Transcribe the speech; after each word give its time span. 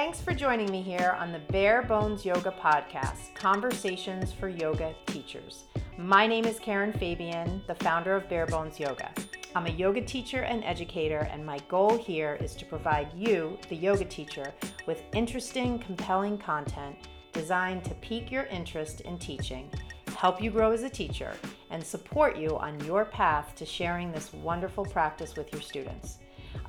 Thanks 0.00 0.20
for 0.20 0.32
joining 0.32 0.70
me 0.70 0.80
here 0.80 1.16
on 1.18 1.32
the 1.32 1.40
Bare 1.40 1.82
Bones 1.82 2.24
Yoga 2.24 2.54
Podcast 2.56 3.34
Conversations 3.34 4.32
for 4.32 4.48
Yoga 4.48 4.94
Teachers. 5.06 5.64
My 5.98 6.24
name 6.24 6.44
is 6.44 6.60
Karen 6.60 6.92
Fabian, 6.92 7.62
the 7.66 7.74
founder 7.74 8.14
of 8.14 8.28
Bare 8.28 8.46
Bones 8.46 8.78
Yoga. 8.78 9.10
I'm 9.56 9.66
a 9.66 9.70
yoga 9.70 10.00
teacher 10.00 10.42
and 10.42 10.62
educator, 10.62 11.28
and 11.32 11.44
my 11.44 11.58
goal 11.68 11.98
here 11.98 12.38
is 12.40 12.54
to 12.54 12.64
provide 12.64 13.12
you, 13.12 13.58
the 13.70 13.74
yoga 13.74 14.04
teacher, 14.04 14.54
with 14.86 15.02
interesting, 15.14 15.80
compelling 15.80 16.38
content 16.38 16.94
designed 17.32 17.84
to 17.86 17.94
pique 17.94 18.30
your 18.30 18.44
interest 18.44 19.00
in 19.00 19.18
teaching, 19.18 19.68
help 20.16 20.40
you 20.40 20.52
grow 20.52 20.70
as 20.70 20.84
a 20.84 20.88
teacher, 20.88 21.32
and 21.70 21.84
support 21.84 22.36
you 22.36 22.56
on 22.56 22.78
your 22.84 23.04
path 23.04 23.52
to 23.56 23.66
sharing 23.66 24.12
this 24.12 24.32
wonderful 24.32 24.84
practice 24.84 25.34
with 25.34 25.52
your 25.52 25.60
students. 25.60 26.18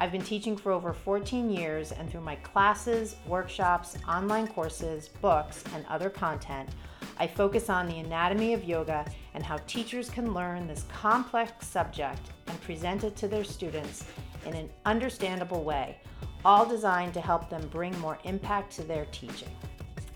I've 0.01 0.13
been 0.13 0.21
teaching 0.21 0.55
for 0.55 0.71
over 0.71 0.93
14 0.93 1.49
years, 1.49 1.91
and 1.91 2.09
through 2.09 2.21
my 2.21 2.35
classes, 2.37 3.17
workshops, 3.27 3.97
online 4.07 4.47
courses, 4.47 5.09
books, 5.09 5.61
and 5.73 5.85
other 5.87 6.09
content, 6.09 6.69
I 7.17 7.27
focus 7.27 7.69
on 7.69 7.85
the 7.85 7.99
anatomy 7.99 8.53
of 8.53 8.63
yoga 8.63 9.03
and 9.33 9.43
how 9.43 9.57
teachers 9.67 10.09
can 10.09 10.33
learn 10.33 10.67
this 10.67 10.83
complex 10.83 11.67
subject 11.67 12.21
and 12.47 12.61
present 12.61 13.03
it 13.03 13.17
to 13.17 13.27
their 13.27 13.43
students 13.43 14.05
in 14.45 14.53
an 14.53 14.69
understandable 14.85 15.65
way, 15.65 15.97
all 16.45 16.65
designed 16.65 17.13
to 17.15 17.21
help 17.21 17.49
them 17.49 17.67
bring 17.67 17.97
more 17.99 18.17
impact 18.23 18.71
to 18.77 18.83
their 18.83 19.05
teaching. 19.11 19.51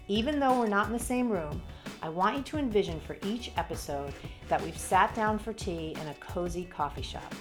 Even 0.07 0.39
though 0.39 0.57
we're 0.57 0.67
not 0.67 0.87
in 0.87 0.93
the 0.93 0.99
same 0.99 1.29
room, 1.29 1.61
I 2.01 2.07
want 2.07 2.37
you 2.37 2.43
to 2.43 2.57
envision 2.57 3.01
for 3.01 3.17
each 3.25 3.51
episode 3.57 4.13
that 4.47 4.61
we've 4.61 4.77
sat 4.77 5.13
down 5.13 5.39
for 5.39 5.51
tea 5.51 5.93
in 5.99 6.07
a 6.07 6.13
cozy 6.21 6.63
coffee 6.63 7.01
shop. 7.01 7.33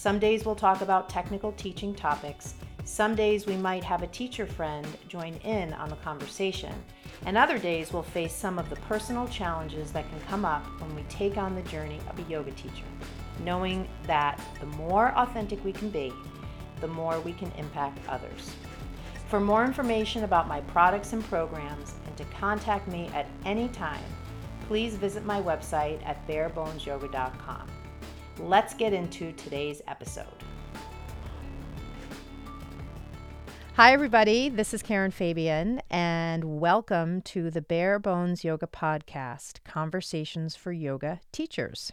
Some 0.00 0.18
days 0.18 0.46
we'll 0.46 0.54
talk 0.54 0.80
about 0.80 1.10
technical 1.10 1.52
teaching 1.52 1.94
topics. 1.94 2.54
Some 2.84 3.14
days 3.14 3.44
we 3.44 3.58
might 3.58 3.84
have 3.84 4.02
a 4.02 4.06
teacher 4.06 4.46
friend 4.46 4.86
join 5.08 5.34
in 5.44 5.74
on 5.74 5.90
the 5.90 5.96
conversation. 5.96 6.72
And 7.26 7.36
other 7.36 7.58
days 7.58 7.92
we'll 7.92 8.02
face 8.02 8.34
some 8.34 8.58
of 8.58 8.70
the 8.70 8.76
personal 8.76 9.28
challenges 9.28 9.92
that 9.92 10.08
can 10.08 10.18
come 10.20 10.46
up 10.46 10.64
when 10.80 10.96
we 10.96 11.02
take 11.10 11.36
on 11.36 11.54
the 11.54 11.60
journey 11.68 12.00
of 12.08 12.18
a 12.18 12.30
yoga 12.30 12.50
teacher, 12.52 12.86
knowing 13.44 13.86
that 14.06 14.40
the 14.58 14.64
more 14.68 15.12
authentic 15.18 15.62
we 15.66 15.72
can 15.74 15.90
be, 15.90 16.14
the 16.80 16.88
more 16.88 17.20
we 17.20 17.34
can 17.34 17.52
impact 17.58 17.98
others. 18.08 18.54
For 19.28 19.38
more 19.38 19.66
information 19.66 20.24
about 20.24 20.48
my 20.48 20.62
products 20.62 21.12
and 21.12 21.22
programs 21.24 21.92
and 22.06 22.16
to 22.16 22.24
contact 22.40 22.88
me 22.88 23.10
at 23.12 23.26
any 23.44 23.68
time, 23.68 24.00
please 24.66 24.94
visit 24.94 25.26
my 25.26 25.42
website 25.42 26.02
at 26.06 26.26
barebonesyoga.com. 26.26 27.68
Let's 28.42 28.72
get 28.72 28.94
into 28.94 29.32
today's 29.32 29.82
episode. 29.86 30.24
Hi, 33.74 33.92
everybody. 33.92 34.48
This 34.48 34.72
is 34.72 34.82
Karen 34.82 35.10
Fabian, 35.10 35.82
and 35.90 36.58
welcome 36.58 37.20
to 37.22 37.50
the 37.50 37.60
Bare 37.60 37.98
Bones 37.98 38.42
Yoga 38.42 38.66
Podcast 38.66 39.62
Conversations 39.64 40.56
for 40.56 40.72
Yoga 40.72 41.20
Teachers. 41.32 41.92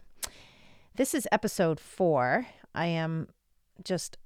This 0.96 1.14
is 1.14 1.28
episode 1.34 1.82
four. 1.82 2.48
I 2.74 2.88
am 2.88 3.28
just, 3.84 4.18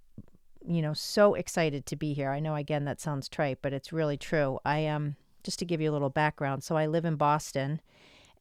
you 0.66 0.83
know, 0.83 0.94
so 0.94 1.33
excited 1.33 1.88
to 1.88 1.95
be 1.95 2.13
here. 2.13 2.30
I 2.30 2.39
know, 2.39 2.56
again, 2.56 2.85
that 2.85 3.02
sounds 3.02 3.28
trite, 3.30 3.59
but 3.63 3.73
it's 3.73 3.91
really 3.91 4.17
true. 4.17 4.59
I 4.63 4.80
am, 4.80 5.16
just 5.44 5.58
to 5.59 5.66
give 5.66 5.81
you 5.81 5.89
a 5.89 5.94
little 5.94 6.09
background, 6.09 6.63
so 6.63 6.78
I 6.78 6.85
live 6.85 7.03
in 7.03 7.16
Boston 7.16 7.81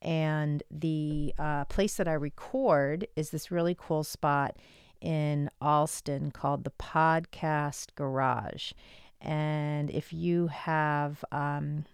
and 0.02 0.62
the 0.70 1.34
uh, 1.38 1.64
place 1.66 1.96
that 1.96 2.08
I 2.08 2.14
record 2.14 3.06
is 3.16 3.30
this 3.30 3.50
really 3.50 3.76
cool 3.78 4.04
spot 4.04 4.56
in 5.00 5.50
Allston 5.60 6.30
called 6.32 6.64
the 6.64 6.72
Podcast 6.78 7.94
Garage. 7.94 8.72
And 9.20 9.90
if 9.90 10.12
you 10.12 10.46
have 10.48 11.24
um, 11.32 11.84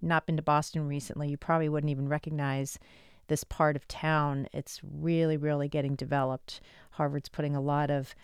not 0.00 0.26
been 0.26 0.36
to 0.36 0.42
Boston 0.42 0.88
recently, 0.88 1.28
you 1.28 1.36
probably 1.36 1.68
wouldn't 1.68 1.90
even 1.90 2.08
recognize 2.08 2.78
this 3.28 3.44
part 3.44 3.76
of 3.76 3.86
town. 3.86 4.48
It's 4.52 4.80
really, 4.82 5.36
really 5.36 5.68
getting 5.68 5.94
developed. 5.94 6.60
Harvard's 6.92 7.28
putting 7.28 7.54
a 7.54 7.60
lot 7.60 7.90
of 7.90 8.14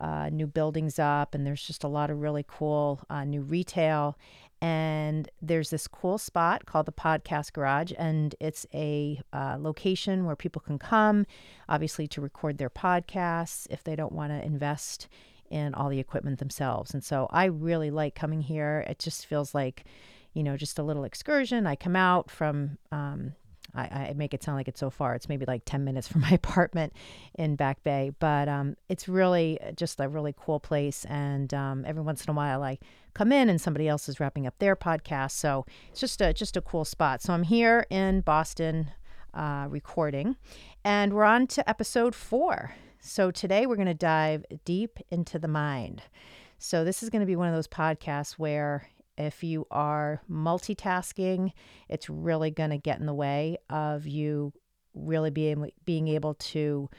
uh, 0.00 0.28
new 0.30 0.46
buildings 0.46 0.98
up, 0.98 1.34
and 1.34 1.46
there's 1.46 1.62
just 1.62 1.84
a 1.84 1.88
lot 1.88 2.10
of 2.10 2.20
really 2.20 2.44
cool 2.46 3.00
uh, 3.08 3.24
new 3.24 3.42
retail. 3.42 4.18
And 4.60 5.28
there's 5.42 5.70
this 5.70 5.86
cool 5.86 6.18
spot 6.18 6.64
called 6.64 6.86
the 6.86 6.92
Podcast 6.92 7.52
Garage, 7.52 7.92
and 7.98 8.34
it's 8.40 8.66
a 8.72 9.20
uh, 9.32 9.56
location 9.58 10.24
where 10.24 10.36
people 10.36 10.62
can 10.62 10.78
come, 10.78 11.26
obviously, 11.68 12.06
to 12.08 12.20
record 12.20 12.58
their 12.58 12.70
podcasts 12.70 13.66
if 13.70 13.84
they 13.84 13.94
don't 13.94 14.12
want 14.12 14.32
to 14.32 14.44
invest 14.44 15.08
in 15.50 15.74
all 15.74 15.88
the 15.88 16.00
equipment 16.00 16.38
themselves. 16.38 16.94
And 16.94 17.04
so 17.04 17.28
I 17.30 17.44
really 17.44 17.90
like 17.90 18.14
coming 18.14 18.40
here. 18.40 18.84
It 18.88 18.98
just 18.98 19.26
feels 19.26 19.54
like, 19.54 19.84
you 20.32 20.42
know, 20.42 20.56
just 20.56 20.78
a 20.78 20.82
little 20.82 21.04
excursion. 21.04 21.66
I 21.66 21.76
come 21.76 21.94
out 21.94 22.30
from 22.30 22.78
um, 22.90 23.34
I, 23.74 24.08
I, 24.08 24.14
make 24.16 24.32
it 24.34 24.42
sound 24.42 24.56
like 24.56 24.68
it's 24.68 24.80
so 24.80 24.90
far. 24.90 25.14
It's 25.14 25.28
maybe 25.28 25.44
like 25.44 25.62
10 25.64 25.84
minutes 25.84 26.08
from 26.08 26.20
my 26.22 26.30
apartment 26.30 26.92
in 27.34 27.56
Back 27.56 27.82
Bay, 27.84 28.12
but 28.18 28.48
um, 28.48 28.76
it's 28.88 29.08
really 29.08 29.58
just 29.76 30.00
a 30.00 30.08
really 30.08 30.34
cool 30.36 30.60
place. 30.60 31.04
And 31.06 31.52
um, 31.52 31.84
every 31.86 32.02
once 32.02 32.24
in 32.24 32.30
a 32.30 32.34
while, 32.34 32.62
I 32.62 32.78
come 33.16 33.32
in 33.32 33.48
and 33.48 33.58
somebody 33.58 33.88
else 33.88 34.10
is 34.10 34.20
wrapping 34.20 34.46
up 34.46 34.58
their 34.58 34.76
podcast. 34.76 35.30
So 35.30 35.64
it's 35.90 36.00
just 36.00 36.20
a 36.20 36.34
just 36.34 36.56
a 36.56 36.60
cool 36.60 36.84
spot. 36.84 37.22
So 37.22 37.32
I'm 37.32 37.44
here 37.44 37.86
in 37.88 38.20
Boston 38.20 38.90
uh, 39.32 39.66
recording, 39.70 40.36
and 40.84 41.14
we're 41.14 41.24
on 41.24 41.46
to 41.48 41.68
episode 41.68 42.14
four. 42.14 42.74
So 43.00 43.30
today 43.30 43.64
we're 43.64 43.76
going 43.76 43.86
to 43.86 43.94
dive 43.94 44.44
deep 44.66 44.98
into 45.10 45.38
the 45.38 45.48
mind. 45.48 46.02
So 46.58 46.84
this 46.84 47.02
is 47.02 47.08
going 47.08 47.20
to 47.20 47.26
be 47.26 47.36
one 47.36 47.48
of 47.48 47.54
those 47.54 47.68
podcasts 47.68 48.32
where 48.32 48.88
if 49.16 49.42
you 49.42 49.66
are 49.70 50.20
multitasking, 50.30 51.52
it's 51.88 52.10
really 52.10 52.50
going 52.50 52.70
to 52.70 52.78
get 52.78 53.00
in 53.00 53.06
the 53.06 53.14
way 53.14 53.56
of 53.70 54.06
you 54.06 54.52
really 54.92 55.30
being 55.30 55.70
being 55.86 56.08
able 56.08 56.34
to 56.34 56.90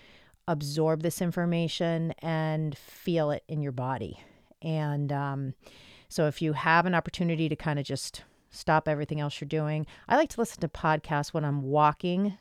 absorb 0.47 1.03
this 1.03 1.21
information 1.21 2.13
and 2.19 2.75
feel 2.75 3.29
it 3.29 3.43
in 3.47 3.61
your 3.61 3.71
body. 3.71 4.19
And 4.63 5.11
um, 5.11 5.53
so, 6.09 6.27
if 6.27 6.41
you 6.41 6.53
have 6.53 6.85
an 6.85 6.95
opportunity 6.95 7.49
to 7.49 7.55
kind 7.55 7.79
of 7.79 7.85
just 7.85 8.23
stop 8.49 8.87
everything 8.87 9.19
else 9.19 9.39
you're 9.41 9.47
doing, 9.47 9.85
I 10.07 10.15
like 10.15 10.29
to 10.29 10.41
listen 10.41 10.61
to 10.61 10.67
podcasts 10.67 11.33
when 11.33 11.45
I'm 11.45 11.63
walking 11.63 12.37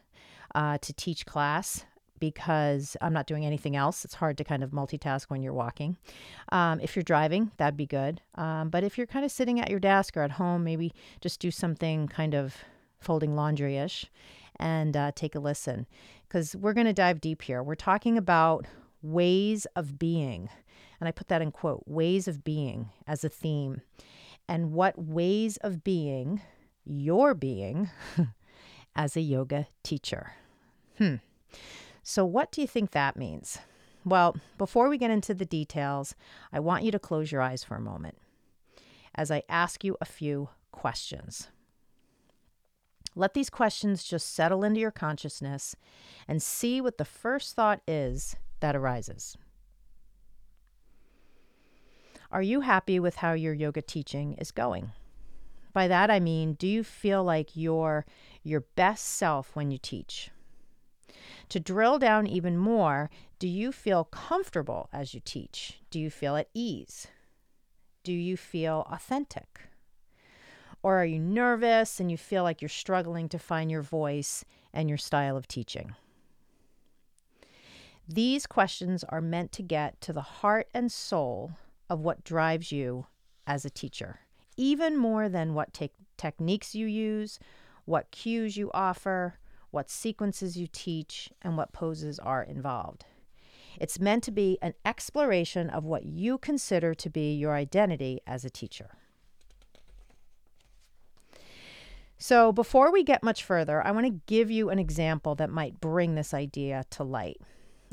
uh, 0.54 0.78
to 0.78 0.93
teach 0.93 1.27
class 1.27 1.84
because 2.19 2.97
I'm 3.00 3.12
not 3.12 3.27
doing 3.27 3.44
anything 3.44 3.77
else. 3.77 4.04
It's 4.04 4.15
hard 4.15 4.38
to 4.38 4.44
kind 4.44 4.62
of 4.62 4.71
multitask 4.71 5.25
when 5.25 5.43
you're 5.43 5.53
walking. 5.53 5.97
Um, 6.50 6.81
if 6.81 6.97
you're 6.97 7.03
driving, 7.03 7.50
that'd 7.56 7.77
be 7.77 7.87
good. 7.87 8.22
Um, 8.37 8.71
but 8.71 8.84
if 8.84 8.97
you're 8.97 9.06
kind 9.06 9.25
of 9.25 9.31
sitting 9.31 9.60
at 9.60 9.71
your 9.71 9.81
desk 9.81 10.16
or 10.16 10.22
at 10.22 10.33
home, 10.33 10.65
maybe 10.65 10.93
just 11.21 11.41
do 11.41 11.50
something 11.50 12.09
kind 12.09 12.34
of 12.34 12.56
folding 13.00 13.37
laundry 13.37 13.77
ish 13.77 14.06
and 14.59 14.97
uh, 14.97 15.12
take 15.15 15.34
a 15.34 15.38
listen 15.38 15.87
because 16.27 16.56
we're 16.56 16.72
going 16.72 16.87
to 16.87 16.93
dive 16.93 17.21
deep 17.21 17.43
here. 17.43 17.62
We're 17.62 17.75
talking 17.75 18.16
about 18.16 18.66
ways 19.03 19.66
of 19.77 19.98
being. 19.98 20.48
And 21.01 21.09
I 21.09 21.12
put 21.12 21.29
that 21.29 21.43
in 21.43 21.53
quote 21.53 21.84
ways 21.87 22.27
of 22.29 22.45
being 22.45 22.91
as 23.07 23.25
a 23.25 23.29
theme. 23.29 23.83
And 24.49 24.73
what 24.73 24.99
ways 24.99 25.57
of 25.59 25.83
being 25.83 26.41
you're 26.84 27.34
being 27.34 27.91
as 28.97 29.17
a 29.17 29.21
yoga 29.21 29.67
teacher. 29.83 30.33
Hmm. 30.99 31.17
So, 32.03 32.25
what 32.25 32.53
do 32.53 32.61
you 32.61 32.67
think 32.67 32.93
that 32.93 33.17
means? 33.17 33.59
Well, 34.05 34.37
before 34.57 34.89
we 34.89 34.99
get 34.99 35.11
into 35.11 35.34
the 35.34 35.45
details, 35.45 36.15
I 36.53 36.61
want 36.61 36.84
you 36.84 36.93
to 36.93 36.99
close 36.99 37.33
your 37.33 37.43
eyes 37.43 37.65
for 37.65 37.75
a 37.75 37.81
moment 37.81 38.19
as 39.17 39.31
I 39.31 39.43
ask 39.49 39.83
you 39.83 39.97
a 40.01 40.05
few 40.05 40.51
questions. 40.71 41.49
Let 43.17 43.34
these 43.34 43.51
questions 43.51 44.05
just 44.05 44.34
settle 44.34 44.63
into 44.63 44.78
your 44.78 44.91
consciousness 44.91 45.75
and 46.28 46.43
see 46.43 46.81
what 46.81 46.99
the 46.99 47.05
first 47.05 47.57
thought 47.57 47.81
is 47.89 48.37
that 48.61 48.77
arises. 48.77 49.37
Are 52.36 52.42
you 52.42 52.60
happy 52.60 53.00
with 53.00 53.16
how 53.16 53.32
your 53.32 53.54
yoga 53.54 53.80
teaching 53.80 54.34
is 54.34 54.50
going? 54.50 54.92
By 55.72 55.88
that 55.88 56.10
I 56.10 56.21
mean, 56.21 56.53
do 56.53 56.66
you 56.66 56.84
feel 56.84 57.24
like 57.24 57.56
you're 57.56 58.04
your 58.42 58.60
best 58.60 59.06
self 59.06 59.56
when 59.56 59.71
you 59.71 59.78
teach? 59.78 60.30
To 61.48 61.59
drill 61.59 61.98
down 61.98 62.27
even 62.27 62.59
more, 62.59 63.09
do 63.38 63.48
you 63.48 63.72
feel 63.72 64.04
comfortable 64.04 64.91
as 64.92 65.15
you 65.15 65.22
teach? 65.24 65.80
Do 65.91 65.98
you 65.98 66.10
feel 66.10 66.36
at 66.36 66.50
ease? 66.53 67.06
Do 68.04 68.12
you 68.12 68.36
feel 68.36 68.86
authentic? 68.92 69.62
Or 70.82 70.98
are 70.98 71.06
you 71.06 71.18
nervous 71.18 72.00
and 72.00 72.10
you 72.10 72.18
feel 72.18 72.42
like 72.42 72.60
you're 72.60 72.68
struggling 72.68 73.30
to 73.30 73.39
find 73.39 73.71
your 73.71 73.80
voice 73.80 74.44
and 74.74 74.91
your 74.91 74.98
style 74.98 75.39
of 75.39 75.48
teaching? 75.48 75.94
These 78.06 78.47
questions 78.47 79.04
are 79.04 79.22
meant 79.22 79.53
to 79.53 79.62
get 79.62 80.03
to 80.03 80.12
the 80.12 80.21
heart 80.21 80.68
and 80.74 80.92
soul 80.92 81.53
of 81.88 82.00
what 82.00 82.24
drives 82.24 82.72
you 82.72 83.06
as 83.47 83.65
a 83.65 83.71
teacher, 83.71 84.21
even 84.56 84.97
more 84.97 85.28
than 85.28 85.54
what 85.54 85.72
te- 85.72 85.91
techniques 86.16 86.74
you 86.74 86.86
use, 86.86 87.38
what 87.84 88.10
cues 88.10 88.56
you 88.56 88.71
offer, 88.74 89.38
what 89.71 89.91
sequences 89.91 90.56
you 90.56 90.66
teach, 90.66 91.30
and 91.42 91.56
what 91.56 91.72
poses 91.72 92.18
are 92.18 92.42
involved. 92.42 93.04
It's 93.78 94.00
meant 94.00 94.24
to 94.24 94.30
be 94.30 94.59
an 94.62 94.74
exploration 94.84 95.68
of 95.68 95.84
what 95.84 96.04
you 96.04 96.38
consider 96.38 96.94
to 96.94 97.10
be 97.10 97.34
your 97.34 97.54
identity 97.54 98.21
as 98.27 98.44
a 98.44 98.50
teacher. 98.50 98.91
So, 102.18 102.50
before 102.50 102.91
we 102.91 103.04
get 103.04 103.22
much 103.22 103.44
further, 103.44 103.86
I 103.86 103.91
want 103.91 104.06
to 104.06 104.21
give 104.27 104.50
you 104.50 104.71
an 104.71 104.78
example 104.78 105.34
that 105.34 105.50
might 105.50 105.80
bring 105.80 106.15
this 106.15 106.32
idea 106.32 106.84
to 106.91 107.04
light. 107.04 107.36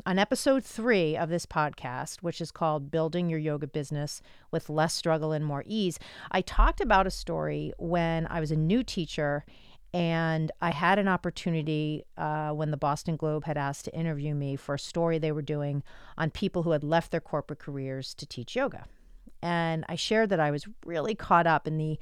On 0.06 0.18
episode 0.18 0.62
three 0.62 1.16
of 1.16 1.30
this 1.30 1.46
podcast, 1.46 2.18
which 2.20 2.42
is 2.42 2.50
called 2.50 2.90
Building 2.90 3.30
Your 3.30 3.38
Yoga 3.38 3.66
Business 3.66 4.20
with 4.50 4.68
Less 4.68 4.92
Struggle 4.92 5.32
and 5.32 5.42
More 5.42 5.64
Ease, 5.66 5.98
I 6.30 6.42
talked 6.42 6.82
about 6.82 7.06
a 7.06 7.10
story 7.10 7.72
when 7.78 8.26
I 8.26 8.38
was 8.38 8.50
a 8.50 8.56
new 8.56 8.82
teacher 8.82 9.46
and 9.94 10.52
I 10.60 10.72
had 10.72 10.98
an 10.98 11.08
opportunity 11.08 12.04
uh, 12.18 12.50
when 12.50 12.70
the 12.70 12.76
Boston 12.76 13.16
Globe 13.16 13.44
had 13.44 13.56
asked 13.56 13.86
to 13.86 13.94
interview 13.94 14.34
me 14.34 14.56
for 14.56 14.74
a 14.74 14.78
story 14.78 15.16
they 15.16 15.32
were 15.32 15.40
doing 15.40 15.82
on 16.18 16.28
people 16.28 16.64
who 16.64 16.72
had 16.72 16.84
left 16.84 17.10
their 17.10 17.20
corporate 17.22 17.60
careers 17.60 18.12
to 18.16 18.26
teach 18.26 18.54
yoga. 18.54 18.84
And 19.40 19.86
I 19.88 19.94
shared 19.94 20.28
that 20.28 20.40
I 20.40 20.50
was 20.50 20.66
really 20.84 21.14
caught 21.14 21.46
up 21.46 21.66
in 21.66 21.78
the 21.78 21.98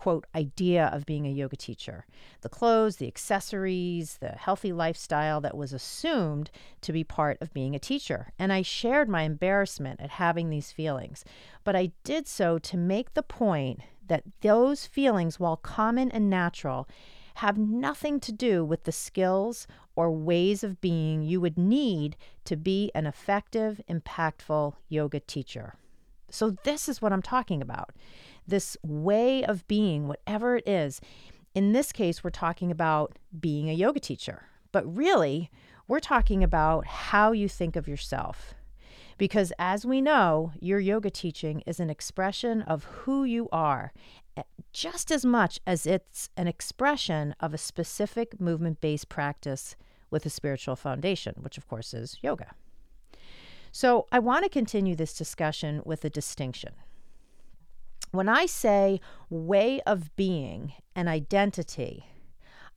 quote 0.00 0.24
idea 0.34 0.86
of 0.94 1.04
being 1.04 1.26
a 1.26 1.30
yoga 1.30 1.56
teacher. 1.56 2.06
The 2.40 2.48
clothes 2.48 2.96
the 2.96 3.06
accessories 3.06 4.16
the 4.16 4.30
healthy 4.30 4.72
lifestyle 4.72 5.42
that 5.42 5.54
was 5.54 5.74
assumed 5.74 6.50
to 6.80 6.90
be 6.90 7.04
part 7.04 7.36
of 7.42 7.52
being 7.52 7.74
a 7.74 7.78
teacher. 7.78 8.32
And 8.38 8.50
i 8.50 8.62
shared 8.62 9.10
my 9.10 9.24
embarrassment 9.24 10.00
at 10.00 10.08
having 10.08 10.48
these 10.48 10.72
feelings. 10.72 11.22
But 11.64 11.76
i 11.76 11.92
did 12.02 12.26
so 12.26 12.58
to 12.60 12.78
make 12.78 13.12
the 13.12 13.22
point 13.22 13.80
that 14.08 14.24
those 14.40 14.86
feelings 14.86 15.38
while 15.38 15.58
common 15.58 16.10
and 16.10 16.30
natural 16.30 16.88
have 17.34 17.58
nothing 17.58 18.20
to 18.20 18.32
do 18.32 18.64
with 18.64 18.84
the 18.84 18.92
skills 18.92 19.66
or 19.96 20.10
ways 20.10 20.64
of 20.64 20.80
being 20.80 21.22
you 21.22 21.42
would 21.42 21.58
need 21.58 22.16
to 22.46 22.56
be 22.56 22.90
an 22.94 23.06
effective 23.06 23.82
impactful 23.86 24.72
yoga 24.88 25.20
teacher. 25.20 25.74
So 26.30 26.56
this 26.64 26.88
is 26.88 27.02
what 27.02 27.12
i'm 27.12 27.22
talking 27.22 27.60
about 27.60 27.90
this 28.46 28.76
way 28.82 29.44
of 29.44 29.66
being, 29.68 30.08
whatever 30.08 30.56
it 30.56 30.68
is. 30.68 31.00
In 31.54 31.72
this 31.72 31.92
case, 31.92 32.22
we're 32.22 32.30
talking 32.30 32.70
about 32.70 33.18
being 33.38 33.68
a 33.68 33.74
yoga 33.74 34.00
teacher, 34.00 34.44
but 34.72 34.84
really, 34.96 35.50
we're 35.88 36.00
talking 36.00 36.44
about 36.44 36.86
how 36.86 37.32
you 37.32 37.48
think 37.48 37.74
of 37.74 37.88
yourself. 37.88 38.54
Because 39.18 39.52
as 39.58 39.84
we 39.84 40.00
know, 40.00 40.52
your 40.60 40.80
yoga 40.80 41.10
teaching 41.10 41.62
is 41.66 41.80
an 41.80 41.90
expression 41.90 42.62
of 42.62 42.84
who 42.84 43.24
you 43.24 43.48
are, 43.52 43.92
eh, 44.36 44.44
just 44.72 45.10
as 45.10 45.26
much 45.26 45.60
as 45.66 45.86
it's 45.86 46.30
an 46.36 46.46
expression 46.46 47.34
of 47.40 47.52
a 47.52 47.58
specific 47.58 48.40
movement 48.40 48.80
based 48.80 49.08
practice 49.08 49.76
with 50.10 50.24
a 50.24 50.30
spiritual 50.30 50.76
foundation, 50.76 51.34
which 51.40 51.58
of 51.58 51.68
course 51.68 51.92
is 51.92 52.18
yoga. 52.22 52.52
So 53.72 54.06
I 54.10 54.18
want 54.18 54.44
to 54.44 54.48
continue 54.48 54.96
this 54.96 55.16
discussion 55.16 55.82
with 55.84 56.04
a 56.04 56.10
distinction. 56.10 56.72
When 58.10 58.28
I 58.28 58.46
say 58.46 59.00
way 59.28 59.80
of 59.82 60.14
being 60.16 60.72
and 60.96 61.08
identity, 61.08 62.06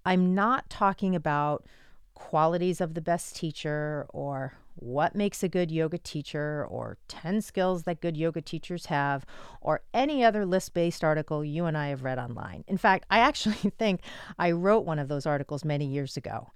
I'm 0.05 0.35
not 0.35 0.69
talking 0.69 1.15
about 1.15 1.65
qualities 2.13 2.79
of 2.79 2.93
the 2.93 3.01
best 3.01 3.35
teacher 3.35 4.05
or 4.09 4.53
what 4.75 5.15
makes 5.15 5.43
a 5.43 5.49
good 5.49 5.71
yoga 5.71 5.97
teacher 5.97 6.65
or 6.69 6.97
10 7.07 7.41
skills 7.41 7.83
that 7.83 8.01
good 8.01 8.17
yoga 8.17 8.41
teachers 8.41 8.87
have 8.87 9.25
or 9.61 9.81
any 9.93 10.23
other 10.23 10.45
list 10.45 10.73
based 10.73 11.03
article 11.03 11.43
you 11.43 11.65
and 11.65 11.77
I 11.77 11.87
have 11.87 12.03
read 12.03 12.17
online. 12.17 12.63
In 12.67 12.77
fact, 12.77 13.05
I 13.09 13.19
actually 13.19 13.55
think 13.77 14.01
I 14.37 14.51
wrote 14.51 14.85
one 14.85 14.99
of 14.99 15.07
those 15.07 15.25
articles 15.25 15.63
many 15.63 15.85
years 15.85 16.17
ago. 16.17 16.49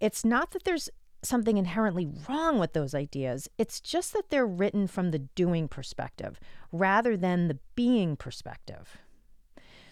It's 0.00 0.24
not 0.24 0.50
that 0.52 0.64
there's 0.64 0.90
something 1.22 1.56
inherently 1.56 2.08
wrong 2.28 2.58
with 2.58 2.72
those 2.72 2.94
ideas. 2.94 3.48
It's 3.56 3.80
just 3.80 4.12
that 4.12 4.30
they're 4.30 4.46
written 4.46 4.86
from 4.86 5.10
the 5.10 5.20
doing 5.20 5.68
perspective 5.68 6.40
rather 6.72 7.16
than 7.16 7.48
the 7.48 7.58
being 7.74 8.16
perspective. 8.16 8.98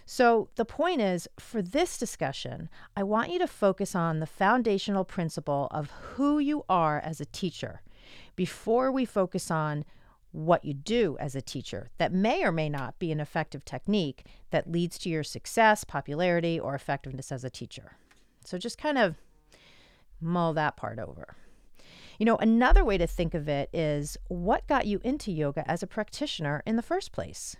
So, 0.07 0.49
the 0.57 0.65
point 0.65 1.01
is 1.01 1.29
for 1.39 1.63
this 1.63 1.97
discussion, 1.97 2.69
I 2.97 3.05
want 3.05 3.31
you 3.31 3.39
to 3.39 3.47
focus 3.47 3.95
on 3.95 4.19
the 4.19 4.27
foundational 4.27 5.05
principle 5.05 5.69
of 5.71 5.91
who 5.91 6.41
you 6.41 6.65
are 6.69 6.99
as 6.99 7.21
a 7.21 7.27
teacher 7.27 7.81
before 8.35 8.91
we 8.91 9.05
focus 9.05 9.53
on 9.53 9.85
what 10.33 10.65
you 10.65 10.75
do 10.75 11.17
as 11.21 11.37
a 11.37 11.43
teacher 11.43 11.91
that 11.99 12.13
may 12.13 12.43
or 12.43 12.51
may 12.51 12.69
not 12.69 12.99
be 12.99 13.13
an 13.13 13.21
effective 13.21 13.65
technique 13.65 14.25
that 14.51 14.71
leads 14.71 14.99
to 14.99 15.09
your 15.09 15.23
success, 15.23 15.85
popularity, 15.85 16.59
or 16.59 16.75
effectiveness 16.75 17.31
as 17.31 17.45
a 17.45 17.51
teacher. 17.51 17.93
So, 18.45 18.59
just 18.59 18.79
kind 18.79 18.99
of 18.99 19.15
mull 20.21 20.53
that 20.55 20.77
part 20.77 20.99
over. 20.99 21.37
You 22.19 22.27
know, 22.27 22.37
another 22.37 22.85
way 22.85 22.99
to 22.99 23.07
think 23.07 23.33
of 23.35 23.49
it 23.49 23.71
is 23.73 24.17
what 24.29 24.67
got 24.67 24.87
you 24.87 25.01
into 25.03 25.33
yoga 25.33 25.69
as 25.71 25.83
a 25.83 25.87
practitioner 25.87 26.63
in 26.67 26.77
the 26.77 26.83
first 26.83 27.13
place? 27.13 27.57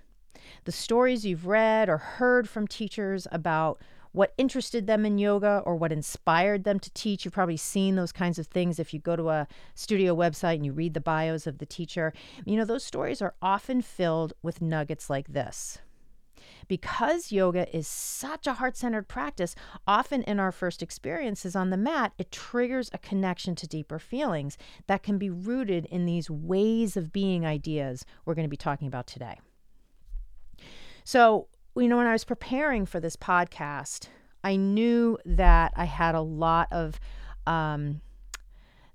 The 0.65 0.73
stories 0.73 1.25
you've 1.25 1.47
read 1.47 1.89
or 1.89 1.97
heard 1.97 2.49
from 2.49 2.67
teachers 2.67 3.27
about 3.33 3.81
what 4.13 4.35
interested 4.37 4.87
them 4.87 5.07
in 5.07 5.19
yoga 5.19 5.63
or 5.65 5.77
what 5.77 5.93
inspired 5.93 6.65
them 6.65 6.79
to 6.81 6.91
teach. 6.91 7.25
You've 7.25 7.35
probably 7.35 7.57
seen 7.57 7.95
those 7.95 8.13
kinds 8.13 8.39
of 8.39 8.49
things 8.49 8.79
if 8.79 8.93
you 8.93 9.01
go 9.01 9.17
to 9.17 9.31
a 9.31 9.49
studio 9.75 10.15
website 10.15 10.57
and 10.57 10.67
you 10.67 10.73
read 10.73 10.95
the 10.95 11.01
bios 11.01 11.47
of 11.47 11.59
the 11.59 11.67
teacher. 11.67 12.13
You 12.45 12.57
know, 12.57 12.65
those 12.65 12.85
stories 12.85 13.23
are 13.23 13.35
often 13.41 13.83
filled 13.83 14.33
with 14.43 14.61
nuggets 14.61 15.09
like 15.09 15.33
this 15.33 15.79
because 16.71 17.33
yoga 17.33 17.67
is 17.77 17.89
such 17.89 18.47
a 18.47 18.53
heart 18.53 18.77
centered 18.77 19.09
practice, 19.09 19.57
often 19.89 20.23
in 20.23 20.39
our 20.39 20.53
first 20.53 20.85
experiences 20.85 21.57
on 21.57 21.71
the 21.71 21.77
mat, 21.77 22.13
it 22.17 22.31
triggers 22.31 22.89
a 22.93 22.99
connection 22.99 23.57
to 23.57 23.67
deeper 23.67 23.99
feelings 23.99 24.57
that 24.87 25.03
can 25.03 25.19
be 25.19 25.29
rooted 25.29 25.85
in 25.87 26.07
these 26.07 26.31
ways 26.31 26.97
of 26.97 27.13
being 27.13 27.45
ideas 27.45 28.07
we're 28.25 28.37
going 28.37 28.45
to 28.45 28.49
be 28.49 28.57
talking 28.57 28.87
about 28.87 29.09
today. 29.09 29.41
So, 31.03 31.49
you 31.75 31.89
know, 31.89 31.97
when 31.97 32.07
I 32.07 32.13
was 32.13 32.23
preparing 32.23 32.87
for 32.87 33.01
this 33.01 33.17
podcast, 33.17 34.07
I 34.45 34.55
knew 34.55 35.19
that 35.27 35.73
I 35.75 35.87
had 35.87 36.15
a 36.15 36.21
lot 36.21 36.69
of 36.71 37.01
um, 37.49 38.01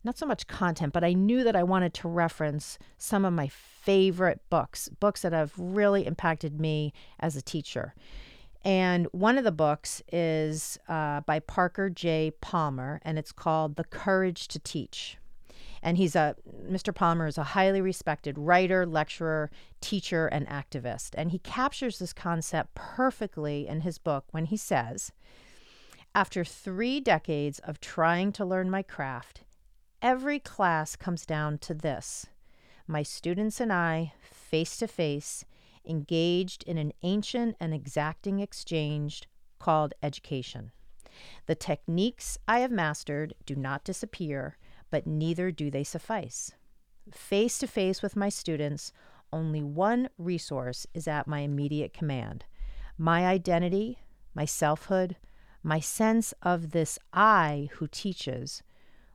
not 0.05 0.17
so 0.17 0.25
much 0.25 0.47
content, 0.47 0.93
but 0.93 1.03
I 1.03 1.13
knew 1.13 1.43
that 1.43 1.55
I 1.55 1.63
wanted 1.63 1.93
to 1.95 2.07
reference 2.07 2.77
some 2.97 3.25
of 3.25 3.33
my 3.33 3.47
favorite 3.47 4.39
books, 4.49 4.87
books 4.99 5.23
that 5.23 5.33
have 5.33 5.51
really 5.57 6.05
impacted 6.05 6.59
me 6.59 6.93
as 7.19 7.35
a 7.35 7.41
teacher. 7.41 7.95
And 8.63 9.07
one 9.11 9.37
of 9.37 9.43
the 9.43 9.51
books 9.51 10.01
is 10.11 10.79
uh, 10.87 11.21
by 11.21 11.39
Parker 11.39 11.89
J. 11.89 12.31
Palmer, 12.41 12.99
and 13.03 13.19
it's 13.19 13.31
called 13.31 13.75
The 13.75 13.83
Courage 13.83 14.47
to 14.49 14.59
Teach. 14.59 15.17
And 15.83 15.97
he's 15.97 16.15
a, 16.15 16.35
Mr. 16.67 16.93
Palmer 16.93 17.27
is 17.27 17.37
a 17.37 17.43
highly 17.43 17.79
respected 17.79 18.39
writer, 18.39 18.87
lecturer, 18.87 19.51
teacher, 19.81 20.25
and 20.25 20.47
activist. 20.47 21.11
And 21.13 21.29
he 21.29 21.37
captures 21.37 21.99
this 21.99 22.11
concept 22.11 22.73
perfectly 22.73 23.67
in 23.67 23.81
his 23.81 23.99
book 23.99 24.25
when 24.31 24.45
he 24.45 24.57
says, 24.57 25.11
After 26.15 26.43
three 26.43 26.99
decades 26.99 27.59
of 27.59 27.79
trying 27.79 28.31
to 28.31 28.45
learn 28.45 28.71
my 28.71 28.81
craft, 28.81 29.43
every 30.05 30.37
class 30.37 30.95
comes 30.95 31.25
down 31.25 31.57
to 31.57 31.73
this 31.73 32.27
my 32.87 33.01
students 33.01 33.59
and 33.59 33.73
I, 33.73 34.13
face 34.21 34.77
to 34.77 34.87
face, 34.87 35.43
engaged 35.83 36.61
in 36.67 36.77
an 36.77 36.93
ancient 37.01 37.55
and 37.59 37.73
exacting 37.73 38.39
exchange 38.39 39.23
called 39.57 39.95
education. 40.03 40.71
The 41.47 41.55
techniques 41.55 42.37
I 42.47 42.59
have 42.59 42.69
mastered 42.69 43.33
do 43.47 43.55
not 43.55 43.83
disappear, 43.83 44.59
but 44.91 45.07
neither 45.07 45.49
do 45.49 45.71
they 45.71 45.83
suffice. 45.83 46.51
Face 47.11 47.57
to 47.57 47.65
face 47.65 48.03
with 48.03 48.15
my 48.15 48.29
students, 48.29 48.93
only 49.33 49.63
one 49.63 50.09
resource 50.19 50.85
is 50.93 51.07
at 51.07 51.27
my 51.27 51.39
immediate 51.39 51.93
command 51.93 52.45
my 52.99 53.25
identity, 53.25 53.97
my 54.35 54.45
selfhood, 54.45 55.15
my 55.63 55.79
sense 55.79 56.35
of 56.43 56.69
this 56.69 56.99
I 57.11 57.69
who 57.73 57.87
teaches 57.87 58.61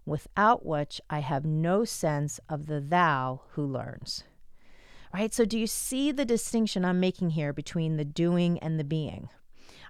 without 0.07 0.65
which 0.65 1.01
I 1.09 1.21
have 1.21 1.45
no 1.45 1.85
sense 1.85 2.41
of 2.49 2.67
the 2.67 2.81
thou 2.81 3.43
who 3.53 3.67
learns. 3.67 4.25
Right? 5.13 5.35
So, 5.35 5.45
do 5.45 5.59
you 5.59 5.67
see 5.67 6.13
the 6.13 6.25
distinction 6.25 6.85
I'm 6.85 7.01
making 7.01 7.31
here 7.31 7.53
between 7.53 7.97
the 7.97 8.05
doing 8.05 8.59
and 8.61 8.79
the 8.79 8.85
being? 8.85 9.29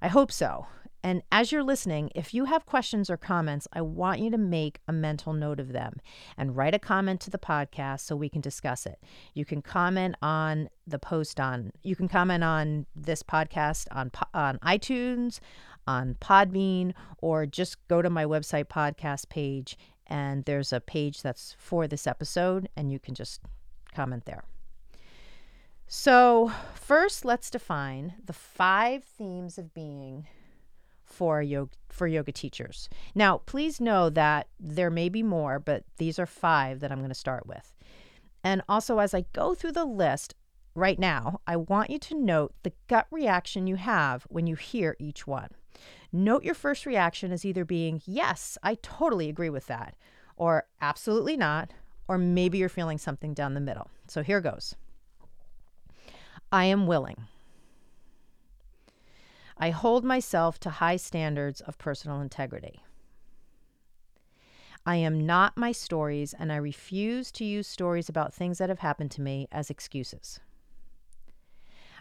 I 0.00 0.08
hope 0.08 0.32
so. 0.32 0.66
And 1.02 1.22
as 1.32 1.50
you're 1.50 1.62
listening, 1.62 2.10
if 2.14 2.34
you 2.34 2.44
have 2.44 2.66
questions 2.66 3.08
or 3.08 3.16
comments, 3.16 3.66
I 3.72 3.80
want 3.80 4.20
you 4.20 4.30
to 4.30 4.38
make 4.38 4.80
a 4.86 4.92
mental 4.92 5.32
note 5.32 5.58
of 5.58 5.72
them 5.72 5.94
and 6.36 6.54
write 6.56 6.74
a 6.74 6.78
comment 6.78 7.20
to 7.22 7.30
the 7.30 7.38
podcast 7.38 8.00
so 8.00 8.16
we 8.16 8.28
can 8.28 8.42
discuss 8.42 8.84
it. 8.84 9.00
You 9.34 9.44
can 9.44 9.62
comment 9.62 10.16
on 10.20 10.68
the 10.86 10.98
post 10.98 11.40
on, 11.40 11.72
you 11.82 11.96
can 11.96 12.08
comment 12.08 12.44
on 12.44 12.86
this 12.94 13.22
podcast 13.22 13.86
on, 13.92 14.10
on 14.34 14.58
iTunes, 14.58 15.40
on 15.86 16.16
Podbean, 16.20 16.92
or 17.18 17.46
just 17.46 17.76
go 17.88 18.02
to 18.02 18.10
my 18.10 18.26
website 18.26 18.66
podcast 18.66 19.30
page 19.30 19.78
and 20.10 20.44
there's 20.44 20.72
a 20.72 20.80
page 20.80 21.22
that's 21.22 21.54
for 21.58 21.86
this 21.86 22.06
episode, 22.06 22.68
and 22.76 22.92
you 22.92 22.98
can 22.98 23.14
just 23.14 23.40
comment 23.94 24.26
there. 24.26 24.44
So, 25.86 26.52
first, 26.74 27.24
let's 27.24 27.50
define 27.50 28.14
the 28.24 28.32
five 28.32 29.04
themes 29.04 29.58
of 29.58 29.72
being 29.72 30.26
for 31.04 31.42
yoga 31.42 31.72
for 31.88 32.06
yoga 32.06 32.32
teachers. 32.32 32.88
Now, 33.14 33.38
please 33.38 33.80
know 33.80 34.10
that 34.10 34.46
there 34.58 34.90
may 34.90 35.08
be 35.08 35.22
more, 35.22 35.58
but 35.58 35.84
these 35.96 36.18
are 36.18 36.26
five 36.26 36.80
that 36.80 36.92
I'm 36.92 36.98
going 36.98 37.08
to 37.08 37.14
start 37.14 37.46
with. 37.46 37.74
And 38.44 38.62
also, 38.68 38.98
as 39.00 39.12
I 39.12 39.24
go 39.32 39.54
through 39.54 39.72
the 39.72 39.84
list, 39.84 40.34
right 40.74 40.98
now, 40.98 41.40
I 41.46 41.56
want 41.56 41.90
you 41.90 41.98
to 41.98 42.14
note 42.14 42.54
the 42.62 42.72
gut 42.86 43.06
reaction 43.10 43.66
you 43.66 43.76
have 43.76 44.24
when 44.28 44.46
you 44.46 44.54
hear 44.54 44.96
each 44.98 45.26
one. 45.26 45.50
Note 46.12 46.42
your 46.42 46.54
first 46.54 46.86
reaction 46.86 47.30
as 47.32 47.44
either 47.44 47.64
being, 47.64 48.02
Yes, 48.04 48.58
I 48.62 48.76
totally 48.76 49.28
agree 49.28 49.50
with 49.50 49.66
that, 49.66 49.94
or 50.36 50.66
Absolutely 50.80 51.36
not, 51.36 51.72
or 52.08 52.18
maybe 52.18 52.58
you're 52.58 52.68
feeling 52.68 52.98
something 52.98 53.34
down 53.34 53.54
the 53.54 53.60
middle. 53.60 53.88
So 54.08 54.22
here 54.22 54.40
goes 54.40 54.74
I 56.50 56.64
am 56.64 56.86
willing. 56.86 57.28
I 59.56 59.70
hold 59.70 60.04
myself 60.04 60.58
to 60.60 60.70
high 60.70 60.96
standards 60.96 61.60
of 61.60 61.78
personal 61.78 62.20
integrity. 62.20 62.82
I 64.86 64.96
am 64.96 65.26
not 65.26 65.58
my 65.58 65.72
stories, 65.72 66.34
and 66.36 66.50
I 66.50 66.56
refuse 66.56 67.30
to 67.32 67.44
use 67.44 67.68
stories 67.68 68.08
about 68.08 68.32
things 68.32 68.58
that 68.58 68.70
have 68.70 68.78
happened 68.78 69.10
to 69.12 69.20
me 69.20 69.46
as 69.52 69.68
excuses. 69.68 70.40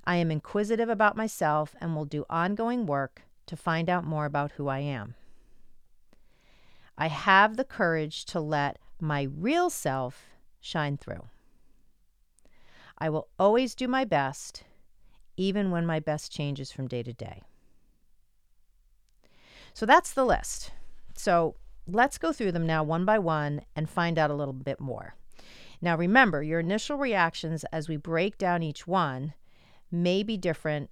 I 0.05 0.15
am 0.15 0.31
inquisitive 0.31 0.87
about 0.89 1.17
myself 1.17 1.75
and 1.81 1.95
will 1.95 2.05
do 2.05 2.25
ongoing 2.29 2.85
work 2.85 3.23
to 3.49 3.57
find 3.57 3.89
out 3.89 4.05
more 4.05 4.25
about 4.25 4.51
who 4.53 4.67
I 4.67 4.79
am. 4.79 5.15
I 6.95 7.07
have 7.07 7.57
the 7.57 7.63
courage 7.63 8.23
to 8.25 8.39
let 8.39 8.77
my 9.01 9.23
real 9.23 9.71
self 9.71 10.27
shine 10.61 10.97
through. 10.97 11.25
I 12.99 13.09
will 13.09 13.27
always 13.39 13.73
do 13.73 13.87
my 13.87 14.05
best, 14.05 14.65
even 15.35 15.71
when 15.71 15.83
my 15.83 15.99
best 15.99 16.31
changes 16.31 16.71
from 16.71 16.87
day 16.87 17.01
to 17.01 17.11
day. 17.11 17.41
So 19.73 19.87
that's 19.87 20.13
the 20.13 20.25
list. 20.25 20.71
So 21.15 21.55
let's 21.87 22.19
go 22.19 22.31
through 22.31 22.51
them 22.51 22.67
now 22.67 22.83
one 22.83 23.03
by 23.03 23.17
one 23.17 23.61
and 23.75 23.89
find 23.89 24.19
out 24.19 24.29
a 24.29 24.35
little 24.35 24.53
bit 24.53 24.79
more. 24.79 25.15
Now, 25.81 25.95
remember, 25.97 26.43
your 26.43 26.59
initial 26.59 26.97
reactions 26.97 27.63
as 27.71 27.89
we 27.89 27.97
break 27.97 28.37
down 28.37 28.61
each 28.61 28.85
one 28.85 29.33
may 29.91 30.21
be 30.21 30.37
different 30.37 30.91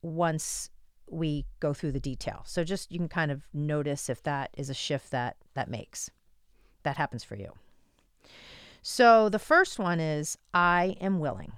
once 0.00 0.70
we 1.10 1.46
go 1.60 1.72
through 1.72 1.92
the 1.92 2.00
detail. 2.00 2.42
So 2.44 2.64
just 2.64 2.90
you 2.92 2.98
can 2.98 3.08
kind 3.08 3.30
of 3.30 3.42
notice 3.52 4.08
if 4.08 4.22
that 4.24 4.50
is 4.56 4.70
a 4.70 4.74
shift 4.74 5.10
that 5.10 5.36
that 5.54 5.68
makes. 5.68 6.10
That 6.82 6.96
happens 6.96 7.24
for 7.24 7.36
you. 7.36 7.52
So 8.82 9.28
the 9.28 9.38
first 9.38 9.78
one 9.78 10.00
is 10.00 10.38
I 10.54 10.96
am 11.00 11.18
willing. 11.18 11.52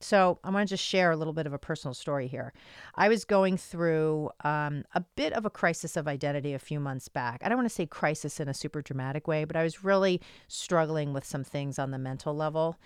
So 0.00 0.38
I 0.44 0.50
want 0.50 0.68
to 0.68 0.72
just 0.72 0.84
share 0.84 1.10
a 1.10 1.16
little 1.16 1.32
bit 1.32 1.46
of 1.46 1.52
a 1.52 1.58
personal 1.58 1.92
story 1.92 2.28
here. 2.28 2.52
I 2.94 3.08
was 3.08 3.24
going 3.24 3.56
through 3.56 4.30
um, 4.44 4.84
a 4.94 5.00
bit 5.16 5.32
of 5.32 5.44
a 5.44 5.50
crisis 5.50 5.96
of 5.96 6.06
identity 6.06 6.54
a 6.54 6.58
few 6.58 6.78
months 6.78 7.08
back. 7.08 7.40
I 7.42 7.48
don't 7.48 7.58
want 7.58 7.68
to 7.68 7.74
say 7.74 7.86
crisis 7.86 8.38
in 8.38 8.48
a 8.48 8.54
super 8.54 8.80
dramatic 8.80 9.26
way, 9.26 9.44
but 9.44 9.56
I 9.56 9.64
was 9.64 9.82
really 9.82 10.20
struggling 10.46 11.12
with 11.12 11.24
some 11.24 11.42
things 11.42 11.78
on 11.78 11.90
the 11.90 11.98
mental 11.98 12.34
level. 12.34 12.76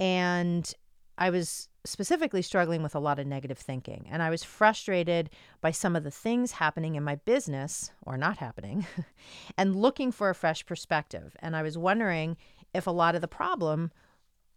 And 0.00 0.72
I 1.18 1.30
was 1.30 1.68
specifically 1.84 2.42
struggling 2.42 2.82
with 2.82 2.94
a 2.94 3.00
lot 3.00 3.18
of 3.18 3.26
negative 3.26 3.58
thinking. 3.58 4.06
And 4.10 4.22
I 4.22 4.30
was 4.30 4.42
frustrated 4.42 5.30
by 5.60 5.70
some 5.70 5.94
of 5.94 6.04
the 6.04 6.10
things 6.10 6.52
happening 6.52 6.94
in 6.94 7.04
my 7.04 7.16
business 7.16 7.90
or 8.02 8.16
not 8.16 8.38
happening 8.38 8.86
and 9.58 9.76
looking 9.76 10.10
for 10.10 10.30
a 10.30 10.34
fresh 10.34 10.64
perspective. 10.64 11.36
And 11.40 11.54
I 11.54 11.62
was 11.62 11.76
wondering 11.76 12.36
if 12.72 12.86
a 12.86 12.90
lot 12.90 13.14
of 13.14 13.20
the 13.20 13.28
problem 13.28 13.92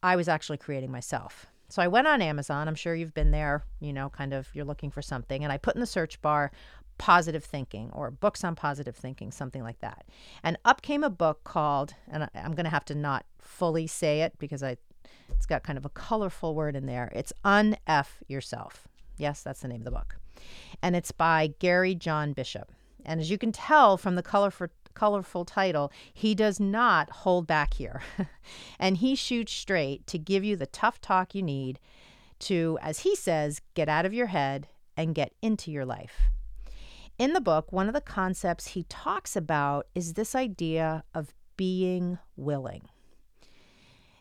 I 0.02 0.16
was 0.16 0.30
actually 0.30 0.58
creating 0.58 0.92
myself. 0.92 1.48
So 1.70 1.82
I 1.82 1.88
went 1.88 2.08
on 2.08 2.22
Amazon. 2.22 2.68
I'm 2.68 2.76
sure 2.76 2.96
you've 2.96 3.14
been 3.14 3.32
there, 3.32 3.66
you 3.82 3.92
know, 3.92 4.10
kind 4.10 4.34
of 4.34 4.48
you're 4.54 4.66
looking 4.66 4.90
for 4.90 5.02
something. 5.02 5.44
And 5.44 5.52
I 5.52 5.58
put 5.58 5.76
in 5.76 5.82
the 5.82 5.86
search 5.86 6.22
bar 6.22 6.52
positive 6.98 7.44
thinking 7.44 7.92
or 7.94 8.10
books 8.10 8.44
on 8.44 8.56
positive 8.56 8.96
thinking, 8.96 9.32
something 9.32 9.64
like 9.64 9.80
that. 9.80 10.06
And 10.44 10.58
up 10.66 10.82
came 10.82 11.04
a 11.04 11.10
book 11.10 11.44
called, 11.44 11.94
and 12.10 12.30
I'm 12.34 12.54
going 12.54 12.64
to 12.64 12.72
have 12.72 12.86
to 12.86 12.96
not 12.96 13.26
fully 13.40 13.86
say 13.86 14.22
it 14.22 14.34
because 14.40 14.64
I, 14.64 14.78
it's 15.30 15.46
got 15.46 15.64
kind 15.64 15.78
of 15.78 15.86
a 15.86 15.90
colorful 15.90 16.56
word 16.56 16.76
in 16.76 16.86
there. 16.86 17.12
It's 17.14 17.34
Unf 17.44 18.08
Yourself. 18.28 18.88
Yes, 19.18 19.42
that's 19.42 19.62
the 19.62 19.68
name 19.68 19.82
of 19.82 19.86
the 19.86 19.92
book. 19.92 20.18
And 20.82 20.96
it's 20.96 21.12
by 21.12 21.54
Gary 21.60 21.96
John 21.96 22.34
Bishop. 22.34 22.72
And 23.06 23.20
as 23.20 23.32
you 23.32 23.38
can 23.38 23.52
tell 23.52 23.98
from 23.98 24.16
the 24.16 24.24
colorful 24.24 24.68
colorful 24.94 25.46
title, 25.46 25.92
he 26.12 26.34
does 26.34 26.60
not 26.60 27.10
hold 27.12 27.46
back 27.46 27.76
here. 27.76 28.02
and 28.80 28.98
he 28.98 29.16
shoots 29.16 29.54
straight 29.54 30.08
to 30.08 30.18
give 30.18 30.44
you 30.44 30.56
the 30.56 30.66
tough 30.66 31.00
talk 31.00 31.36
you 31.36 31.44
need 31.44 31.80
to, 32.40 32.80
as 32.82 33.00
he 33.00 33.16
says, 33.16 33.62
get 33.76 33.88
out 33.88 34.08
of 34.08 34.14
your 34.14 34.26
head 34.28 34.68
and 34.96 35.14
get 35.14 35.34
into 35.42 35.72
your 35.72 35.86
life. 35.86 36.32
In 37.20 37.34
the 37.34 37.42
book, 37.42 37.72
one 37.72 37.88
of 37.88 37.94
the 37.94 38.02
concepts 38.02 38.70
he 38.70 38.84
talks 38.90 39.36
about 39.36 39.88
is 39.94 40.14
this 40.14 40.34
idea 40.34 41.04
of 41.14 41.34
being 41.56 42.18
willing. 42.36 42.82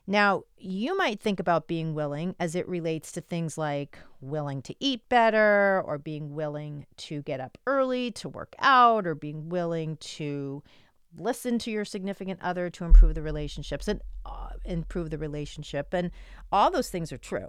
Now, 0.07 0.45
you 0.57 0.97
might 0.97 1.21
think 1.21 1.41
about 1.41 1.67
being 1.67 1.93
willing 1.93 2.37
as 2.39 2.55
it 2.55 2.69
relates 2.69 3.11
to 3.13 3.21
things 3.21 3.59
like 3.59 3.99
willing 4.21 4.63
to 4.63 4.75
eat 4.79 5.09
better, 5.09 5.83
or 5.85 5.99
being 5.99 6.35
willing 6.35 6.87
to 6.99 7.23
get 7.23 7.41
up 7.41 7.59
early 7.67 8.13
to 8.13 8.29
work 8.29 8.55
out, 8.61 9.07
or 9.07 9.15
being 9.17 9.49
willing 9.49 9.97
to 9.97 10.63
listen 11.19 11.59
to 11.59 11.71
your 11.71 11.85
significant 11.85 12.39
other 12.43 12.71
to 12.71 12.85
improve 12.85 13.15
the 13.15 13.23
relationships 13.23 13.89
and 13.89 14.01
uh, 14.25 14.51
improve 14.65 15.11
the 15.11 15.19
relationship. 15.19 15.93
And 15.93 16.11
all 16.53 16.71
those 16.71 16.89
things 16.89 17.13
are 17.13 17.19
true. 17.19 17.49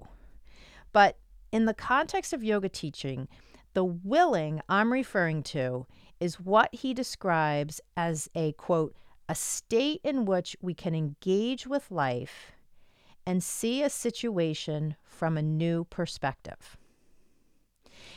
But 0.93 1.19
in 1.51 1.65
the 1.65 1.73
context 1.73 2.33
of 2.33 2.43
yoga 2.43 2.69
teaching, 2.69 3.27
the 3.73 3.83
willing 3.83 4.61
I'm 4.67 4.91
referring 4.91 5.43
to 5.43 5.85
is 6.19 6.39
what 6.39 6.73
he 6.73 6.93
describes 6.93 7.79
as 7.95 8.29
a 8.33 8.53
quote, 8.53 8.95
a 9.29 9.35
state 9.35 10.01
in 10.03 10.25
which 10.25 10.55
we 10.61 10.73
can 10.73 10.95
engage 10.95 11.67
with 11.67 11.91
life 11.91 12.53
and 13.25 13.43
see 13.43 13.83
a 13.83 13.89
situation 13.89 14.95
from 15.03 15.37
a 15.37 15.41
new 15.41 15.83
perspective. 15.85 16.77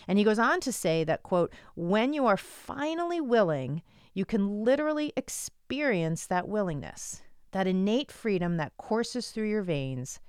And 0.06 0.18
he 0.18 0.24
goes 0.24 0.38
on 0.38 0.60
to 0.60 0.72
say 0.72 1.04
that, 1.04 1.22
quote, 1.22 1.52
when 1.74 2.12
you 2.12 2.26
are 2.26 2.36
finally 2.36 3.20
willing, 3.20 3.82
you 4.14 4.24
can 4.24 4.64
literally 4.64 5.12
experience 5.16 6.26
that 6.26 6.48
willingness, 6.48 7.22
that 7.52 7.66
innate 7.66 8.12
freedom 8.12 8.56
that 8.56 8.76
courses 8.76 9.30
through 9.30 9.48
your 9.48 9.62
veins. 9.62 10.20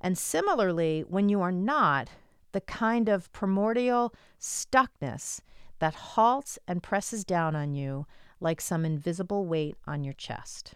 And 0.00 0.18
similarly, 0.18 1.04
when 1.08 1.28
you 1.28 1.40
are 1.40 1.52
not, 1.52 2.10
the 2.52 2.60
kind 2.62 3.08
of 3.08 3.30
primordial 3.32 4.14
stuckness 4.40 5.40
that 5.78 5.94
halts 5.94 6.58
and 6.66 6.82
presses 6.82 7.24
down 7.24 7.54
on 7.54 7.74
you 7.74 8.06
like 8.40 8.60
some 8.60 8.84
invisible 8.84 9.46
weight 9.46 9.76
on 9.86 10.04
your 10.04 10.14
chest. 10.14 10.74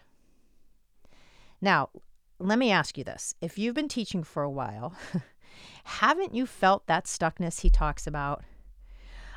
Now, 1.61 1.89
let 2.39 2.57
me 2.57 2.71
ask 2.71 2.97
you 2.97 3.03
this. 3.03 3.35
If 3.41 3.57
you've 3.57 3.75
been 3.75 3.87
teaching 3.87 4.23
for 4.23 4.43
a 4.43 4.49
while, 4.49 4.95
haven't 5.83 6.33
you 6.33 6.45
felt 6.45 6.87
that 6.87 7.05
stuckness 7.05 7.61
he 7.61 7.69
talks 7.69 8.07
about? 8.07 8.43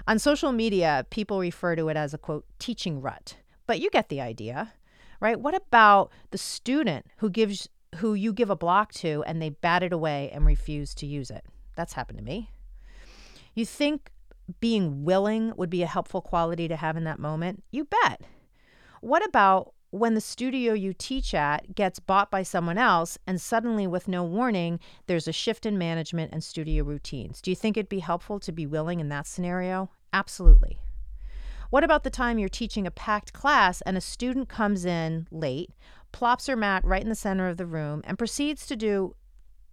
On 0.07 0.19
social 0.19 0.53
media, 0.53 1.07
people 1.11 1.39
refer 1.39 1.77
to 1.77 1.89
it 1.89 1.97
as 1.97 2.13
a 2.15 2.19
quote, 2.19 2.45
teaching 2.59 3.01
rut, 3.01 3.37
but 3.67 3.81
you 3.81 3.91
get 3.91 4.09
the 4.09 4.21
idea, 4.21 4.73
right? 5.21 5.39
What 5.39 5.55
about 5.55 6.11
the 6.31 6.39
student 6.39 7.07
who 7.19 7.31
gives 7.31 7.69
who 7.97 8.15
you 8.15 8.33
give 8.33 8.51
a 8.51 8.57
block 8.57 8.93
to 8.93 9.23
and 9.25 9.41
they 9.41 9.51
bat 9.51 9.83
it 9.83 9.93
away 9.93 10.31
and 10.33 10.45
refuse 10.45 10.95
to 10.97 11.07
use 11.07 11.31
it? 11.31 11.45
That's 11.77 11.95
happened 11.95 12.19
to 12.19 12.25
me. 12.25 12.51
You 13.55 13.65
think 13.65 14.11
being 14.61 15.05
willing 15.05 15.53
would 15.57 15.71
be 15.71 15.83
a 15.83 15.87
helpful 15.87 16.21
quality 16.21 16.69
to 16.69 16.77
have 16.77 16.97
in 16.97 17.05
that 17.05 17.19
moment? 17.19 17.63
You 17.71 17.85
bet. 17.85 18.23
What 19.01 19.25
about 19.27 19.75
when 19.91 20.15
the 20.15 20.21
studio 20.21 20.73
you 20.73 20.93
teach 20.93 21.35
at 21.35 21.75
gets 21.75 22.01
bought 22.01 22.31
by 22.31 22.43
someone 22.43 22.79
else 22.79 23.17
and 23.27 23.41
suddenly, 23.41 23.87
with 23.87 24.09
no 24.09 24.25
warning, 24.25 24.81
there's 25.07 25.29
a 25.29 25.33
shift 25.33 25.67
in 25.67 25.79
management 25.79 26.33
and 26.33 26.43
studio 26.43 26.85
routines? 26.85 27.41
Do 27.41 27.51
you 27.51 27.55
think 27.55 27.77
it'd 27.77 27.89
be 27.89 28.01
helpful 28.01 28.41
to 28.41 28.51
be 28.51 28.67
willing 28.67 28.99
in 28.99 29.09
that 29.11 29.27
scenario? 29.27 29.91
Absolutely. 30.13 30.79
What 31.71 31.85
about 31.85 32.05
the 32.05 32.11
time 32.11 32.39
you're 32.39 32.49
teaching 32.49 32.87
a 32.87 32.91
packed 32.91 33.33
class 33.33 33.81
and 33.83 33.97
a 33.97 34.01
student 34.01 34.49
comes 34.49 34.85
in 34.85 35.27
late, 35.31 35.71
plops 36.13 36.47
her 36.47 36.57
mat 36.57 36.85
right 36.85 37.03
in 37.03 37.09
the 37.09 37.15
center 37.15 37.49
of 37.49 37.57
the 37.57 37.67
room, 37.67 38.01
and 38.05 38.19
proceeds 38.19 38.67
to 38.67 38.77
do 38.77 39.15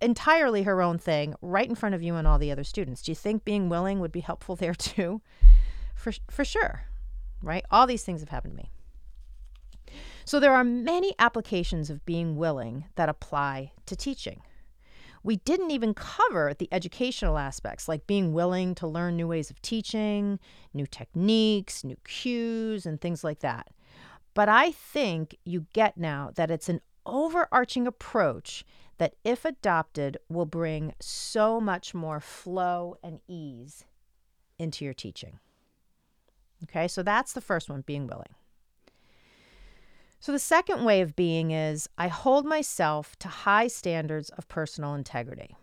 entirely 0.01 0.63
her 0.63 0.81
own 0.81 0.97
thing 0.97 1.35
right 1.41 1.67
in 1.67 1.75
front 1.75 1.95
of 1.95 2.01
you 2.01 2.15
and 2.15 2.27
all 2.27 2.39
the 2.39 2.51
other 2.51 2.63
students. 2.63 3.01
Do 3.01 3.11
you 3.11 3.15
think 3.15 3.45
being 3.45 3.69
willing 3.69 3.99
would 3.99 4.11
be 4.11 4.21
helpful 4.21 4.55
there 4.57 4.75
too? 4.75 5.21
For, 5.95 6.13
for 6.29 6.43
sure, 6.43 6.85
right? 7.41 7.63
All 7.69 7.85
these 7.85 8.03
things 8.03 8.21
have 8.21 8.29
happened 8.29 8.57
to 8.57 8.63
me. 8.63 8.71
So 10.25 10.39
there 10.39 10.53
are 10.53 10.63
many 10.63 11.13
applications 11.19 11.89
of 11.89 12.05
being 12.05 12.35
willing 12.35 12.85
that 12.95 13.09
apply 13.09 13.73
to 13.85 13.95
teaching. 13.95 14.41
We 15.23 15.37
didn't 15.37 15.71
even 15.71 15.93
cover 15.93 16.53
the 16.57 16.69
educational 16.71 17.37
aspects, 17.37 17.87
like 17.87 18.07
being 18.07 18.33
willing 18.33 18.73
to 18.75 18.87
learn 18.87 19.15
new 19.15 19.27
ways 19.27 19.51
of 19.51 19.61
teaching, 19.61 20.39
new 20.73 20.87
techniques, 20.87 21.83
new 21.83 21.97
cues, 22.03 22.85
and 22.85 22.99
things 22.99 23.23
like 23.23 23.39
that. 23.39 23.67
But 24.33 24.49
I 24.49 24.71
think 24.71 25.37
you 25.43 25.67
get 25.73 25.97
now 25.97 26.31
that 26.35 26.49
it's 26.49 26.69
an 26.69 26.81
overarching 27.05 27.85
approach 27.85 28.63
that, 29.01 29.15
if 29.23 29.45
adopted, 29.45 30.15
will 30.29 30.45
bring 30.45 30.93
so 30.99 31.59
much 31.59 31.95
more 31.95 32.19
flow 32.19 32.97
and 33.03 33.19
ease 33.27 33.83
into 34.59 34.85
your 34.85 34.93
teaching. 34.93 35.39
Okay, 36.65 36.87
so 36.87 37.01
that's 37.01 37.33
the 37.33 37.41
first 37.41 37.67
one 37.67 37.81
being 37.81 38.05
willing. 38.05 38.35
So, 40.19 40.31
the 40.31 40.37
second 40.37 40.85
way 40.85 41.01
of 41.01 41.15
being 41.15 41.49
is 41.49 41.89
I 41.97 42.09
hold 42.09 42.45
myself 42.45 43.15
to 43.17 43.27
high 43.27 43.65
standards 43.65 44.29
of 44.29 44.47
personal 44.47 44.93
integrity. 44.93 45.55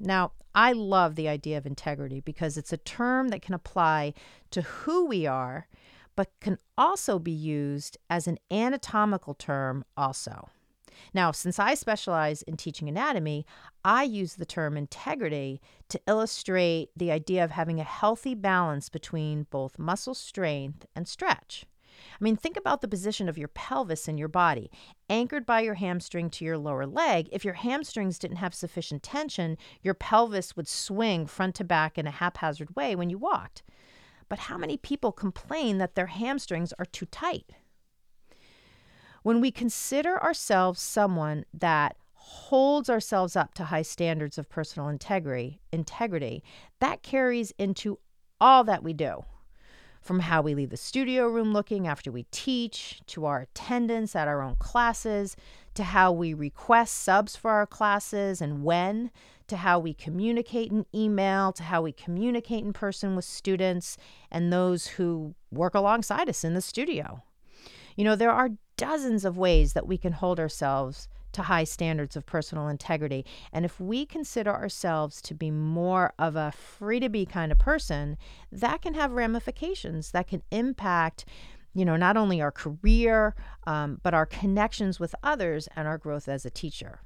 Now, 0.00 0.32
I 0.52 0.72
love 0.72 1.14
the 1.14 1.28
idea 1.28 1.58
of 1.58 1.64
integrity 1.64 2.18
because 2.18 2.58
it's 2.58 2.72
a 2.72 2.76
term 2.76 3.28
that 3.28 3.42
can 3.42 3.54
apply 3.54 4.14
to 4.50 4.62
who 4.62 5.06
we 5.06 5.28
are, 5.28 5.68
but 6.16 6.32
can 6.40 6.58
also 6.76 7.20
be 7.20 7.30
used 7.30 7.98
as 8.10 8.26
an 8.26 8.38
anatomical 8.50 9.34
term, 9.34 9.84
also. 9.96 10.48
Now, 11.14 11.32
since 11.32 11.58
I 11.58 11.74
specialize 11.74 12.42
in 12.42 12.56
teaching 12.56 12.88
anatomy, 12.88 13.46
I 13.84 14.04
use 14.04 14.34
the 14.34 14.46
term 14.46 14.76
integrity 14.76 15.60
to 15.88 16.00
illustrate 16.06 16.90
the 16.96 17.10
idea 17.10 17.44
of 17.44 17.50
having 17.50 17.80
a 17.80 17.84
healthy 17.84 18.34
balance 18.34 18.88
between 18.88 19.46
both 19.50 19.78
muscle 19.78 20.14
strength 20.14 20.86
and 20.94 21.06
stretch. 21.08 21.66
I 22.20 22.24
mean, 22.24 22.36
think 22.36 22.56
about 22.56 22.80
the 22.80 22.88
position 22.88 23.28
of 23.28 23.38
your 23.38 23.48
pelvis 23.48 24.08
in 24.08 24.18
your 24.18 24.28
body. 24.28 24.70
Anchored 25.10 25.44
by 25.44 25.60
your 25.60 25.74
hamstring 25.74 26.30
to 26.30 26.44
your 26.44 26.58
lower 26.58 26.86
leg, 26.86 27.28
if 27.32 27.44
your 27.44 27.54
hamstrings 27.54 28.18
didn't 28.18 28.38
have 28.38 28.54
sufficient 28.54 29.02
tension, 29.02 29.56
your 29.82 29.94
pelvis 29.94 30.56
would 30.56 30.68
swing 30.68 31.26
front 31.26 31.54
to 31.56 31.64
back 31.64 31.98
in 31.98 32.06
a 32.06 32.10
haphazard 32.10 32.74
way 32.76 32.94
when 32.94 33.10
you 33.10 33.18
walked. 33.18 33.62
But 34.28 34.40
how 34.40 34.56
many 34.56 34.76
people 34.76 35.12
complain 35.12 35.78
that 35.78 35.94
their 35.94 36.06
hamstrings 36.06 36.72
are 36.78 36.86
too 36.86 37.06
tight? 37.06 37.52
When 39.22 39.40
we 39.40 39.50
consider 39.50 40.20
ourselves 40.22 40.80
someone 40.80 41.44
that 41.54 41.96
holds 42.14 42.88
ourselves 42.88 43.36
up 43.36 43.54
to 43.54 43.64
high 43.64 43.82
standards 43.82 44.38
of 44.38 44.48
personal 44.48 44.88
integrity, 44.88 45.60
integrity, 45.72 46.42
that 46.80 47.02
carries 47.02 47.52
into 47.58 47.98
all 48.40 48.64
that 48.64 48.82
we 48.82 48.92
do. 48.92 49.24
From 50.00 50.20
how 50.20 50.42
we 50.42 50.56
leave 50.56 50.70
the 50.70 50.76
studio 50.76 51.28
room 51.28 51.52
looking 51.52 51.86
after 51.86 52.10
we 52.10 52.24
teach, 52.32 53.00
to 53.06 53.24
our 53.26 53.42
attendance 53.42 54.16
at 54.16 54.26
our 54.26 54.42
own 54.42 54.56
classes, 54.56 55.36
to 55.74 55.84
how 55.84 56.10
we 56.10 56.34
request 56.34 56.94
subs 56.94 57.36
for 57.36 57.52
our 57.52 57.66
classes 57.66 58.40
and 58.40 58.64
when, 58.64 59.12
to 59.46 59.56
how 59.56 59.78
we 59.78 59.94
communicate 59.94 60.72
in 60.72 60.86
email, 60.92 61.52
to 61.52 61.62
how 61.62 61.82
we 61.82 61.92
communicate 61.92 62.64
in 62.64 62.72
person 62.72 63.14
with 63.14 63.24
students 63.24 63.96
and 64.30 64.52
those 64.52 64.88
who 64.88 65.34
work 65.52 65.74
alongside 65.74 66.28
us 66.28 66.42
in 66.42 66.54
the 66.54 66.60
studio. 66.60 67.22
You 67.94 68.04
know, 68.04 68.16
there 68.16 68.32
are 68.32 68.50
dozens 68.82 69.24
of 69.24 69.38
ways 69.38 69.74
that 69.74 69.86
we 69.86 69.96
can 69.96 70.12
hold 70.12 70.40
ourselves 70.40 71.06
to 71.30 71.42
high 71.42 71.62
standards 71.62 72.16
of 72.16 72.26
personal 72.26 72.66
integrity. 72.66 73.24
And 73.52 73.64
if 73.64 73.78
we 73.78 74.04
consider 74.04 74.52
ourselves 74.52 75.22
to 75.22 75.34
be 75.34 75.52
more 75.52 76.12
of 76.18 76.34
a 76.34 76.50
free 76.50 76.98
to 76.98 77.08
be 77.08 77.24
kind 77.24 77.52
of 77.52 77.60
person, 77.60 78.18
that 78.50 78.82
can 78.82 78.94
have 78.94 79.12
ramifications 79.12 80.10
that 80.10 80.26
can 80.26 80.42
impact, 80.50 81.24
you 81.72 81.84
know, 81.84 81.96
not 81.96 82.16
only 82.16 82.40
our 82.40 82.50
career, 82.50 83.36
um, 83.68 84.00
but 84.02 84.14
our 84.14 84.26
connections 84.26 84.98
with 84.98 85.14
others 85.22 85.68
and 85.76 85.86
our 85.86 85.96
growth 85.96 86.28
as 86.28 86.44
a 86.44 86.50
teacher. 86.50 87.00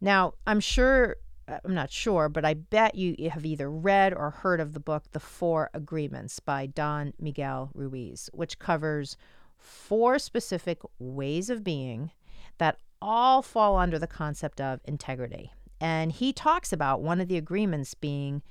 Now, 0.00 0.34
I'm 0.48 0.60
sure. 0.60 1.16
Uh, 1.46 1.58
I'm 1.64 1.74
not 1.74 1.92
sure, 1.92 2.28
but 2.28 2.44
I 2.44 2.54
bet 2.54 2.96
you 2.96 3.30
have 3.30 3.46
either 3.46 3.70
read 3.70 4.12
or 4.12 4.30
heard 4.30 4.60
of 4.60 4.72
the 4.72 4.80
book 4.80 5.04
The 5.12 5.20
Four 5.20 5.70
Agreements 5.74 6.40
by 6.40 6.66
Don 6.66 7.12
Miguel 7.18 7.70
Ruiz, 7.72 8.28
which 8.32 8.58
covers 8.58 9.16
four 9.60 10.18
specific 10.18 10.80
ways 10.98 11.50
of 11.50 11.62
being 11.62 12.10
that 12.58 12.78
all 13.00 13.42
fall 13.42 13.76
under 13.76 13.98
the 13.98 14.06
concept 14.06 14.60
of 14.60 14.80
integrity. 14.84 15.52
And 15.80 16.12
he 16.12 16.32
talks 16.32 16.72
about 16.72 17.02
one 17.02 17.20
of 17.20 17.28
the 17.28 17.36
agreements 17.36 17.94
being 17.94 18.42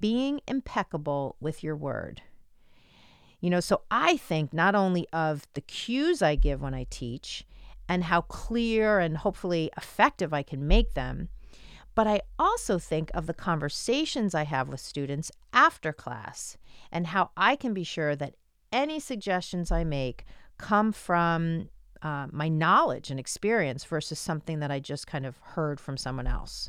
being 0.00 0.40
impeccable 0.46 1.36
with 1.40 1.62
your 1.62 1.76
word. 1.76 2.20
You 3.40 3.50
know, 3.50 3.60
so 3.60 3.82
I 3.90 4.16
think 4.16 4.52
not 4.52 4.74
only 4.74 5.06
of 5.12 5.46
the 5.54 5.60
cues 5.60 6.20
I 6.20 6.34
give 6.34 6.60
when 6.60 6.74
I 6.74 6.86
teach 6.90 7.46
and 7.88 8.04
how 8.04 8.22
clear 8.22 8.98
and 8.98 9.18
hopefully 9.18 9.70
effective 9.76 10.34
I 10.34 10.42
can 10.42 10.66
make 10.66 10.94
them, 10.94 11.28
but 11.94 12.06
I 12.06 12.22
also 12.38 12.78
think 12.78 13.10
of 13.14 13.26
the 13.26 13.34
conversations 13.34 14.34
I 14.34 14.44
have 14.44 14.68
with 14.68 14.80
students 14.80 15.30
after 15.52 15.92
class 15.92 16.56
and 16.90 17.08
how 17.08 17.30
I 17.36 17.56
can 17.56 17.72
be 17.72 17.84
sure 17.84 18.16
that 18.16 18.34
any 18.74 19.00
suggestions 19.00 19.72
I 19.72 19.84
make 19.84 20.26
come 20.58 20.92
from 20.92 21.70
uh, 22.02 22.26
my 22.30 22.48
knowledge 22.50 23.10
and 23.10 23.18
experience 23.18 23.84
versus 23.84 24.18
something 24.18 24.60
that 24.60 24.70
I 24.70 24.80
just 24.80 25.06
kind 25.06 25.24
of 25.24 25.38
heard 25.38 25.80
from 25.80 25.96
someone 25.96 26.26
else. 26.26 26.68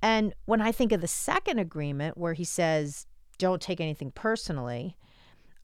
And 0.00 0.34
when 0.44 0.60
I 0.60 0.70
think 0.70 0.92
of 0.92 1.00
the 1.00 1.08
second 1.08 1.58
agreement 1.58 2.16
where 2.18 2.34
he 2.34 2.44
says, 2.44 3.06
don't 3.38 3.60
take 3.60 3.80
anything 3.80 4.12
personally, 4.12 4.96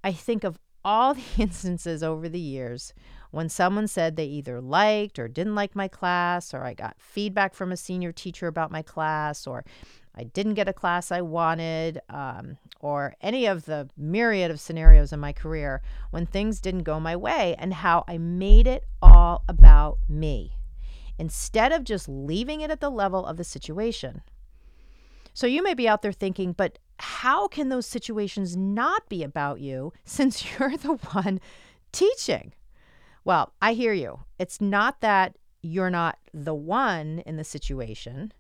I 0.03 0.13
think 0.13 0.43
of 0.43 0.59
all 0.85 1.15
the 1.15 1.23
instances 1.39 2.03
over 2.03 2.29
the 2.29 2.41
years 2.41 2.93
when 3.31 3.49
someone 3.49 3.87
said 3.87 4.17
they 4.17 4.25
either 4.25 4.61
liked 4.61 5.19
or 5.19 5.29
didn't 5.29 5.55
like 5.55 5.77
my 5.77 5.87
class, 5.87 6.53
or 6.53 6.65
I 6.65 6.75
got 6.75 6.97
feedback 6.99 7.55
from 7.55 7.71
a 7.71 7.77
senior 7.77 8.11
teacher 8.11 8.49
about 8.49 8.73
my 8.73 8.83
class, 8.83 9.47
or 9.47 9.65
I 10.21 10.25
didn't 10.25 10.53
get 10.53 10.69
a 10.69 10.75
class 10.75 11.11
I 11.11 11.23
wanted, 11.23 11.99
um, 12.11 12.59
or 12.79 13.15
any 13.23 13.47
of 13.47 13.65
the 13.65 13.89
myriad 13.97 14.51
of 14.51 14.61
scenarios 14.61 15.15
in 15.15 15.19
my 15.19 15.33
career 15.33 15.81
when 16.11 16.27
things 16.27 16.61
didn't 16.61 16.83
go 16.83 17.01
my 17.01 17.17
way, 17.17 17.57
and 17.59 17.73
how 17.73 18.05
I 18.07 18.19
made 18.19 18.67
it 18.67 18.85
all 19.01 19.45
about 19.49 19.97
me 20.11 20.59
instead 21.19 21.73
of 21.73 21.85
just 21.85 22.07
leaving 22.07 22.61
it 22.61 22.71
at 22.71 22.81
the 22.81 22.91
level 22.91 23.25
of 23.25 23.39
the 23.39 23.45
situation. 23.45 24.21
So 25.33 25.47
you 25.47 25.63
may 25.63 25.73
be 25.73 25.89
out 25.89 26.03
there 26.03 26.13
thinking, 26.13 26.53
but 26.53 26.79
how 26.99 27.49
can 27.49 27.71
those 27.71 27.87
situations 27.87 28.59
not 28.59 29.09
be 29.09 29.23
about 29.23 29.61
you 29.61 29.95
since 30.05 30.45
you're 30.45 30.77
the 30.77 30.99
one 31.13 31.41
teaching? 31.93 32.53
Well, 33.25 33.55
I 33.63 33.73
hear 33.73 33.95
you. 33.95 34.21
It's 34.39 34.61
not 34.61 35.01
that 35.01 35.39
you're 35.63 35.89
not 35.89 36.19
the 36.35 36.55
one 36.55 37.21
in 37.25 37.39
the 37.39 37.45
situation 37.45 38.35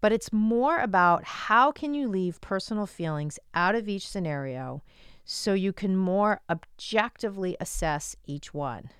but 0.00 0.12
it's 0.12 0.32
more 0.32 0.78
about 0.78 1.24
how 1.24 1.72
can 1.72 1.94
you 1.94 2.08
leave 2.08 2.40
personal 2.40 2.86
feelings 2.86 3.38
out 3.54 3.74
of 3.74 3.88
each 3.88 4.08
scenario 4.08 4.82
so 5.24 5.52
you 5.52 5.72
can 5.72 5.96
more 5.96 6.40
objectively 6.48 7.56
assess 7.60 8.16
each 8.26 8.54
one. 8.54 8.90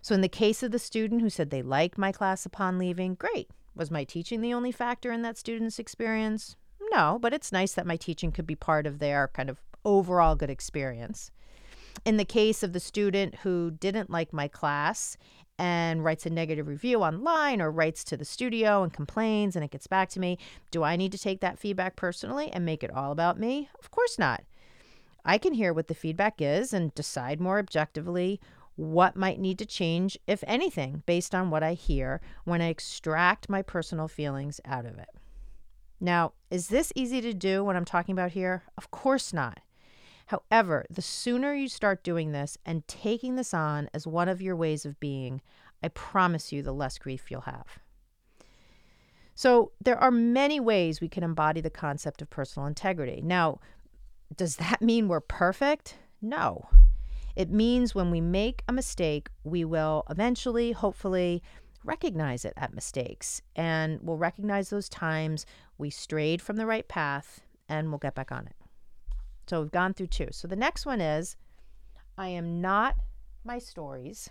So 0.00 0.14
in 0.14 0.20
the 0.20 0.28
case 0.28 0.62
of 0.62 0.70
the 0.70 0.78
student 0.78 1.20
who 1.20 1.30
said 1.30 1.50
they 1.50 1.62
liked 1.62 1.98
my 1.98 2.12
class 2.12 2.46
upon 2.46 2.78
leaving, 2.78 3.14
great. 3.14 3.50
Was 3.74 3.90
my 3.90 4.04
teaching 4.04 4.40
the 4.40 4.54
only 4.54 4.70
factor 4.70 5.10
in 5.10 5.22
that 5.22 5.36
student's 5.36 5.78
experience? 5.78 6.56
No, 6.92 7.18
but 7.20 7.34
it's 7.34 7.52
nice 7.52 7.72
that 7.72 7.86
my 7.86 7.96
teaching 7.96 8.30
could 8.30 8.46
be 8.46 8.54
part 8.54 8.86
of 8.86 8.98
their 8.98 9.28
kind 9.28 9.50
of 9.50 9.60
overall 9.84 10.36
good 10.36 10.50
experience. 10.50 11.30
In 12.04 12.16
the 12.16 12.24
case 12.24 12.62
of 12.62 12.72
the 12.72 12.80
student 12.80 13.36
who 13.36 13.70
didn't 13.70 14.10
like 14.10 14.32
my 14.32 14.48
class 14.48 15.16
and 15.58 16.04
writes 16.04 16.26
a 16.26 16.30
negative 16.30 16.66
review 16.66 17.02
online 17.02 17.60
or 17.60 17.70
writes 17.70 18.02
to 18.04 18.16
the 18.16 18.24
studio 18.24 18.82
and 18.82 18.92
complains 18.92 19.54
and 19.54 19.64
it 19.64 19.70
gets 19.70 19.86
back 19.86 20.08
to 20.10 20.20
me, 20.20 20.38
do 20.70 20.82
I 20.82 20.96
need 20.96 21.12
to 21.12 21.18
take 21.18 21.40
that 21.40 21.58
feedback 21.58 21.96
personally 21.96 22.50
and 22.50 22.64
make 22.64 22.82
it 22.82 22.90
all 22.90 23.12
about 23.12 23.38
me? 23.38 23.68
Of 23.78 23.90
course 23.90 24.18
not. 24.18 24.42
I 25.24 25.38
can 25.38 25.54
hear 25.54 25.72
what 25.72 25.88
the 25.88 25.94
feedback 25.94 26.40
is 26.40 26.72
and 26.72 26.94
decide 26.94 27.40
more 27.40 27.58
objectively 27.58 28.40
what 28.76 29.16
might 29.16 29.38
need 29.38 29.58
to 29.60 29.66
change, 29.66 30.18
if 30.26 30.42
anything, 30.46 31.02
based 31.06 31.34
on 31.34 31.50
what 31.50 31.62
I 31.62 31.74
hear 31.74 32.20
when 32.44 32.60
I 32.60 32.68
extract 32.68 33.48
my 33.48 33.62
personal 33.62 34.08
feelings 34.08 34.60
out 34.64 34.84
of 34.84 34.98
it. 34.98 35.08
Now, 36.00 36.32
is 36.50 36.68
this 36.68 36.92
easy 36.96 37.20
to 37.20 37.32
do 37.32 37.64
what 37.64 37.76
I'm 37.76 37.84
talking 37.84 38.12
about 38.12 38.32
here? 38.32 38.64
Of 38.76 38.90
course 38.90 39.32
not. 39.32 39.60
However, 40.26 40.86
the 40.90 41.02
sooner 41.02 41.54
you 41.54 41.68
start 41.68 42.02
doing 42.02 42.32
this 42.32 42.56
and 42.64 42.86
taking 42.88 43.36
this 43.36 43.52
on 43.52 43.88
as 43.92 44.06
one 44.06 44.28
of 44.28 44.40
your 44.40 44.56
ways 44.56 44.86
of 44.86 44.98
being, 45.00 45.42
I 45.82 45.88
promise 45.88 46.52
you 46.52 46.62
the 46.62 46.72
less 46.72 46.98
grief 46.98 47.30
you'll 47.30 47.42
have. 47.42 47.78
So, 49.34 49.72
there 49.84 49.98
are 49.98 50.12
many 50.12 50.60
ways 50.60 51.00
we 51.00 51.08
can 51.08 51.24
embody 51.24 51.60
the 51.60 51.68
concept 51.68 52.22
of 52.22 52.30
personal 52.30 52.66
integrity. 52.66 53.20
Now, 53.22 53.58
does 54.36 54.56
that 54.56 54.80
mean 54.80 55.08
we're 55.08 55.20
perfect? 55.20 55.96
No. 56.22 56.68
It 57.36 57.50
means 57.50 57.94
when 57.94 58.10
we 58.10 58.20
make 58.20 58.62
a 58.68 58.72
mistake, 58.72 59.28
we 59.42 59.64
will 59.64 60.04
eventually, 60.08 60.72
hopefully, 60.72 61.42
recognize 61.84 62.44
it 62.44 62.54
at 62.56 62.74
mistakes 62.74 63.42
and 63.54 64.00
we'll 64.02 64.16
recognize 64.16 64.70
those 64.70 64.88
times 64.88 65.44
we 65.76 65.90
strayed 65.90 66.40
from 66.40 66.56
the 66.56 66.64
right 66.64 66.88
path 66.88 67.42
and 67.68 67.90
we'll 67.90 67.98
get 67.98 68.14
back 68.14 68.32
on 68.32 68.46
it. 68.46 68.63
So 69.46 69.60
we've 69.60 69.70
gone 69.70 69.94
through 69.94 70.08
two. 70.08 70.28
So 70.30 70.48
the 70.48 70.56
next 70.56 70.86
one 70.86 71.00
is 71.00 71.36
I 72.16 72.28
am 72.28 72.60
not 72.60 72.96
my 73.44 73.58
stories. 73.58 74.30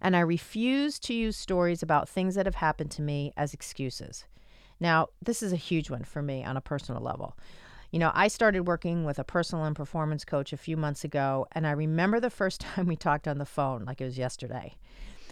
And 0.00 0.16
I 0.16 0.20
refuse 0.20 0.98
to 1.00 1.14
use 1.14 1.36
stories 1.36 1.82
about 1.82 2.08
things 2.08 2.34
that 2.34 2.46
have 2.46 2.56
happened 2.56 2.90
to 2.92 3.02
me 3.02 3.32
as 3.36 3.52
excuses. 3.52 4.24
Now, 4.80 5.08
this 5.22 5.42
is 5.42 5.52
a 5.52 5.56
huge 5.56 5.90
one 5.90 6.04
for 6.04 6.22
me 6.22 6.44
on 6.44 6.56
a 6.56 6.60
personal 6.60 7.02
level. 7.02 7.36
You 7.90 7.98
know, 7.98 8.10
I 8.14 8.28
started 8.28 8.66
working 8.66 9.04
with 9.04 9.18
a 9.18 9.24
personal 9.24 9.64
and 9.64 9.76
performance 9.76 10.24
coach 10.24 10.52
a 10.52 10.58
few 10.58 10.76
months 10.76 11.04
ago, 11.04 11.46
and 11.52 11.66
I 11.66 11.70
remember 11.70 12.20
the 12.20 12.30
first 12.30 12.60
time 12.62 12.86
we 12.86 12.96
talked 12.96 13.28
on 13.28 13.38
the 13.38 13.46
phone, 13.46 13.84
like 13.84 14.00
it 14.00 14.04
was 14.04 14.18
yesterday. 14.18 14.74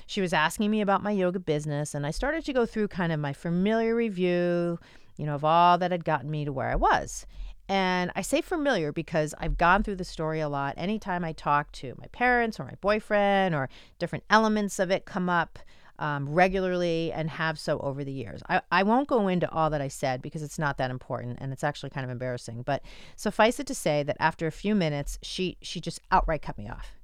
She 0.07 0.21
was 0.21 0.33
asking 0.33 0.71
me 0.71 0.81
about 0.81 1.03
my 1.03 1.11
yoga 1.11 1.41
business, 1.41 1.95
and 1.95 2.07
I 2.07 2.11
started 2.11 2.45
to 2.45 2.53
go 2.53 2.67
through 2.67 2.89
kind 2.89 3.13
of 3.13 3.21
my 3.21 3.33
familiar 3.33 3.95
review, 3.95 4.79
you 5.17 5.27
know, 5.27 5.35
of 5.35 5.45
all 5.45 5.79
that 5.79 5.91
had 5.91 6.05
gotten 6.05 6.31
me 6.31 6.45
to 6.45 6.53
where 6.53 6.71
I 6.71 6.77
was. 6.77 7.27
And 7.69 8.11
I 8.15 8.23
say 8.23 8.41
familiar 8.43 8.93
because 8.93 9.35
I've 9.39 9.57
gone 9.57 9.83
through 9.83 9.97
the 9.97 10.05
story 10.05 10.41
a 10.41 10.49
lot. 10.49 10.75
Anytime 10.77 11.25
I 11.25 11.33
talk 11.33 11.73
to 11.73 11.95
my 11.99 12.07
parents 12.09 12.61
or 12.61 12.65
my 12.65 12.75
boyfriend 12.81 13.55
or 13.55 13.71
different 13.99 14.25
elements 14.29 14.79
of 14.79 14.91
it 14.91 15.07
come 15.07 15.31
up, 15.31 15.59
um, 15.99 16.29
regularly 16.29 17.13
and 17.13 17.31
have 17.31 17.59
so 17.59 17.79
over 17.79 18.05
the 18.05 18.13
years. 18.13 18.43
I, 18.49 18.61
I 18.71 18.83
won't 18.83 19.09
go 19.09 19.29
into 19.29 19.51
all 19.51 19.71
that 19.71 19.81
I 19.81 19.89
said 19.89 20.23
because 20.23 20.43
it's 20.43 20.59
not 20.59 20.77
that 20.79 20.91
important 20.91 21.39
and 21.41 21.53
it's 21.53 21.65
actually 21.65 21.91
kind 21.91 22.05
of 22.05 22.11
embarrassing. 22.11 22.63
But 22.63 22.83
suffice 23.17 23.61
it 23.61 23.67
to 23.69 23.75
say 23.75 24.03
that 24.03 24.17
after 24.19 24.47
a 24.47 24.53
few 24.53 24.75
minutes, 24.75 25.19
she 25.23 25.57
she 25.63 25.81
just 25.81 26.01
outright 26.11 26.43
cut 26.43 26.59
me 26.59 26.69
off. 26.69 26.97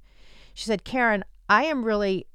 She 0.53 0.65
said, 0.65 0.83
"Karen, 0.83 1.23
I 1.47 1.63
am 1.63 1.83
really, 1.85 2.27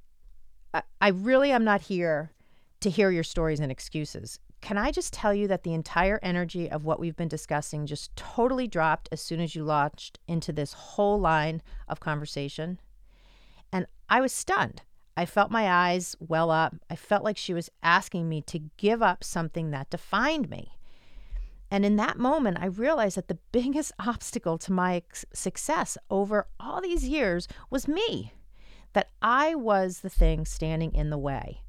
I, 0.73 0.83
I 1.01 1.09
really 1.09 1.53
am 1.53 1.65
not 1.65 1.83
here 1.83 2.33
to 2.81 2.91
hear 2.91 3.11
your 3.11 3.25
stories 3.25 3.61
and 3.61 3.71
excuses. 3.71 4.39
Can 4.61 4.79
I 4.79 4.91
just 4.91 5.13
tell 5.13 5.33
you 5.33 5.47
that 5.49 5.63
the 5.63 5.75
entire 5.75 6.19
energy 6.23 6.71
of 6.71 6.85
what 6.85 6.99
we've 6.99 7.17
been 7.17 7.29
discussing 7.29 7.87
just 7.87 8.15
totally 8.17 8.67
dropped 8.67 9.09
as 9.13 9.21
soon 9.21 9.41
as 9.41 9.55
you 9.55 9.65
launched 9.65 10.19
into 10.27 10.53
this 10.53 10.73
whole 10.73 11.21
line 11.21 11.63
of 11.89 12.01
conversation?" 12.01 12.81
And 13.73 13.87
I 14.09 14.21
was 14.21 14.33
stunned. 14.33 14.83
I 15.17 15.25
felt 15.25 15.51
my 15.51 15.71
eyes 15.71 16.15
well 16.21 16.51
up. 16.51 16.75
I 16.91 16.97
felt 16.97 17.25
like 17.25 17.39
she 17.39 17.55
was 17.55 17.71
asking 17.83 18.29
me 18.29 18.43
to 18.43 18.59
give 18.77 19.03
up 19.03 19.25
something 19.25 19.71
that 19.71 19.91
defined 19.91 20.51
me. 20.51 20.77
And 21.71 21.85
in 21.85 21.97
that 21.97 22.19
moment, 22.19 22.59
I 22.61 22.67
realized 22.67 23.17
that 23.17 23.29
the 23.29 23.39
biggest 23.53 23.93
obstacle 23.99 24.59
to 24.59 24.73
my 24.73 25.03
success 25.33 25.97
over 26.11 26.47
all 26.61 26.81
these 26.81 27.09
years 27.09 27.49
was 27.71 27.89
me, 27.89 28.33
that 28.93 29.11
I 29.23 29.55
was 29.55 30.01
the 30.01 30.11
thing 30.11 30.45
standing 30.45 30.95
in 30.95 31.11
the 31.11 31.19
way, 31.19 31.63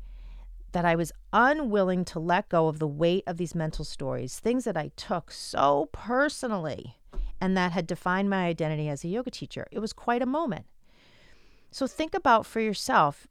that 0.71 0.85
I 0.85 0.95
was 0.95 1.11
unwilling 1.33 2.05
to 2.05 2.19
let 2.19 2.49
go 2.49 2.67
of 2.67 2.79
the 2.79 2.87
weight 2.87 3.23
of 3.25 3.37
these 3.37 3.55
mental 3.55 3.85
stories, 3.85 4.39
things 4.39 4.63
that 4.65 4.77
I 4.77 4.91
took 4.95 5.31
so 5.31 5.89
personally 5.91 6.97
and 7.39 7.55
that 7.55 7.71
had 7.71 7.87
defined 7.87 8.29
my 8.29 8.45
identity 8.45 8.89
as 8.89 9.03
a 9.03 9.07
yoga 9.07 9.31
teacher. 9.31 9.67
It 9.71 9.79
was 9.79 9.93
quite 9.93 10.21
a 10.21 10.25
moment. 10.25 10.65
So 11.71 11.87
think 11.87 12.13
about 12.15 12.45
for 12.45 12.59
yourself 12.59 13.27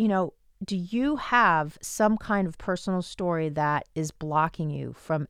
you 0.00 0.08
know, 0.08 0.32
do 0.64 0.78
you 0.78 1.16
have 1.16 1.76
some 1.82 2.16
kind 2.16 2.48
of 2.48 2.56
personal 2.56 3.02
story 3.02 3.50
that 3.50 3.86
is 3.94 4.10
blocking 4.10 4.70
you 4.70 4.94
from 4.94 5.28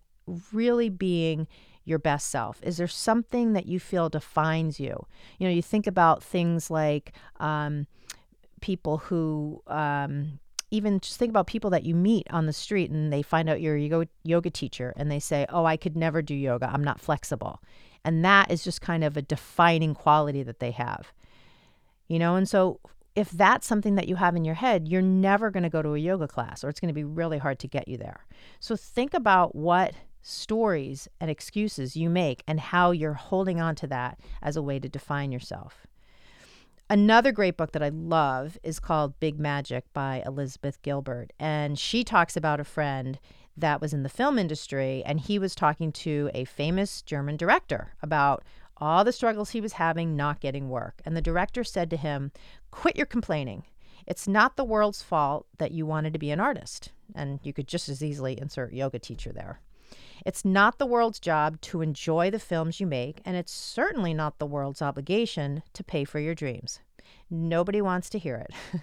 really 0.52 0.88
being 0.88 1.48
your 1.84 1.98
best 1.98 2.30
self? 2.30 2.60
Is 2.62 2.76
there 2.76 2.86
something 2.86 3.52
that 3.54 3.66
you 3.66 3.80
feel 3.80 4.08
defines 4.08 4.78
you? 4.78 5.06
You 5.40 5.48
know, 5.48 5.52
you 5.52 5.60
think 5.60 5.88
about 5.88 6.22
things 6.22 6.70
like 6.70 7.12
um, 7.40 7.88
people 8.60 8.98
who, 8.98 9.60
um, 9.66 10.38
even 10.70 11.00
just 11.00 11.18
think 11.18 11.30
about 11.30 11.46
people 11.46 11.70
that 11.70 11.84
you 11.84 11.94
meet 11.94 12.26
on 12.30 12.46
the 12.46 12.52
street 12.52 12.90
and 12.90 13.12
they 13.12 13.22
find 13.22 13.48
out 13.48 13.60
you're 13.60 13.76
a 13.76 14.06
yoga, 14.22 14.50
teacher 14.50 14.92
and 14.96 15.10
they 15.10 15.18
say, 15.18 15.46
Oh, 15.48 15.64
I 15.64 15.76
could 15.76 15.96
never 15.96 16.22
do 16.22 16.34
yoga. 16.34 16.70
I'm 16.72 16.84
not 16.84 17.00
flexible. 17.00 17.60
And 18.04 18.24
that 18.24 18.50
is 18.50 18.64
just 18.64 18.80
kind 18.80 19.04
of 19.04 19.16
a 19.16 19.22
defining 19.22 19.94
quality 19.94 20.42
that 20.42 20.60
they 20.60 20.70
have. 20.70 21.12
You 22.08 22.18
know, 22.18 22.36
and 22.36 22.48
so 22.48 22.80
if 23.14 23.30
that's 23.30 23.66
something 23.66 23.96
that 23.96 24.08
you 24.08 24.16
have 24.16 24.36
in 24.36 24.44
your 24.44 24.54
head, 24.54 24.88
you're 24.88 25.02
never 25.02 25.50
going 25.50 25.62
to 25.62 25.68
go 25.68 25.82
to 25.82 25.94
a 25.94 25.98
yoga 25.98 26.28
class 26.28 26.64
or 26.64 26.68
it's 26.68 26.80
going 26.80 26.88
to 26.88 26.94
be 26.94 27.04
really 27.04 27.38
hard 27.38 27.58
to 27.60 27.68
get 27.68 27.88
you 27.88 27.96
there. 27.96 28.26
So 28.60 28.76
think 28.76 29.14
about 29.14 29.54
what 29.54 29.94
stories 30.22 31.08
and 31.20 31.30
excuses 31.30 31.96
you 31.96 32.10
make 32.10 32.42
and 32.46 32.60
how 32.60 32.90
you're 32.90 33.14
holding 33.14 33.60
on 33.60 33.74
to 33.74 33.86
that 33.88 34.20
as 34.42 34.56
a 34.56 34.62
way 34.62 34.78
to 34.78 34.88
define 34.88 35.32
yourself. 35.32 35.86
Another 36.90 37.30
great 37.30 37.56
book 37.56 37.70
that 37.70 37.84
I 37.84 37.90
love 37.90 38.58
is 38.64 38.80
called 38.80 39.20
Big 39.20 39.38
Magic 39.38 39.84
by 39.92 40.24
Elizabeth 40.26 40.82
Gilbert. 40.82 41.32
And 41.38 41.78
she 41.78 42.02
talks 42.02 42.36
about 42.36 42.58
a 42.58 42.64
friend 42.64 43.20
that 43.56 43.80
was 43.80 43.92
in 43.92 44.02
the 44.02 44.08
film 44.08 44.40
industry, 44.40 45.04
and 45.06 45.20
he 45.20 45.38
was 45.38 45.54
talking 45.54 45.92
to 45.92 46.32
a 46.34 46.44
famous 46.46 47.02
German 47.02 47.36
director 47.36 47.92
about 48.02 48.42
all 48.78 49.04
the 49.04 49.12
struggles 49.12 49.50
he 49.50 49.60
was 49.60 49.74
having 49.74 50.16
not 50.16 50.40
getting 50.40 50.68
work. 50.68 51.00
And 51.04 51.16
the 51.16 51.22
director 51.22 51.62
said 51.62 51.90
to 51.90 51.96
him, 51.96 52.32
Quit 52.72 52.96
your 52.96 53.06
complaining. 53.06 53.62
It's 54.04 54.26
not 54.26 54.56
the 54.56 54.64
world's 54.64 55.00
fault 55.00 55.46
that 55.58 55.70
you 55.70 55.86
wanted 55.86 56.12
to 56.14 56.18
be 56.18 56.32
an 56.32 56.40
artist. 56.40 56.90
And 57.14 57.38
you 57.44 57.52
could 57.52 57.68
just 57.68 57.88
as 57.88 58.02
easily 58.02 58.36
insert 58.36 58.72
yoga 58.72 58.98
teacher 58.98 59.32
there. 59.32 59.60
It's 60.24 60.44
not 60.44 60.78
the 60.78 60.86
world's 60.86 61.20
job 61.20 61.60
to 61.62 61.80
enjoy 61.80 62.30
the 62.30 62.38
films 62.38 62.80
you 62.80 62.86
make, 62.86 63.20
and 63.24 63.36
it's 63.36 63.52
certainly 63.52 64.14
not 64.14 64.38
the 64.38 64.46
world's 64.46 64.82
obligation 64.82 65.62
to 65.72 65.84
pay 65.84 66.04
for 66.04 66.18
your 66.18 66.34
dreams. 66.34 66.80
Nobody 67.30 67.80
wants 67.80 68.10
to 68.10 68.18
hear 68.18 68.36
it. 68.36 68.52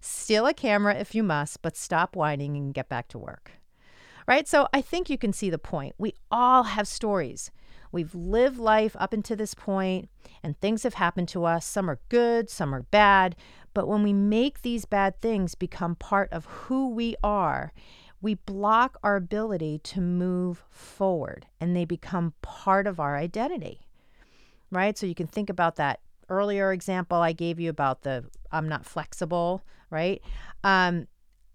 Steal 0.00 0.46
a 0.46 0.54
camera 0.54 0.94
if 0.94 1.14
you 1.14 1.22
must, 1.22 1.62
but 1.62 1.76
stop 1.76 2.14
whining 2.14 2.56
and 2.56 2.74
get 2.74 2.88
back 2.88 3.08
to 3.08 3.18
work. 3.18 3.52
Right? 4.26 4.46
So 4.46 4.68
I 4.72 4.80
think 4.80 5.08
you 5.08 5.18
can 5.18 5.32
see 5.32 5.50
the 5.50 5.58
point. 5.58 5.94
We 5.98 6.14
all 6.30 6.64
have 6.64 6.88
stories. 6.88 7.50
We've 7.92 8.14
lived 8.14 8.58
life 8.58 8.96
up 8.98 9.12
until 9.12 9.36
this 9.36 9.54
point, 9.54 10.10
and 10.42 10.58
things 10.60 10.82
have 10.82 10.94
happened 10.94 11.28
to 11.28 11.44
us. 11.44 11.64
Some 11.64 11.88
are 11.88 12.00
good, 12.08 12.50
some 12.50 12.74
are 12.74 12.82
bad. 12.82 13.36
But 13.72 13.88
when 13.88 14.02
we 14.02 14.12
make 14.12 14.62
these 14.62 14.84
bad 14.84 15.20
things 15.20 15.54
become 15.54 15.94
part 15.94 16.32
of 16.32 16.46
who 16.46 16.90
we 16.90 17.14
are, 17.22 17.72
we 18.20 18.34
block 18.34 18.98
our 19.02 19.16
ability 19.16 19.78
to 19.84 20.00
move 20.00 20.64
forward 20.70 21.46
and 21.60 21.76
they 21.76 21.84
become 21.84 22.34
part 22.42 22.86
of 22.86 22.98
our 22.98 23.16
identity. 23.16 23.80
Right? 24.70 24.96
So 24.98 25.06
you 25.06 25.14
can 25.14 25.26
think 25.26 25.48
about 25.48 25.76
that 25.76 26.00
earlier 26.28 26.72
example 26.72 27.18
I 27.18 27.32
gave 27.32 27.60
you 27.60 27.70
about 27.70 28.02
the 28.02 28.24
I'm 28.50 28.68
not 28.68 28.84
flexible, 28.84 29.62
right? 29.90 30.20
Um, 30.64 31.06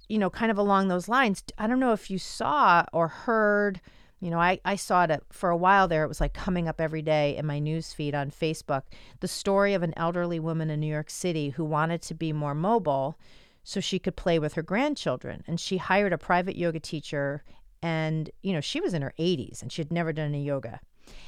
you 0.08 0.18
know, 0.18 0.30
kind 0.30 0.52
of 0.52 0.58
along 0.58 0.88
those 0.88 1.10
lines. 1.10 1.44
I 1.58 1.68
don't 1.68 1.80
know 1.80 1.94
if 1.94 2.10
you 2.10 2.18
saw 2.18 2.86
or 2.94 3.08
heard 3.08 3.82
you 4.22 4.30
know, 4.30 4.40
I, 4.40 4.60
I 4.64 4.76
saw 4.76 5.04
it 5.06 5.24
for 5.32 5.50
a 5.50 5.58
while 5.58 5.88
there. 5.88 6.04
It 6.04 6.08
was 6.08 6.22
like 6.22 6.34
coming 6.34 6.68
up 6.68 6.80
every 6.80 7.02
day 7.02 7.36
in 7.36 7.48
my 7.48 7.58
news 7.58 7.92
feed 7.92 8.14
on 8.14 8.30
Facebook. 8.30 8.84
The 9.20 9.28
story 9.28 9.74
of 9.74 9.82
an 9.82 9.96
elderly 9.98 10.40
woman 10.40 10.70
in 10.70 10.80
New 10.80 10.86
York 10.94 11.10
City 11.10 11.50
who 11.50 11.66
wanted 11.66 12.04
to 12.04 12.14
be 12.14 12.32
more 12.32 12.54
mobile 12.54 13.18
so 13.64 13.80
she 13.80 14.00
could 14.00 14.16
play 14.16 14.40
with 14.40 14.54
her 14.54 14.62
grandchildren. 14.62 15.44
And 15.48 15.60
she 15.60 15.78
hired 15.78 16.14
a 16.14 16.18
private 16.18 16.56
yoga 16.56 16.80
teacher. 16.80 17.44
And, 17.82 18.30
you 18.42 18.54
know, 18.54 18.62
she 18.62 18.82
was 18.82 18.94
in 18.94 19.02
her 19.02 19.14
80s 19.20 19.62
and 19.62 19.72
she 19.72 19.82
had 19.82 19.92
never 19.92 20.14
done 20.14 20.28
any 20.28 20.44
yoga. 20.44 20.80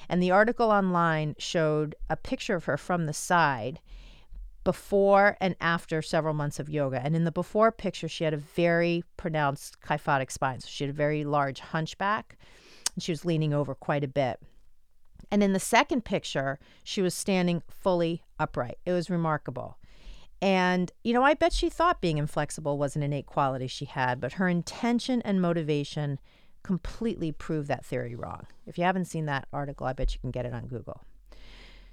And 0.10 0.22
the 0.22 0.32
article 0.32 0.70
online 0.70 1.36
showed 1.38 1.96
a 2.10 2.16
picture 2.16 2.56
of 2.56 2.66
her 2.66 2.78
from 2.78 3.06
the 3.06 3.14
side 3.14 3.80
before 4.64 5.36
and 5.42 5.56
after 5.60 6.02
several 6.02 6.34
months 6.34 6.60
of 6.60 6.70
yoga. 6.70 7.02
And 7.04 7.16
in 7.16 7.26
the 7.26 7.32
before 7.32 7.72
picture, 7.72 8.08
she 8.08 8.24
had 8.24 8.34
a 8.34 8.38
very 8.38 9.04
pronounced 9.18 9.82
kyphotic 9.82 10.32
spine. 10.32 10.62
So 10.62 10.68
she 10.70 10.86
had 10.86 10.92
a 10.92 10.98
very 10.98 11.24
large 11.24 11.60
hunchback 11.60 12.38
and 12.94 13.04
she 13.04 13.12
was 13.12 13.26
leaning 13.26 13.54
over 13.54 13.76
quite 13.76 14.04
a 14.04 14.08
bit. 14.08 14.40
And 15.32 15.42
in 15.42 15.54
the 15.54 15.60
second 15.60 16.06
picture, 16.06 16.60
she 16.84 17.02
was 17.02 17.14
standing 17.14 17.64
fully 17.68 18.24
upright. 18.40 18.78
It 18.86 18.92
was 18.92 19.10
remarkable. 19.10 19.78
And, 20.44 20.92
you 21.06 21.14
know, 21.14 21.24
I 21.24 21.36
bet 21.36 21.54
she 21.54 21.70
thought 21.70 22.02
being 22.02 22.18
inflexible 22.18 22.78
was 22.78 22.98
an 22.98 23.02
innate 23.02 23.28
quality 23.28 23.66
she 23.66 23.86
had, 23.86 24.20
but 24.20 24.34
her 24.34 24.50
intention 24.50 25.22
and 25.22 25.42
motivation 25.42 26.20
completely 26.64 27.32
proved 27.32 27.70
that 27.70 27.86
theory 27.86 28.14
wrong. 28.14 28.46
If 28.68 28.78
you 28.78 28.84
haven't 28.84 29.06
seen 29.06 29.26
that 29.28 29.48
article, 29.54 29.88
I 29.88 29.94
bet 29.94 30.14
you 30.14 30.20
can 30.20 30.32
get 30.32 30.46
it 30.46 30.54
on 30.54 30.68
Google. 30.68 31.02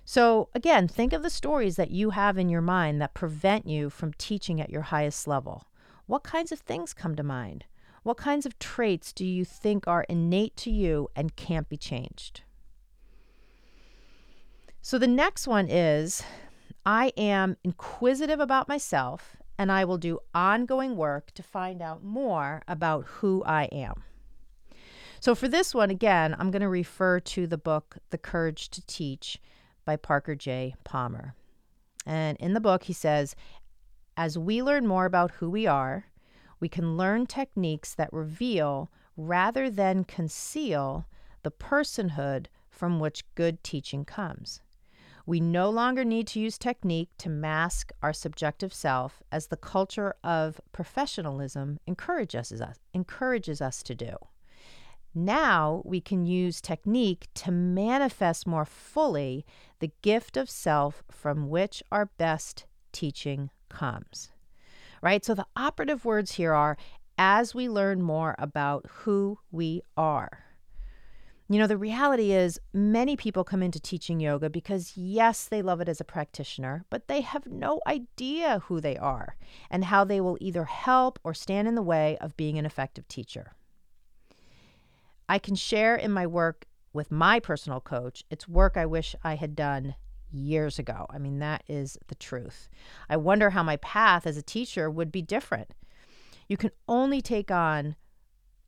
So, 0.05 0.49
again, 0.53 0.89
think 0.89 1.13
of 1.13 1.23
the 1.23 1.31
stories 1.31 1.77
that 1.77 1.93
you 1.93 2.11
have 2.11 2.37
in 2.39 2.49
your 2.49 2.61
mind 2.61 3.01
that 3.01 3.15
prevent 3.15 3.69
you 3.69 3.89
from 3.89 4.15
teaching 4.15 4.61
at 4.61 4.71
your 4.71 4.83
highest 4.83 5.29
level. 5.29 5.69
What 6.07 6.25
kinds 6.25 6.51
of 6.51 6.59
things 6.59 6.93
come 6.93 7.15
to 7.15 7.23
mind? 7.23 7.67
What 8.03 8.17
kinds 8.17 8.47
of 8.47 8.59
traits 8.59 9.13
do 9.13 9.25
you 9.25 9.45
think 9.45 9.87
are 9.87 10.03
innate 10.09 10.57
to 10.57 10.73
you 10.73 11.07
and 11.15 11.37
can't 11.37 11.69
be 11.69 11.77
changed? 11.77 12.43
So 14.83 14.99
the 14.99 15.07
next 15.07 15.47
one 15.47 15.69
is 15.71 16.25
I 16.85 17.13
am 17.17 17.57
inquisitive 17.63 18.41
about 18.41 18.69
myself 18.69 19.37
and 19.59 19.71
I 19.71 19.85
will 19.85 19.99
do 19.99 20.21
ongoing 20.35 20.97
work 20.97 21.33
to 21.33 21.43
find 21.43 21.83
out 21.83 22.03
more 22.03 22.63
about 22.67 23.05
who 23.07 23.43
I 23.45 23.65
am. 23.65 24.03
So 25.21 25.35
for 25.35 25.49
this 25.49 25.75
one, 25.75 25.91
again, 25.91 26.35
I'm 26.39 26.51
going 26.51 26.63
to 26.63 26.69
refer 26.69 27.21
to 27.21 27.47
the 27.47 27.59
book, 27.59 27.99
The 28.09 28.17
Courage 28.17 28.71
to 28.71 28.87
Teach 28.87 29.39
by 29.85 29.97
Parker 29.97 30.35
J. 30.35 30.75
Palmer. 30.83 31.35
And 32.07 32.39
in 32.39 32.55
the 32.55 32.61
book, 32.61 32.85
he 32.85 32.95
says, 32.95 33.37
as 34.17 34.39
we 34.39 34.63
learn 34.63 34.87
more 34.87 35.05
about 35.05 35.33
who 35.33 35.51
we 35.51 35.67
are, 35.67 36.07
we 36.59 36.71
can 36.71 36.97
learn 36.97 37.27
techniques 37.27 37.95
that 37.95 38.13
reveal 38.13 38.91
rather 39.17 39.69
than 39.69 40.05
conceal 40.05 41.07
the 41.43 41.51
personhood 41.51 42.47
from 42.71 42.99
which 42.99 43.25
good 43.35 43.63
teaching 43.63 44.07
comes. 44.07 44.63
We 45.27 45.41
no 45.41 45.71
longer 45.71 46.05
need 46.05 46.27
to 46.29 46.41
use 46.41 46.59
technique 46.59 47.11
to 47.19 47.29
mask 47.29 47.93
our 48.03 48.13
subjective 48.13 48.73
self 48.73 49.23
as 49.31 49.47
the 49.47 49.57
culture 49.57 50.15
of 50.25 50.61
professionalism 50.73 51.79
encourages 51.87 52.61
us, 52.61 52.79
encourages 52.95 53.61
us 53.61 53.83
to 53.85 53.95
do. 53.95 54.17
Now 55.15 55.83
we 55.85 56.01
can 56.01 56.25
use 56.27 56.61
technique 56.61 57.29
to 57.35 57.51
manifest 57.51 58.47
more 58.47 58.65
fully 58.65 59.45
the 59.81 59.93
gift 60.03 60.37
of 60.37 60.49
self 60.49 61.03
from 61.11 61.49
which 61.49 61.83
our 61.91 62.07
best 62.07 62.67
teaching 62.93 63.51
comes 63.69 64.31
right? 65.01 65.25
So 65.25 65.35
the 65.35 65.47
operative 65.57 66.05
words 66.05 66.33
here 66.33 66.53
are 66.53 66.77
as 67.19 67.55
we 67.55 67.69
learn 67.69 68.03
more 68.03 68.35
about 68.39 68.87
who 68.89 69.39
we 69.51 69.83
are. 69.97 70.45
You 71.51 71.59
know, 71.59 71.67
the 71.67 71.77
reality 71.77 72.31
is, 72.31 72.61
many 72.73 73.17
people 73.17 73.43
come 73.43 73.61
into 73.61 73.81
teaching 73.81 74.21
yoga 74.21 74.49
because, 74.49 74.97
yes, 74.97 75.49
they 75.49 75.63
love 75.63 75.81
it 75.81 75.89
as 75.89 76.01
a 76.01 76.05
practitioner, 76.05 76.85
but 76.91 77.09
they 77.09 77.23
have 77.23 77.45
no 77.45 77.81
idea 77.89 78.63
who 78.67 78.81
they 78.81 78.97
are 78.97 79.35
and 79.69 79.87
how 79.87 80.05
they 80.05 80.21
will 80.21 80.39
either 80.41 80.67
help 80.67 81.19
or 81.25 81.35
stand 81.35 81.67
in 81.67 81.75
the 81.75 81.83
way 81.83 82.17
of 82.21 82.37
being 82.37 82.57
an 82.57 82.67
effective 82.67 83.09
teacher. 83.09 83.57
I 85.29 85.41
can 85.41 85.57
share 85.57 85.97
in 85.97 86.13
my 86.13 86.25
work 86.25 86.67
with 86.93 87.11
my 87.11 87.41
personal 87.41 87.81
coach, 87.81 88.23
it's 88.31 88.47
work 88.47 88.77
I 88.77 88.87
wish 88.87 89.17
I 89.25 89.35
had 89.35 89.57
done 89.57 89.97
years 90.31 90.79
ago. 90.79 91.07
I 91.11 91.19
mean, 91.19 91.41
that 91.41 91.65
is 91.67 91.99
the 92.07 92.15
truth. 92.15 92.69
I 93.09 93.17
wonder 93.17 93.51
how 93.51 93.65
my 93.65 93.77
path 93.79 94.25
as 94.25 94.37
a 94.37 94.43
teacher 94.43 94.89
would 94.89 95.11
be 95.11 95.21
different. 95.21 95.75
You 96.49 96.57
can 96.57 96.71
only 96.89 97.21
take 97.21 97.51
on 97.51 97.97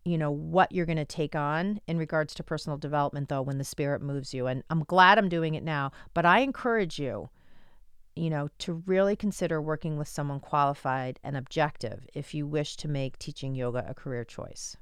you 0.05 0.19
know 0.19 0.31
what 0.31 0.73
you're 0.73 0.87
going 0.87 0.97
to 0.97 1.05
take 1.05 1.35
on 1.35 1.81
in 1.87 1.97
regards 1.97 2.35
to 2.35 2.43
personal 2.43 2.77
development 2.77 3.29
though 3.29 3.43
when 3.43 3.59
the 3.59 3.65
spirit 3.65 4.03
moves 4.03 4.35
you 4.35 4.47
and 4.47 4.62
i'm 4.71 4.85
glad 4.85 5.19
i'm 5.19 5.29
doing 5.29 5.55
it 5.55 5.62
now 5.62 5.93
but 6.15 6.27
i 6.27 6.41
encourage 6.41 6.99
you 6.99 7.29
you 8.15 8.29
know 8.29 8.49
to 8.59 8.83
really 8.87 9.17
consider 9.17 9.61
working 9.61 9.97
with 9.97 10.09
someone 10.09 10.41
qualified 10.41 11.19
and 11.25 11.37
objective 11.37 12.07
if 12.15 12.35
you 12.35 12.47
wish 12.47 12.77
to 12.77 12.88
make 12.88 13.19
teaching 13.19 13.55
yoga 13.55 13.85
a 13.88 13.95
career 13.95 14.25
choice. 14.25 14.77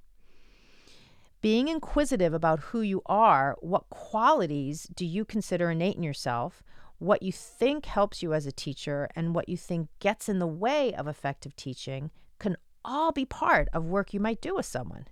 Being 1.43 1.69
inquisitive 1.69 2.35
about 2.35 2.61
who 2.61 2.83
you 2.83 3.01
are 3.07 3.57
what 3.61 3.89
qualities 3.89 4.87
do 4.95 5.07
you 5.07 5.25
consider 5.25 5.71
innate 5.71 5.97
in 5.97 6.03
yourself 6.03 6.63
what 6.99 7.23
you 7.23 7.33
think 7.33 7.87
helps 7.87 8.23
you 8.23 8.35
as 8.35 8.45
a 8.45 8.53
teacher 8.53 9.09
and 9.17 9.35
what 9.35 9.49
you 9.49 9.57
think 9.57 9.89
gets 10.01 10.29
in 10.29 10.39
the 10.39 10.47
way 10.47 10.93
of 10.93 11.09
effective 11.09 11.57
teaching 11.57 12.11
can 12.39 12.59
all 12.85 13.13
be 13.13 13.25
part 13.25 13.69
of 13.73 13.85
work 13.85 14.13
you 14.13 14.21
might 14.21 14.41
do 14.41 14.55
with 14.55 14.67
someone. 14.67 15.07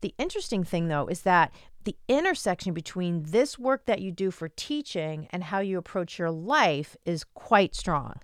The 0.00 0.14
interesting 0.18 0.64
thing, 0.64 0.88
though, 0.88 1.06
is 1.06 1.22
that 1.22 1.52
the 1.84 1.96
intersection 2.08 2.74
between 2.74 3.22
this 3.24 3.58
work 3.58 3.86
that 3.86 4.00
you 4.00 4.12
do 4.12 4.30
for 4.30 4.48
teaching 4.48 5.28
and 5.30 5.44
how 5.44 5.60
you 5.60 5.78
approach 5.78 6.18
your 6.18 6.30
life 6.30 6.96
is 7.04 7.24
quite 7.24 7.74
strong. 7.74 8.14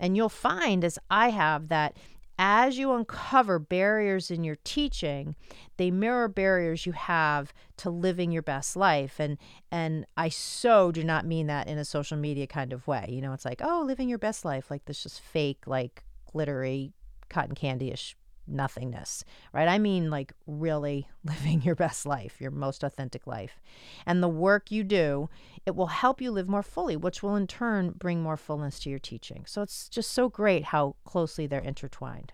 And 0.00 0.16
you'll 0.16 0.28
find, 0.28 0.84
as 0.84 0.98
I 1.10 1.30
have, 1.30 1.68
that 1.68 1.96
as 2.36 2.76
you 2.78 2.92
uncover 2.92 3.60
barriers 3.60 4.30
in 4.30 4.42
your 4.42 4.56
teaching, 4.64 5.36
they 5.76 5.92
mirror 5.92 6.26
barriers 6.26 6.84
you 6.84 6.90
have 6.90 7.54
to 7.76 7.90
living 7.90 8.32
your 8.32 8.42
best 8.42 8.74
life. 8.74 9.20
And 9.20 9.38
and 9.70 10.04
I 10.16 10.28
so 10.30 10.90
do 10.90 11.04
not 11.04 11.24
mean 11.24 11.46
that 11.46 11.68
in 11.68 11.78
a 11.78 11.84
social 11.84 12.16
media 12.16 12.48
kind 12.48 12.72
of 12.72 12.88
way. 12.88 13.06
You 13.08 13.20
know, 13.20 13.32
it's 13.32 13.44
like, 13.44 13.60
oh, 13.62 13.84
living 13.86 14.08
your 14.08 14.18
best 14.18 14.44
life, 14.44 14.68
like 14.70 14.86
this 14.86 15.04
just 15.04 15.20
fake, 15.20 15.66
like 15.66 16.02
glittery, 16.32 16.92
cotton 17.28 17.54
candy-ish 17.54 18.16
nothingness, 18.46 19.24
right? 19.52 19.68
I 19.68 19.78
mean, 19.78 20.10
like 20.10 20.32
really 20.46 21.08
living 21.24 21.62
your 21.62 21.74
best 21.74 22.06
life, 22.06 22.40
your 22.40 22.50
most 22.50 22.82
authentic 22.82 23.26
life. 23.26 23.60
And 24.06 24.22
the 24.22 24.28
work 24.28 24.70
you 24.70 24.84
do, 24.84 25.28
it 25.66 25.74
will 25.74 25.86
help 25.86 26.20
you 26.20 26.30
live 26.30 26.48
more 26.48 26.62
fully, 26.62 26.96
which 26.96 27.22
will 27.22 27.36
in 27.36 27.46
turn 27.46 27.90
bring 27.90 28.22
more 28.22 28.36
fullness 28.36 28.78
to 28.80 28.90
your 28.90 28.98
teaching. 28.98 29.44
So 29.46 29.62
it's 29.62 29.88
just 29.88 30.12
so 30.12 30.28
great 30.28 30.64
how 30.64 30.96
closely 31.04 31.46
they're 31.46 31.60
intertwined. 31.60 32.32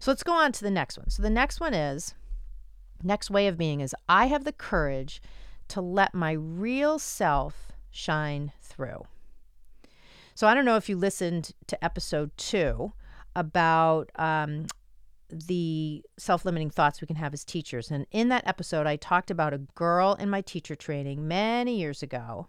So 0.00 0.10
let's 0.10 0.22
go 0.22 0.32
on 0.32 0.52
to 0.52 0.62
the 0.62 0.70
next 0.70 0.98
one. 0.98 1.10
So 1.10 1.22
the 1.22 1.30
next 1.30 1.60
one 1.60 1.74
is 1.74 2.14
next 3.02 3.30
way 3.30 3.46
of 3.46 3.58
being 3.58 3.80
is 3.80 3.94
I 4.08 4.26
have 4.26 4.44
the 4.44 4.52
courage 4.52 5.22
to 5.68 5.80
let 5.80 6.14
my 6.14 6.32
real 6.32 6.98
self 6.98 7.72
shine 7.90 8.52
through. 8.60 9.06
So 10.34 10.46
I 10.46 10.54
don't 10.54 10.64
know 10.64 10.76
if 10.76 10.88
you 10.88 10.96
listened 10.96 11.52
to 11.66 11.84
episode 11.84 12.30
two 12.36 12.92
about 13.34 14.10
um, 14.16 14.66
the 15.30 16.02
self 16.18 16.44
limiting 16.44 16.70
thoughts 16.70 17.00
we 17.00 17.06
can 17.06 17.16
have 17.16 17.34
as 17.34 17.44
teachers. 17.44 17.90
And 17.90 18.06
in 18.10 18.28
that 18.28 18.46
episode, 18.46 18.86
I 18.86 18.96
talked 18.96 19.30
about 19.30 19.54
a 19.54 19.58
girl 19.58 20.14
in 20.18 20.30
my 20.30 20.40
teacher 20.40 20.74
training 20.74 21.26
many 21.26 21.78
years 21.78 22.02
ago 22.02 22.48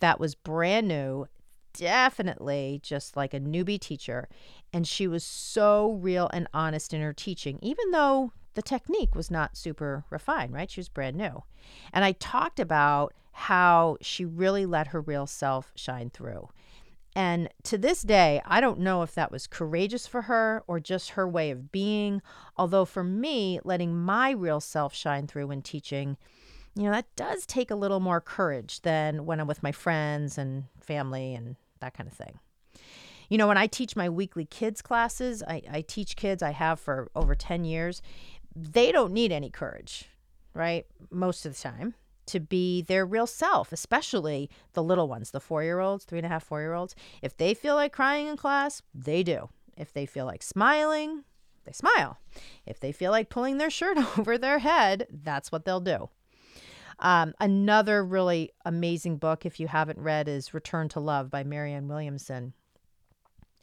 that 0.00 0.20
was 0.20 0.34
brand 0.34 0.88
new, 0.88 1.26
definitely 1.72 2.80
just 2.82 3.16
like 3.16 3.34
a 3.34 3.40
newbie 3.40 3.80
teacher. 3.80 4.28
And 4.72 4.86
she 4.86 5.06
was 5.06 5.24
so 5.24 5.92
real 5.92 6.30
and 6.32 6.48
honest 6.52 6.92
in 6.92 7.00
her 7.00 7.12
teaching, 7.12 7.58
even 7.62 7.90
though 7.90 8.32
the 8.54 8.62
technique 8.62 9.14
was 9.14 9.30
not 9.30 9.56
super 9.56 10.04
refined, 10.10 10.52
right? 10.52 10.70
She 10.70 10.80
was 10.80 10.88
brand 10.88 11.16
new. 11.16 11.44
And 11.92 12.04
I 12.04 12.12
talked 12.12 12.60
about 12.60 13.14
how 13.32 13.96
she 14.00 14.24
really 14.24 14.66
let 14.66 14.88
her 14.88 15.00
real 15.00 15.26
self 15.26 15.72
shine 15.76 16.10
through. 16.10 16.48
And 17.18 17.48
to 17.64 17.76
this 17.76 18.02
day, 18.02 18.40
I 18.46 18.60
don't 18.60 18.78
know 18.78 19.02
if 19.02 19.16
that 19.16 19.32
was 19.32 19.48
courageous 19.48 20.06
for 20.06 20.22
her 20.22 20.62
or 20.68 20.78
just 20.78 21.10
her 21.10 21.28
way 21.28 21.50
of 21.50 21.72
being. 21.72 22.22
Although 22.56 22.84
for 22.84 23.02
me, 23.02 23.58
letting 23.64 23.92
my 23.96 24.30
real 24.30 24.60
self 24.60 24.94
shine 24.94 25.26
through 25.26 25.50
in 25.50 25.62
teaching, 25.62 26.16
you 26.76 26.84
know, 26.84 26.92
that 26.92 27.16
does 27.16 27.44
take 27.44 27.72
a 27.72 27.74
little 27.74 27.98
more 27.98 28.20
courage 28.20 28.82
than 28.82 29.26
when 29.26 29.40
I'm 29.40 29.48
with 29.48 29.64
my 29.64 29.72
friends 29.72 30.38
and 30.38 30.66
family 30.80 31.34
and 31.34 31.56
that 31.80 31.94
kind 31.94 32.08
of 32.08 32.14
thing. 32.14 32.38
You 33.28 33.36
know, 33.36 33.48
when 33.48 33.58
I 33.58 33.66
teach 33.66 33.96
my 33.96 34.08
weekly 34.08 34.44
kids 34.44 34.80
classes, 34.80 35.42
I, 35.42 35.62
I 35.68 35.80
teach 35.80 36.14
kids, 36.14 36.40
I 36.40 36.52
have 36.52 36.78
for 36.78 37.10
over 37.16 37.34
10 37.34 37.64
years, 37.64 38.00
they 38.54 38.92
don't 38.92 39.12
need 39.12 39.32
any 39.32 39.50
courage, 39.50 40.04
right? 40.54 40.86
Most 41.10 41.44
of 41.44 41.56
the 41.56 41.60
time 41.60 41.94
to 42.28 42.40
be 42.40 42.82
their 42.82 43.04
real 43.04 43.26
self, 43.26 43.72
especially 43.72 44.48
the 44.74 44.82
little 44.82 45.08
ones, 45.08 45.30
the 45.30 45.40
four 45.40 45.62
year 45.62 45.80
olds, 45.80 46.04
three 46.04 46.18
and 46.18 46.26
a 46.26 46.28
half, 46.28 46.44
four 46.44 46.60
year 46.60 46.74
olds. 46.74 46.94
If 47.22 47.36
they 47.36 47.54
feel 47.54 47.74
like 47.74 47.92
crying 47.92 48.28
in 48.28 48.36
class, 48.36 48.82
they 48.94 49.22
do. 49.22 49.48
If 49.76 49.92
they 49.92 50.06
feel 50.06 50.26
like 50.26 50.42
smiling, 50.42 51.24
they 51.64 51.72
smile. 51.72 52.18
If 52.66 52.80
they 52.80 52.92
feel 52.92 53.10
like 53.10 53.28
pulling 53.28 53.58
their 53.58 53.70
shirt 53.70 53.98
over 54.18 54.38
their 54.38 54.58
head, 54.58 55.06
that's 55.10 55.52
what 55.52 55.64
they'll 55.64 55.80
do. 55.80 56.08
Um, 57.00 57.34
another 57.40 58.04
really 58.04 58.50
amazing 58.64 59.18
book, 59.18 59.46
if 59.46 59.60
you 59.60 59.68
haven't 59.68 60.00
read, 60.00 60.28
is 60.28 60.52
Return 60.52 60.88
to 60.90 61.00
Love 61.00 61.30
by 61.30 61.44
Marianne 61.44 61.88
Williamson. 61.88 62.54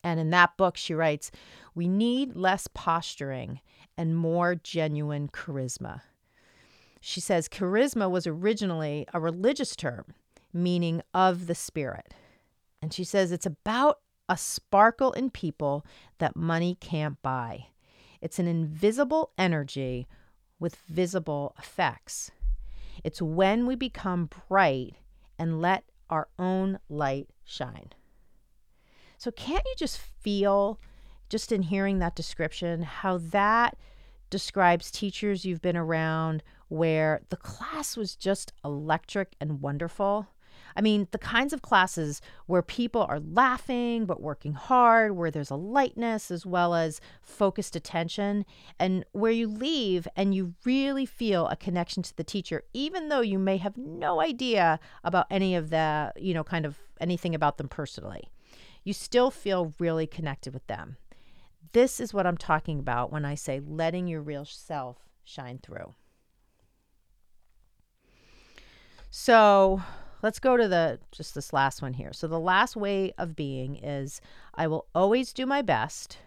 And 0.04 0.20
in 0.20 0.30
that 0.30 0.56
book, 0.56 0.78
she 0.78 0.94
writes, 0.94 1.32
We 1.74 1.88
need 1.88 2.36
less 2.36 2.68
posturing 2.74 3.60
and 3.98 4.16
more 4.16 4.56
genuine 4.56 5.28
charisma. 5.28 6.02
She 7.08 7.22
says 7.22 7.48
charisma 7.48 8.10
was 8.10 8.26
originally 8.26 9.06
a 9.14 9.20
religious 9.20 9.76
term 9.76 10.16
meaning 10.52 11.04
of 11.14 11.46
the 11.46 11.54
spirit. 11.54 12.16
And 12.82 12.92
she 12.92 13.04
says 13.04 13.32
it's 13.32 13.46
about 13.46 14.00
a 14.28 14.36
sparkle 14.36 15.12
in 15.12 15.30
people 15.30 15.86
that 16.18 16.36
money 16.36 16.80
can't 16.82 17.22
buy. 17.22 17.68
It's 18.22 18.40
an 18.40 18.48
invisible 18.48 19.34
energy 19.38 20.08
with 20.60 20.78
visible 20.88 21.54
effects. 21.60 22.32
It's 23.04 23.22
when 23.22 23.68
we 23.68 23.76
become 23.76 24.32
bright 24.50 24.96
and 25.38 25.62
let 25.62 25.84
our 26.10 26.28
own 26.40 26.80
light 26.90 27.30
shine. 27.44 27.90
So, 29.20 29.30
can't 29.30 29.64
you 29.64 29.76
just 29.78 30.00
feel, 30.00 30.80
just 31.30 31.52
in 31.52 31.62
hearing 31.62 32.00
that 32.00 32.16
description, 32.16 32.82
how 32.82 33.20
that 33.20 33.78
describes 34.32 34.90
teachers 34.90 35.46
you've 35.46 35.62
been 35.62 35.78
around 35.78 36.42
where 36.68 37.22
the 37.30 37.38
class 37.38 37.96
was 37.96 38.16
just 38.16 38.54
electric 38.64 39.36
and 39.40 39.62
wonderful. 39.62 40.28
I 40.76 40.82
mean, 40.82 41.08
the 41.12 41.18
kinds 41.18 41.54
of 41.54 41.62
classes 41.62 42.22
where 42.48 42.62
people 42.62 43.02
are 43.04 43.20
laughing 43.20 44.06
but 44.06 44.22
working 44.22 44.54
hard, 44.54 45.14
where 45.14 45.32
there's 45.32 45.50
a 45.50 45.56
lightness 45.56 46.32
as 46.32 46.46
well 46.46 46.76
as 46.76 47.00
focused 47.22 47.76
attention, 47.76 48.46
and 48.78 49.06
where 49.14 49.32
you 49.32 49.48
leave 49.48 50.08
and 50.16 50.36
you 50.36 50.54
really 50.66 51.06
feel 51.06 51.48
a 51.48 51.56
connection 51.56 52.04
to 52.04 52.16
the 52.16 52.24
teacher, 52.24 52.64
even 52.74 53.08
though 53.08 53.22
you 53.22 53.40
may 53.40 53.58
have 53.58 53.78
no 53.78 54.20
idea 54.20 54.80
about 55.04 55.28
any 55.32 55.56
of 55.56 55.70
the, 55.70 56.12
you 56.18 56.34
know, 56.34 56.44
kind 56.44 56.66
of 56.66 56.78
anything 57.00 57.34
about 57.34 57.58
them 57.58 57.70
personally. 57.70 58.30
You 58.84 58.94
still 58.94 59.32
feel 59.32 59.74
really 59.80 60.08
connected 60.08 60.54
with 60.54 60.68
them. 60.68 60.98
This 61.72 62.00
is 62.00 62.14
what 62.14 62.28
I'm 62.28 62.38
talking 62.38 62.80
about 62.80 63.12
when 63.12 63.26
I 63.26 63.36
say 63.36 63.62
letting 63.66 64.08
your 64.08 64.22
real 64.22 64.46
self 64.46 64.98
shine 65.24 65.60
through. 65.62 65.96
So 69.18 69.82
let's 70.22 70.40
go 70.40 70.58
to 70.58 70.68
the 70.68 71.00
just 71.14 71.36
this 71.36 71.54
last 71.54 71.82
one 71.82 71.94
here. 71.94 72.12
So 72.12 72.28
the 72.28 72.38
last 72.38 72.76
way 72.76 73.14
of 73.18 73.34
being 73.34 73.78
is 73.78 74.20
I 74.54 74.68
will 74.68 74.88
always 74.94 75.32
do 75.32 75.46
my 75.46 75.62
best, 75.62 76.18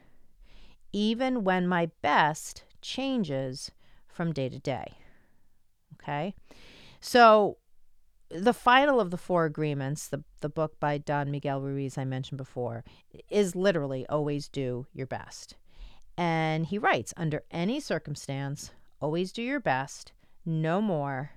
even 0.90 1.44
when 1.44 1.68
my 1.68 1.90
best 2.00 2.64
changes 2.80 3.70
from 4.06 4.32
day 4.32 4.48
to 4.48 4.58
day. 4.58 4.94
Okay. 6.00 6.34
So 6.98 7.58
the 8.30 8.54
final 8.54 9.00
of 9.00 9.10
the 9.10 9.18
four 9.18 9.44
agreements, 9.44 10.08
the, 10.08 10.24
the 10.40 10.48
book 10.48 10.80
by 10.80 10.96
Don 10.96 11.30
Miguel 11.30 11.60
Ruiz 11.60 11.98
I 11.98 12.06
mentioned 12.06 12.38
before, 12.38 12.84
is 13.28 13.54
literally 13.54 14.06
always 14.08 14.48
do 14.48 14.86
your 14.94 15.06
best. 15.06 15.56
And 16.16 16.64
he 16.64 16.78
writes, 16.78 17.12
under 17.18 17.42
any 17.50 17.80
circumstance, 17.80 18.70
always 18.98 19.30
do 19.30 19.42
your 19.42 19.60
best, 19.60 20.12
no 20.46 20.80
more 20.80 21.32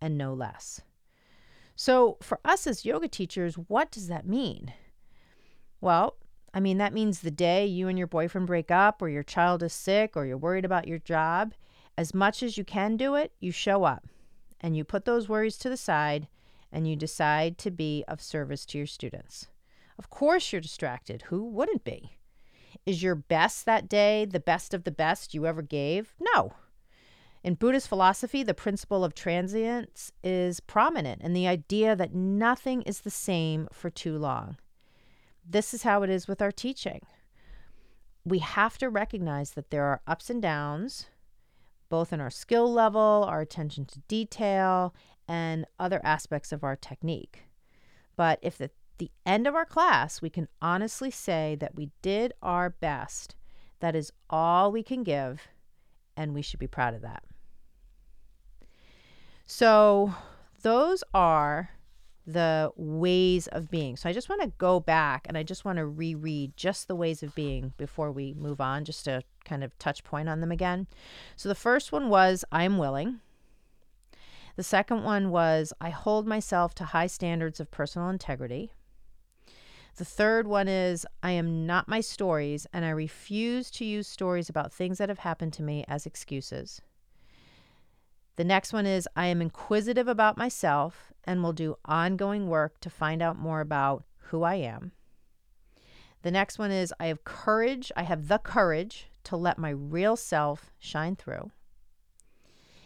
and 0.00 0.18
no 0.18 0.34
less. 0.34 0.80
So, 1.80 2.16
for 2.20 2.40
us 2.44 2.66
as 2.66 2.84
yoga 2.84 3.06
teachers, 3.06 3.54
what 3.54 3.92
does 3.92 4.08
that 4.08 4.26
mean? 4.26 4.72
Well, 5.80 6.16
I 6.52 6.58
mean, 6.58 6.78
that 6.78 6.92
means 6.92 7.20
the 7.20 7.30
day 7.30 7.66
you 7.66 7.86
and 7.86 7.96
your 7.96 8.08
boyfriend 8.08 8.48
break 8.48 8.72
up, 8.72 9.00
or 9.00 9.08
your 9.08 9.22
child 9.22 9.62
is 9.62 9.72
sick, 9.72 10.16
or 10.16 10.26
you're 10.26 10.36
worried 10.36 10.64
about 10.64 10.88
your 10.88 10.98
job, 10.98 11.54
as 11.96 12.12
much 12.12 12.42
as 12.42 12.58
you 12.58 12.64
can 12.64 12.96
do 12.96 13.14
it, 13.14 13.32
you 13.38 13.52
show 13.52 13.84
up. 13.84 14.08
and 14.60 14.76
you 14.76 14.82
put 14.82 15.04
those 15.04 15.28
worries 15.28 15.56
to 15.58 15.68
the 15.68 15.76
side 15.76 16.26
and 16.72 16.88
you 16.88 16.96
decide 16.96 17.58
to 17.58 17.70
be 17.70 18.04
of 18.08 18.20
service 18.20 18.66
to 18.66 18.76
your 18.78 18.88
students. 18.88 19.46
Of 19.98 20.10
course, 20.10 20.52
you're 20.52 20.60
distracted. 20.60 21.22
Who 21.28 21.44
wouldn't 21.44 21.84
be? 21.84 22.16
Is 22.84 23.04
your 23.04 23.14
best 23.14 23.66
that 23.66 23.88
day 23.88 24.24
the 24.24 24.40
best 24.40 24.74
of 24.74 24.82
the 24.82 24.90
best 24.90 25.32
you 25.32 25.46
ever 25.46 25.62
gave? 25.62 26.12
No. 26.34 26.54
In 27.42 27.54
Buddhist 27.54 27.88
philosophy, 27.88 28.42
the 28.42 28.54
principle 28.54 29.04
of 29.04 29.14
transience 29.14 30.12
is 30.24 30.60
prominent, 30.60 31.22
and 31.22 31.34
the 31.34 31.46
idea 31.46 31.94
that 31.94 32.14
nothing 32.14 32.82
is 32.82 33.00
the 33.00 33.10
same 33.10 33.68
for 33.72 33.90
too 33.90 34.18
long. 34.18 34.56
This 35.48 35.72
is 35.72 35.82
how 35.84 36.02
it 36.02 36.10
is 36.10 36.26
with 36.26 36.42
our 36.42 36.52
teaching. 36.52 37.00
We 38.24 38.40
have 38.40 38.76
to 38.78 38.90
recognize 38.90 39.52
that 39.52 39.70
there 39.70 39.84
are 39.84 40.02
ups 40.06 40.28
and 40.28 40.42
downs, 40.42 41.06
both 41.88 42.12
in 42.12 42.20
our 42.20 42.30
skill 42.30 42.70
level, 42.70 43.24
our 43.26 43.40
attention 43.40 43.86
to 43.86 44.00
detail, 44.00 44.94
and 45.26 45.64
other 45.78 46.00
aspects 46.04 46.52
of 46.52 46.64
our 46.64 46.76
technique. 46.76 47.44
But 48.16 48.40
if 48.42 48.60
at 48.60 48.72
the 48.98 49.10
end 49.24 49.46
of 49.46 49.54
our 49.54 49.64
class 49.64 50.20
we 50.20 50.28
can 50.28 50.48
honestly 50.60 51.10
say 51.10 51.56
that 51.60 51.76
we 51.76 51.90
did 52.02 52.32
our 52.42 52.68
best, 52.68 53.36
that 53.80 53.94
is 53.94 54.12
all 54.28 54.72
we 54.72 54.82
can 54.82 55.04
give, 55.04 55.48
and 56.18 56.34
we 56.34 56.42
should 56.42 56.58
be 56.58 56.66
proud 56.66 56.94
of 56.94 57.02
that. 57.02 57.22
So, 59.46 60.14
those 60.60 61.02
are 61.14 61.70
the 62.26 62.70
ways 62.76 63.46
of 63.46 63.70
being. 63.70 63.96
So, 63.96 64.10
I 64.10 64.12
just 64.12 64.28
want 64.28 64.42
to 64.42 64.52
go 64.58 64.80
back 64.80 65.26
and 65.26 65.38
I 65.38 65.42
just 65.42 65.64
want 65.64 65.78
to 65.78 65.86
reread 65.86 66.56
just 66.56 66.88
the 66.88 66.96
ways 66.96 67.22
of 67.22 67.34
being 67.34 67.72
before 67.78 68.10
we 68.12 68.34
move 68.34 68.60
on, 68.60 68.84
just 68.84 69.04
to 69.06 69.22
kind 69.44 69.64
of 69.64 69.78
touch 69.78 70.04
point 70.04 70.28
on 70.28 70.40
them 70.40 70.52
again. 70.52 70.88
So, 71.36 71.48
the 71.48 71.54
first 71.54 71.92
one 71.92 72.10
was 72.10 72.44
I 72.52 72.64
am 72.64 72.76
willing. 72.76 73.20
The 74.56 74.64
second 74.64 75.04
one 75.04 75.30
was 75.30 75.72
I 75.80 75.90
hold 75.90 76.26
myself 76.26 76.74
to 76.74 76.86
high 76.86 77.06
standards 77.06 77.60
of 77.60 77.70
personal 77.70 78.08
integrity. 78.08 78.72
The 79.98 80.04
third 80.04 80.46
one 80.46 80.68
is 80.68 81.04
I 81.24 81.32
am 81.32 81.66
not 81.66 81.88
my 81.88 82.00
stories 82.00 82.68
and 82.72 82.84
I 82.84 82.90
refuse 82.90 83.68
to 83.72 83.84
use 83.84 84.06
stories 84.06 84.48
about 84.48 84.72
things 84.72 84.98
that 84.98 85.08
have 85.08 85.18
happened 85.18 85.52
to 85.54 85.64
me 85.64 85.84
as 85.88 86.06
excuses. 86.06 86.80
The 88.36 88.44
next 88.44 88.72
one 88.72 88.86
is 88.86 89.08
I 89.16 89.26
am 89.26 89.42
inquisitive 89.42 90.06
about 90.06 90.36
myself 90.38 91.12
and 91.24 91.42
will 91.42 91.52
do 91.52 91.78
ongoing 91.84 92.48
work 92.48 92.78
to 92.82 92.90
find 92.90 93.20
out 93.20 93.40
more 93.40 93.60
about 93.60 94.04
who 94.28 94.44
I 94.44 94.54
am. 94.54 94.92
The 96.22 96.30
next 96.30 96.60
one 96.60 96.70
is 96.70 96.94
I 97.00 97.06
have 97.06 97.24
courage, 97.24 97.90
I 97.96 98.04
have 98.04 98.28
the 98.28 98.38
courage 98.38 99.08
to 99.24 99.36
let 99.36 99.58
my 99.58 99.70
real 99.70 100.14
self 100.14 100.70
shine 100.78 101.16
through. 101.16 101.50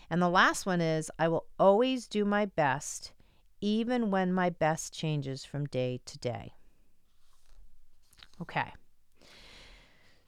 And 0.09 0.22
the 0.22 0.31
last 0.31 0.64
one 0.64 0.81
is 0.81 1.11
I 1.18 1.29
will 1.29 1.44
always 1.59 2.07
do 2.07 2.25
my 2.25 2.46
best, 2.46 3.12
even 3.61 4.11
when 4.11 4.33
my 4.33 4.48
best 4.48 4.94
changes 4.94 5.44
from 5.44 5.66
day 5.66 6.01
to 6.07 6.16
day. 6.16 6.55
Okay. 8.42 8.72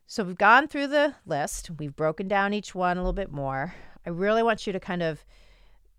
So 0.06 0.24
we've 0.24 0.38
gone 0.38 0.68
through 0.68 0.88
the 0.88 1.14
list, 1.26 1.70
we've 1.78 1.96
broken 1.96 2.28
down 2.28 2.54
each 2.54 2.74
one 2.74 2.96
a 2.96 3.00
little 3.00 3.12
bit 3.12 3.32
more. 3.32 3.74
I 4.06 4.10
really 4.10 4.42
want 4.42 4.66
you 4.66 4.72
to 4.72 4.80
kind 4.80 5.02
of 5.02 5.24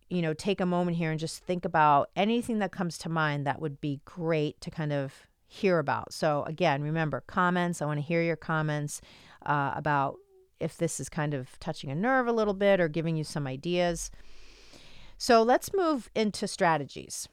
you 0.09 0.21
know, 0.21 0.33
take 0.33 0.61
a 0.61 0.65
moment 0.65 0.97
here 0.97 1.11
and 1.11 1.19
just 1.19 1.43
think 1.43 1.65
about 1.65 2.09
anything 2.15 2.59
that 2.59 2.71
comes 2.71 2.97
to 2.99 3.09
mind 3.09 3.45
that 3.45 3.59
would 3.59 3.81
be 3.81 4.01
great 4.05 4.59
to 4.61 4.69
kind 4.69 4.93
of 4.93 5.27
hear 5.47 5.79
about. 5.79 6.13
So, 6.13 6.43
again, 6.43 6.81
remember 6.81 7.21
comments. 7.21 7.81
I 7.81 7.85
want 7.85 7.97
to 7.97 8.05
hear 8.05 8.21
your 8.21 8.35
comments 8.35 9.01
uh, 9.45 9.73
about 9.75 10.17
if 10.59 10.77
this 10.77 10.99
is 10.99 11.09
kind 11.09 11.33
of 11.33 11.59
touching 11.59 11.89
a 11.89 11.95
nerve 11.95 12.27
a 12.27 12.31
little 12.31 12.53
bit 12.53 12.79
or 12.79 12.87
giving 12.87 13.17
you 13.17 13.23
some 13.23 13.47
ideas. 13.47 14.11
So 15.17 15.43
let's 15.43 15.73
move 15.73 16.09
into 16.15 16.47
strategies. 16.47 17.27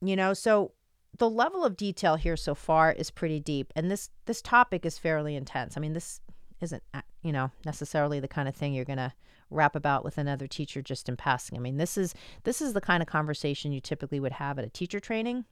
You 0.00 0.16
know, 0.16 0.32
so 0.32 0.72
the 1.20 1.30
level 1.30 1.66
of 1.66 1.76
detail 1.76 2.16
here 2.16 2.36
so 2.36 2.54
far 2.54 2.92
is 2.92 3.10
pretty 3.10 3.38
deep 3.38 3.74
and 3.76 3.90
this 3.90 4.08
this 4.24 4.40
topic 4.40 4.86
is 4.86 4.98
fairly 4.98 5.36
intense. 5.36 5.76
I 5.76 5.80
mean, 5.80 5.92
this 5.92 6.20
isn't 6.60 6.82
uh, 6.94 7.02
you 7.22 7.30
know 7.30 7.50
necessarily 7.66 8.20
the 8.20 8.26
kind 8.26 8.48
of 8.48 8.54
thing 8.56 8.72
you're 8.72 8.86
going 8.86 8.96
to 8.96 9.12
rap 9.50 9.76
about 9.76 10.02
with 10.02 10.16
another 10.16 10.46
teacher 10.46 10.80
just 10.80 11.10
in 11.10 11.16
passing. 11.18 11.58
I 11.58 11.60
mean, 11.60 11.76
this 11.76 11.98
is 11.98 12.14
this 12.44 12.62
is 12.62 12.72
the 12.72 12.80
kind 12.80 13.02
of 13.02 13.08
conversation 13.08 13.70
you 13.70 13.82
typically 13.82 14.18
would 14.18 14.32
have 14.32 14.58
at 14.58 14.64
a 14.64 14.70
teacher 14.70 14.98
training. 14.98 15.44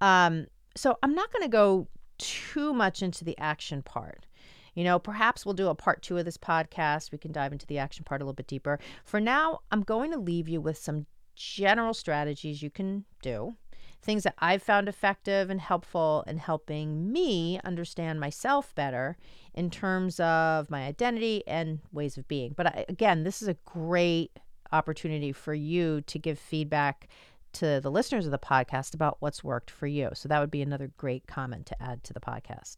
Um, 0.00 0.48
so 0.76 0.98
I'm 1.04 1.14
not 1.14 1.32
going 1.32 1.44
to 1.44 1.48
go 1.48 1.86
too 2.18 2.72
much 2.72 3.02
into 3.02 3.24
the 3.24 3.38
action 3.38 3.80
part. 3.80 4.26
You 4.74 4.82
know, 4.82 4.98
perhaps 4.98 5.46
we'll 5.46 5.54
do 5.54 5.68
a 5.68 5.74
part 5.76 6.02
two 6.02 6.18
of 6.18 6.24
this 6.24 6.36
podcast. 6.36 7.12
We 7.12 7.18
can 7.18 7.30
dive 7.30 7.52
into 7.52 7.66
the 7.66 7.78
action 7.78 8.04
part 8.04 8.22
a 8.22 8.24
little 8.24 8.34
bit 8.34 8.48
deeper. 8.48 8.80
For 9.04 9.20
now, 9.20 9.60
I'm 9.70 9.82
going 9.82 10.10
to 10.10 10.18
leave 10.18 10.48
you 10.48 10.60
with 10.60 10.78
some 10.78 11.06
general 11.36 11.94
strategies 11.94 12.62
you 12.62 12.70
can 12.70 13.04
do, 13.22 13.56
things 14.02 14.22
that 14.22 14.34
I've 14.38 14.62
found 14.62 14.88
effective 14.88 15.50
and 15.50 15.60
helpful 15.60 16.24
in 16.26 16.38
helping 16.38 17.12
me 17.12 17.60
understand 17.64 18.18
myself 18.20 18.74
better 18.74 19.16
in 19.54 19.70
terms 19.70 20.18
of 20.20 20.70
my 20.70 20.84
identity 20.84 21.42
and 21.46 21.80
ways 21.92 22.16
of 22.16 22.26
being. 22.26 22.54
But 22.56 22.66
I, 22.66 22.84
again, 22.88 23.24
this 23.24 23.42
is 23.42 23.48
a 23.48 23.56
great 23.64 24.38
opportunity 24.72 25.32
for 25.32 25.52
you 25.52 26.00
to 26.02 26.18
give 26.18 26.38
feedback 26.38 27.08
to 27.52 27.80
the 27.82 27.90
listeners 27.90 28.26
of 28.26 28.32
the 28.32 28.38
podcast 28.38 28.94
about 28.94 29.16
what's 29.20 29.44
worked 29.44 29.70
for 29.70 29.86
you. 29.86 30.10
So 30.14 30.28
that 30.28 30.38
would 30.38 30.50
be 30.50 30.62
another 30.62 30.92
great 30.96 31.26
comment 31.26 31.66
to 31.66 31.82
add 31.82 32.04
to 32.04 32.12
the 32.12 32.20
podcast. 32.20 32.76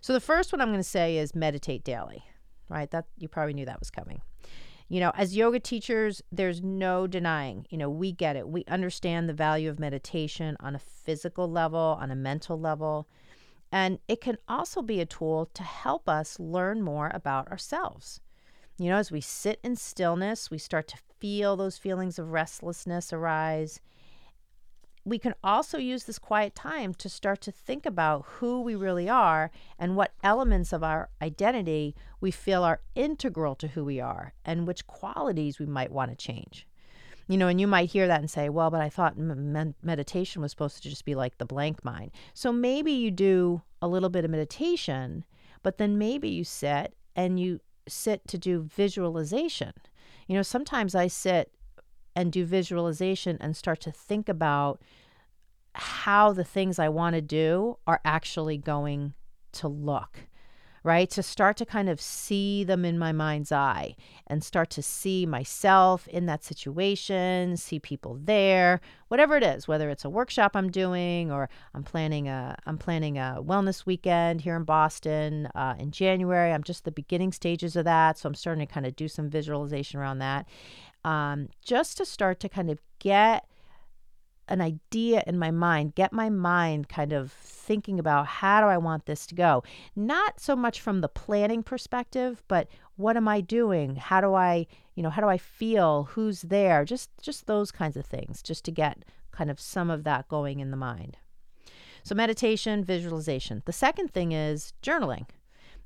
So 0.00 0.12
the 0.12 0.20
first 0.20 0.52
one 0.52 0.60
I'm 0.60 0.68
going 0.68 0.78
to 0.78 0.84
say 0.84 1.16
is 1.16 1.34
meditate 1.34 1.84
daily, 1.84 2.24
right? 2.68 2.90
That 2.90 3.06
you 3.16 3.28
probably 3.28 3.54
knew 3.54 3.66
that 3.66 3.80
was 3.80 3.90
coming. 3.90 4.20
You 4.88 5.00
know, 5.00 5.12
as 5.14 5.36
yoga 5.36 5.60
teachers, 5.60 6.22
there's 6.32 6.62
no 6.62 7.06
denying, 7.06 7.66
you 7.68 7.76
know, 7.76 7.90
we 7.90 8.10
get 8.10 8.36
it. 8.36 8.48
We 8.48 8.64
understand 8.68 9.28
the 9.28 9.34
value 9.34 9.68
of 9.68 9.78
meditation 9.78 10.56
on 10.60 10.74
a 10.74 10.78
physical 10.78 11.50
level, 11.50 11.98
on 12.00 12.10
a 12.10 12.16
mental 12.16 12.58
level. 12.58 13.06
And 13.70 13.98
it 14.08 14.22
can 14.22 14.38
also 14.48 14.80
be 14.80 15.00
a 15.00 15.06
tool 15.06 15.50
to 15.52 15.62
help 15.62 16.08
us 16.08 16.40
learn 16.40 16.80
more 16.80 17.10
about 17.12 17.48
ourselves. 17.48 18.20
You 18.78 18.88
know, 18.88 18.96
as 18.96 19.12
we 19.12 19.20
sit 19.20 19.60
in 19.62 19.76
stillness, 19.76 20.50
we 20.50 20.56
start 20.56 20.88
to 20.88 20.98
feel 21.18 21.54
those 21.56 21.76
feelings 21.76 22.18
of 22.18 22.32
restlessness 22.32 23.12
arise 23.12 23.80
we 25.08 25.18
can 25.18 25.34
also 25.42 25.78
use 25.78 26.04
this 26.04 26.18
quiet 26.18 26.54
time 26.54 26.94
to 26.94 27.08
start 27.08 27.40
to 27.42 27.52
think 27.52 27.86
about 27.86 28.24
who 28.26 28.60
we 28.60 28.74
really 28.74 29.08
are 29.08 29.50
and 29.78 29.96
what 29.96 30.12
elements 30.22 30.72
of 30.72 30.82
our 30.82 31.08
identity 31.22 31.94
we 32.20 32.30
feel 32.30 32.64
are 32.64 32.80
integral 32.94 33.54
to 33.56 33.68
who 33.68 33.84
we 33.84 34.00
are 34.00 34.32
and 34.44 34.66
which 34.66 34.86
qualities 34.86 35.58
we 35.58 35.66
might 35.66 35.92
want 35.92 36.10
to 36.10 36.16
change. 36.16 36.66
You 37.28 37.36
know, 37.36 37.48
and 37.48 37.60
you 37.60 37.66
might 37.66 37.90
hear 37.90 38.06
that 38.06 38.20
and 38.20 38.30
say, 38.30 38.48
well, 38.48 38.70
but 38.70 38.80
I 38.80 38.88
thought 38.88 39.18
meditation 39.18 40.40
was 40.40 40.50
supposed 40.50 40.82
to 40.82 40.88
just 40.88 41.04
be 41.04 41.14
like 41.14 41.36
the 41.36 41.44
blank 41.44 41.84
mind. 41.84 42.10
So 42.32 42.52
maybe 42.52 42.92
you 42.92 43.10
do 43.10 43.60
a 43.82 43.88
little 43.88 44.08
bit 44.08 44.24
of 44.24 44.30
meditation, 44.30 45.24
but 45.62 45.76
then 45.76 45.98
maybe 45.98 46.28
you 46.28 46.44
sit 46.44 46.96
and 47.14 47.38
you 47.38 47.60
sit 47.86 48.26
to 48.28 48.38
do 48.38 48.62
visualization. 48.62 49.72
You 50.26 50.36
know, 50.36 50.42
sometimes 50.42 50.94
I 50.94 51.06
sit 51.08 51.52
and 52.18 52.32
do 52.32 52.44
visualization 52.44 53.38
and 53.40 53.56
start 53.56 53.80
to 53.80 53.92
think 53.92 54.28
about 54.28 54.82
how 55.74 56.32
the 56.32 56.42
things 56.42 56.80
I 56.80 56.88
want 56.88 57.14
to 57.14 57.22
do 57.22 57.78
are 57.86 58.00
actually 58.04 58.58
going 58.58 59.14
to 59.52 59.68
look, 59.68 60.26
right? 60.82 61.08
To 61.10 61.22
start 61.22 61.56
to 61.58 61.64
kind 61.64 61.88
of 61.88 62.00
see 62.00 62.64
them 62.64 62.84
in 62.84 62.98
my 62.98 63.12
mind's 63.12 63.52
eye 63.52 63.94
and 64.26 64.42
start 64.42 64.68
to 64.70 64.82
see 64.82 65.26
myself 65.26 66.08
in 66.08 66.26
that 66.26 66.42
situation, 66.42 67.56
see 67.56 67.78
people 67.78 68.18
there, 68.20 68.80
whatever 69.06 69.36
it 69.36 69.44
is, 69.44 69.68
whether 69.68 69.88
it's 69.88 70.04
a 70.04 70.10
workshop 70.10 70.56
I'm 70.56 70.72
doing 70.72 71.30
or 71.30 71.48
I'm 71.72 71.84
planning 71.84 72.26
a 72.26 72.56
I'm 72.66 72.78
planning 72.78 73.16
a 73.16 73.38
wellness 73.40 73.86
weekend 73.86 74.40
here 74.40 74.56
in 74.56 74.64
Boston 74.64 75.46
uh, 75.54 75.76
in 75.78 75.92
January. 75.92 76.52
I'm 76.52 76.64
just 76.64 76.84
the 76.84 76.90
beginning 76.90 77.30
stages 77.30 77.76
of 77.76 77.84
that, 77.84 78.18
so 78.18 78.26
I'm 78.26 78.34
starting 78.34 78.66
to 78.66 78.72
kind 78.72 78.86
of 78.86 78.96
do 78.96 79.06
some 79.06 79.30
visualization 79.30 80.00
around 80.00 80.18
that 80.18 80.48
um, 81.04 81.48
just 81.62 81.96
to 81.98 82.04
start 82.04 82.40
to 82.40 82.48
kind 82.48 82.70
of 82.70 82.80
get 82.98 83.46
an 84.48 84.60
idea 84.60 85.22
in 85.26 85.38
my 85.38 85.50
mind, 85.50 85.94
get 85.94 86.12
my 86.12 86.30
mind 86.30 86.88
kind 86.88 87.12
of 87.12 87.32
thinking 87.32 87.98
about 87.98 88.26
how 88.26 88.60
do 88.60 88.66
I 88.66 88.78
want 88.78 89.06
this 89.06 89.26
to 89.26 89.34
go? 89.34 89.62
Not 89.94 90.40
so 90.40 90.56
much 90.56 90.80
from 90.80 91.00
the 91.00 91.08
planning 91.08 91.62
perspective, 91.62 92.42
but 92.48 92.68
what 92.96 93.16
am 93.16 93.28
I 93.28 93.40
doing? 93.40 93.96
How 93.96 94.20
do 94.20 94.34
I, 94.34 94.66
you 94.94 95.02
know, 95.02 95.10
how 95.10 95.22
do 95.22 95.28
I 95.28 95.38
feel? 95.38 96.08
Who's 96.12 96.42
there? 96.42 96.84
Just 96.84 97.10
just 97.20 97.46
those 97.46 97.70
kinds 97.70 97.96
of 97.96 98.06
things, 98.06 98.42
just 98.42 98.64
to 98.64 98.70
get 98.70 99.04
kind 99.30 99.50
of 99.50 99.60
some 99.60 99.90
of 99.90 100.04
that 100.04 100.28
going 100.28 100.60
in 100.60 100.70
the 100.70 100.76
mind. 100.76 101.16
So 102.02 102.14
meditation, 102.14 102.84
visualization. 102.84 103.62
The 103.66 103.72
second 103.72 104.12
thing 104.12 104.32
is 104.32 104.72
journaling. 104.82 105.26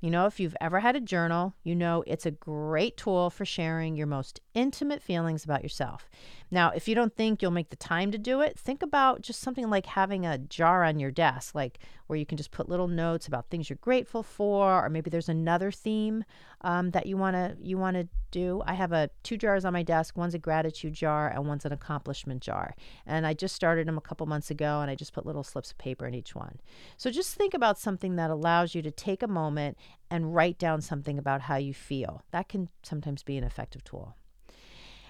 You 0.00 0.10
know, 0.10 0.26
if 0.26 0.40
you've 0.40 0.56
ever 0.60 0.80
had 0.80 0.96
a 0.96 1.00
journal, 1.00 1.54
you 1.62 1.76
know 1.76 2.02
it's 2.06 2.26
a 2.26 2.32
great 2.32 2.96
tool 2.96 3.30
for 3.30 3.44
sharing 3.44 3.96
your 3.96 4.06
most 4.06 4.40
intimate 4.54 5.02
feelings 5.02 5.44
about 5.44 5.62
yourself. 5.62 6.08
Now, 6.50 6.70
if 6.70 6.86
you 6.86 6.94
don't 6.94 7.16
think 7.16 7.40
you'll 7.40 7.50
make 7.50 7.70
the 7.70 7.76
time 7.76 8.12
to 8.12 8.18
do 8.18 8.40
it, 8.40 8.58
think 8.58 8.82
about 8.82 9.22
just 9.22 9.40
something 9.40 9.70
like 9.70 9.86
having 9.86 10.26
a 10.26 10.36
jar 10.36 10.84
on 10.84 11.00
your 11.00 11.10
desk, 11.10 11.54
like 11.54 11.78
where 12.06 12.18
you 12.18 12.26
can 12.26 12.36
just 12.36 12.50
put 12.50 12.68
little 12.68 12.88
notes 12.88 13.26
about 13.26 13.48
things 13.48 13.70
you're 13.70 13.78
grateful 13.80 14.22
for, 14.22 14.84
or 14.84 14.90
maybe 14.90 15.08
there's 15.08 15.30
another 15.30 15.70
theme 15.70 16.24
um, 16.60 16.90
that 16.90 17.06
you 17.06 17.16
want 17.16 17.34
to 17.34 17.56
you 17.60 17.78
want 17.78 17.96
to 17.96 18.06
do. 18.30 18.62
I 18.66 18.74
have 18.74 18.92
a 18.92 19.08
two 19.22 19.38
jars 19.38 19.64
on 19.64 19.72
my 19.72 19.82
desk. 19.82 20.16
One's 20.16 20.34
a 20.34 20.38
gratitude 20.38 20.92
jar 20.92 21.28
and 21.28 21.46
one's 21.46 21.64
an 21.64 21.72
accomplishment 21.72 22.42
jar. 22.42 22.74
And 23.06 23.26
I 23.26 23.32
just 23.32 23.54
started 23.54 23.88
them 23.88 23.96
a 23.96 24.02
couple 24.02 24.26
months 24.26 24.50
ago, 24.50 24.80
and 24.80 24.90
I 24.90 24.94
just 24.94 25.14
put 25.14 25.24
little 25.24 25.44
slips 25.44 25.70
of 25.70 25.78
paper 25.78 26.06
in 26.06 26.14
each 26.14 26.34
one. 26.34 26.60
So 26.98 27.10
just 27.10 27.34
think 27.34 27.54
about 27.54 27.78
something 27.78 28.16
that 28.16 28.30
allows 28.30 28.74
you 28.74 28.82
to 28.82 28.90
take 28.90 29.22
a 29.22 29.28
moment 29.28 29.78
and 30.10 30.34
write 30.34 30.58
down 30.58 30.82
something 30.82 31.18
about 31.18 31.42
how 31.42 31.56
you 31.56 31.72
feel. 31.72 32.22
That 32.30 32.48
can 32.50 32.68
sometimes 32.82 33.22
be 33.22 33.38
an 33.38 33.44
effective 33.44 33.84
tool. 33.84 34.16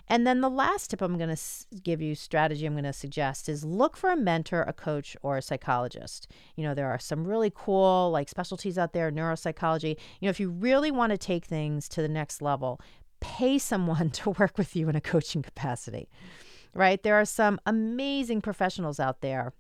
And 0.09 0.27
then 0.27 0.41
the 0.41 0.51
last 0.51 0.91
tip 0.91 1.01
I'm 1.01 1.17
going 1.17 1.35
to 1.35 1.43
give 1.83 2.03
you, 2.03 2.15
strategy 2.15 2.67
I'm 2.67 2.75
going 2.75 2.85
to 2.85 2.93
suggest 2.93 3.49
is 3.49 3.65
look 3.65 3.97
for 3.97 4.11
a 4.11 4.17
mentor, 4.17 4.63
a 4.63 4.73
coach, 4.73 5.17
or 5.23 5.37
a 5.37 5.43
psychologist. 5.43 6.29
You 6.57 6.65
know, 6.65 6.75
there 6.75 6.91
are 6.91 6.99
some 6.99 7.27
really 7.27 7.53
cool 7.55 8.11
like 8.11 8.29
specialties 8.29 8.79
out 8.79 8.93
there, 8.93 9.11
neuropsychology. 9.11 9.97
You 10.21 10.27
know, 10.27 10.31
if 10.31 10.41
you 10.41 10.51
really 10.51 10.91
want 10.91 11.11
to 11.11 11.19
take 11.19 11.45
things 11.45 11.89
to 11.91 12.03
the 12.03 12.09
next 12.09 12.43
level, 12.43 12.81
pay 13.21 13.59
someone 13.59 14.11
to 14.23 14.31
work 14.31 14.59
with 14.59 14.77
you 14.77 14.89
in 14.89 14.97
a 14.97 15.01
coaching 15.01 15.43
capacity. 15.43 16.09
Right? 16.75 17.03
There 17.03 17.17
are 17.17 17.27
some 17.27 17.61
amazing 17.67 18.41
professionals 18.41 18.99
out 18.99 19.21
there 19.21 19.53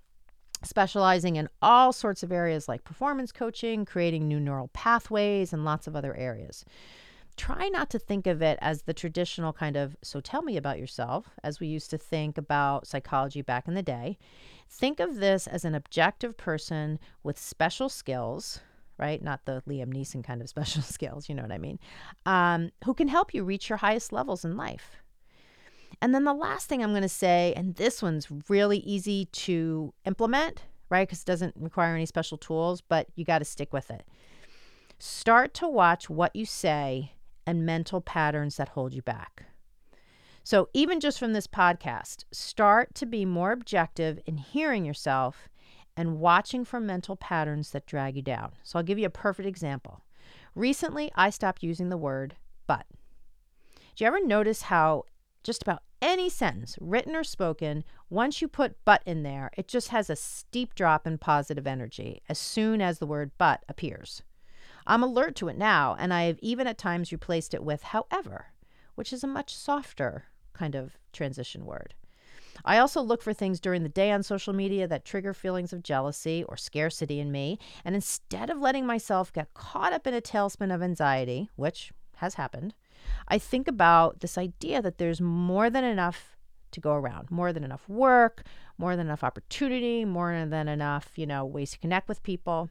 specializing 0.64 1.36
in 1.36 1.48
all 1.60 1.92
sorts 1.92 2.22
of 2.22 2.32
areas 2.32 2.68
like 2.68 2.84
performance 2.84 3.32
coaching, 3.32 3.84
creating 3.84 4.28
new 4.28 4.40
neural 4.40 4.68
pathways, 4.68 5.52
and 5.52 5.64
lots 5.64 5.86
of 5.86 5.96
other 5.96 6.14
areas 6.14 6.64
try 7.36 7.68
not 7.68 7.90
to 7.90 7.98
think 7.98 8.26
of 8.26 8.42
it 8.42 8.58
as 8.60 8.82
the 8.82 8.94
traditional 8.94 9.52
kind 9.52 9.76
of, 9.76 9.96
so 10.02 10.20
tell 10.20 10.42
me 10.42 10.56
about 10.56 10.78
yourself, 10.78 11.30
as 11.42 11.60
we 11.60 11.66
used 11.66 11.90
to 11.90 11.98
think 11.98 12.38
about 12.38 12.86
psychology 12.86 13.42
back 13.42 13.66
in 13.66 13.74
the 13.74 13.82
day. 13.82 14.18
Think 14.68 15.00
of 15.00 15.16
this 15.16 15.46
as 15.46 15.64
an 15.64 15.74
objective 15.74 16.36
person 16.36 16.98
with 17.22 17.38
special 17.38 17.88
skills, 17.88 18.60
right? 18.98 19.22
Not 19.22 19.44
the 19.44 19.62
Liam 19.68 19.92
Neeson 19.92 20.22
kind 20.22 20.40
of 20.40 20.48
special 20.50 20.82
skills, 20.82 21.28
you 21.28 21.34
know 21.34 21.42
what 21.42 21.52
I 21.52 21.58
mean, 21.58 21.78
um, 22.26 22.70
who 22.84 22.94
can 22.94 23.08
help 23.08 23.34
you 23.34 23.44
reach 23.44 23.68
your 23.68 23.78
highest 23.78 24.12
levels 24.12 24.44
in 24.44 24.56
life. 24.56 24.96
And 26.00 26.14
then 26.14 26.24
the 26.24 26.34
last 26.34 26.68
thing 26.68 26.82
I'm 26.82 26.90
going 26.90 27.02
to 27.02 27.08
say, 27.08 27.52
and 27.56 27.76
this 27.76 28.02
one's 28.02 28.26
really 28.48 28.78
easy 28.78 29.26
to 29.26 29.92
implement, 30.04 30.62
right? 30.90 31.06
Because 31.06 31.22
it 31.22 31.26
doesn't 31.26 31.54
require 31.56 31.94
any 31.94 32.06
special 32.06 32.38
tools, 32.38 32.80
but 32.80 33.06
you 33.14 33.24
got 33.24 33.38
to 33.38 33.44
stick 33.44 33.72
with 33.72 33.90
it. 33.90 34.04
Start 34.98 35.54
to 35.54 35.68
watch 35.68 36.08
what 36.08 36.34
you 36.34 36.46
say 36.46 37.12
and 37.46 37.66
mental 37.66 38.00
patterns 38.00 38.56
that 38.56 38.70
hold 38.70 38.94
you 38.94 39.02
back. 39.02 39.44
So, 40.44 40.68
even 40.72 40.98
just 40.98 41.18
from 41.18 41.32
this 41.32 41.46
podcast, 41.46 42.24
start 42.32 42.94
to 42.96 43.06
be 43.06 43.24
more 43.24 43.52
objective 43.52 44.18
in 44.26 44.38
hearing 44.38 44.84
yourself 44.84 45.48
and 45.96 46.18
watching 46.18 46.64
for 46.64 46.80
mental 46.80 47.14
patterns 47.14 47.70
that 47.70 47.86
drag 47.86 48.16
you 48.16 48.22
down. 48.22 48.52
So, 48.64 48.78
I'll 48.78 48.84
give 48.84 48.98
you 48.98 49.06
a 49.06 49.10
perfect 49.10 49.46
example. 49.46 50.02
Recently, 50.54 51.12
I 51.14 51.30
stopped 51.30 51.62
using 51.62 51.90
the 51.90 51.96
word 51.96 52.34
but. 52.66 52.86
Do 53.94 54.04
you 54.04 54.06
ever 54.08 54.24
notice 54.24 54.62
how 54.62 55.04
just 55.44 55.62
about 55.62 55.82
any 56.00 56.28
sentence, 56.28 56.76
written 56.80 57.14
or 57.14 57.24
spoken, 57.24 57.84
once 58.10 58.42
you 58.42 58.48
put 58.48 58.76
but 58.84 59.02
in 59.06 59.22
there, 59.22 59.50
it 59.56 59.68
just 59.68 59.88
has 59.88 60.10
a 60.10 60.16
steep 60.16 60.74
drop 60.74 61.06
in 61.06 61.18
positive 61.18 61.66
energy 61.66 62.22
as 62.28 62.38
soon 62.38 62.80
as 62.80 62.98
the 62.98 63.06
word 63.06 63.30
but 63.38 63.62
appears? 63.68 64.22
I'm 64.86 65.02
alert 65.02 65.36
to 65.36 65.48
it 65.48 65.56
now, 65.56 65.96
and 65.98 66.12
I 66.12 66.24
have 66.24 66.38
even 66.40 66.66
at 66.66 66.78
times 66.78 67.12
replaced 67.12 67.54
it 67.54 67.62
with 67.62 67.82
however, 67.82 68.46
which 68.94 69.12
is 69.12 69.22
a 69.22 69.28
much 69.28 69.54
softer 69.54 70.24
kind 70.52 70.74
of 70.74 70.98
transition 71.12 71.64
word. 71.64 71.94
I 72.64 72.78
also 72.78 73.00
look 73.00 73.22
for 73.22 73.32
things 73.32 73.60
during 73.60 73.82
the 73.82 73.88
day 73.88 74.10
on 74.10 74.22
social 74.22 74.52
media 74.52 74.86
that 74.86 75.04
trigger 75.04 75.34
feelings 75.34 75.72
of 75.72 75.82
jealousy 75.82 76.44
or 76.48 76.56
scarcity 76.56 77.18
in 77.18 77.32
me. 77.32 77.58
And 77.84 77.94
instead 77.94 78.50
of 78.50 78.60
letting 78.60 78.86
myself 78.86 79.32
get 79.32 79.54
caught 79.54 79.92
up 79.92 80.06
in 80.06 80.14
a 80.14 80.20
tailspin 80.20 80.72
of 80.74 80.82
anxiety, 80.82 81.48
which 81.56 81.92
has 82.16 82.34
happened, 82.34 82.74
I 83.28 83.38
think 83.38 83.66
about 83.66 84.20
this 84.20 84.38
idea 84.38 84.82
that 84.82 84.98
there's 84.98 85.20
more 85.20 85.70
than 85.70 85.84
enough 85.84 86.36
to 86.72 86.80
go 86.80 86.92
around, 86.92 87.30
more 87.30 87.52
than 87.52 87.64
enough 87.64 87.88
work, 87.88 88.44
more 88.78 88.96
than 88.96 89.06
enough 89.06 89.24
opportunity, 89.24 90.04
more 90.04 90.46
than 90.46 90.68
enough, 90.68 91.10
you 91.16 91.26
know, 91.26 91.44
ways 91.44 91.72
to 91.72 91.78
connect 91.78 92.08
with 92.08 92.22
people. 92.22 92.70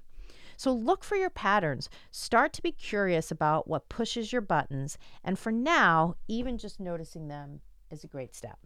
So 0.62 0.72
look 0.72 1.04
for 1.04 1.16
your 1.16 1.32
patterns. 1.32 1.90
Start 2.12 2.54
to 2.54 2.62
be 2.62 2.72
curious 2.72 3.32
about 3.32 3.68
what 3.68 3.90
pushes 3.90 4.32
your 4.32 4.44
buttons. 4.44 4.96
And 5.24 5.40
for 5.40 5.52
now, 5.52 6.18
even 6.28 6.60
just 6.60 6.80
noticing 6.80 7.30
them 7.30 7.62
is 7.90 8.04
a 8.04 8.08
great 8.08 8.36
step. 8.36 8.60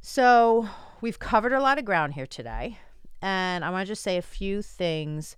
So 0.00 0.66
we've 1.02 1.18
covered 1.18 1.52
a 1.52 1.60
lot 1.60 1.78
of 1.78 1.84
ground 1.84 2.14
here 2.14 2.26
today. 2.26 2.78
And 3.20 3.62
I 3.62 3.68
want 3.68 3.86
to 3.86 3.92
just 3.92 4.02
say 4.02 4.16
a 4.16 4.22
few 4.22 4.62
things 4.62 5.36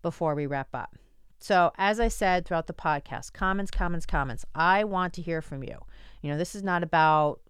before 0.00 0.34
we 0.34 0.46
wrap 0.46 0.68
up. 0.72 0.96
So, 1.40 1.72
as 1.76 2.00
I 2.00 2.08
said 2.08 2.46
throughout 2.46 2.68
the 2.68 2.72
podcast, 2.72 3.34
comments, 3.34 3.70
comments, 3.70 4.06
comments. 4.06 4.46
I 4.54 4.84
want 4.84 5.12
to 5.14 5.22
hear 5.22 5.42
from 5.42 5.62
you. 5.62 5.76
You 6.22 6.30
know, 6.30 6.38
this 6.38 6.54
is 6.54 6.62
not 6.62 6.82
about, 6.82 7.40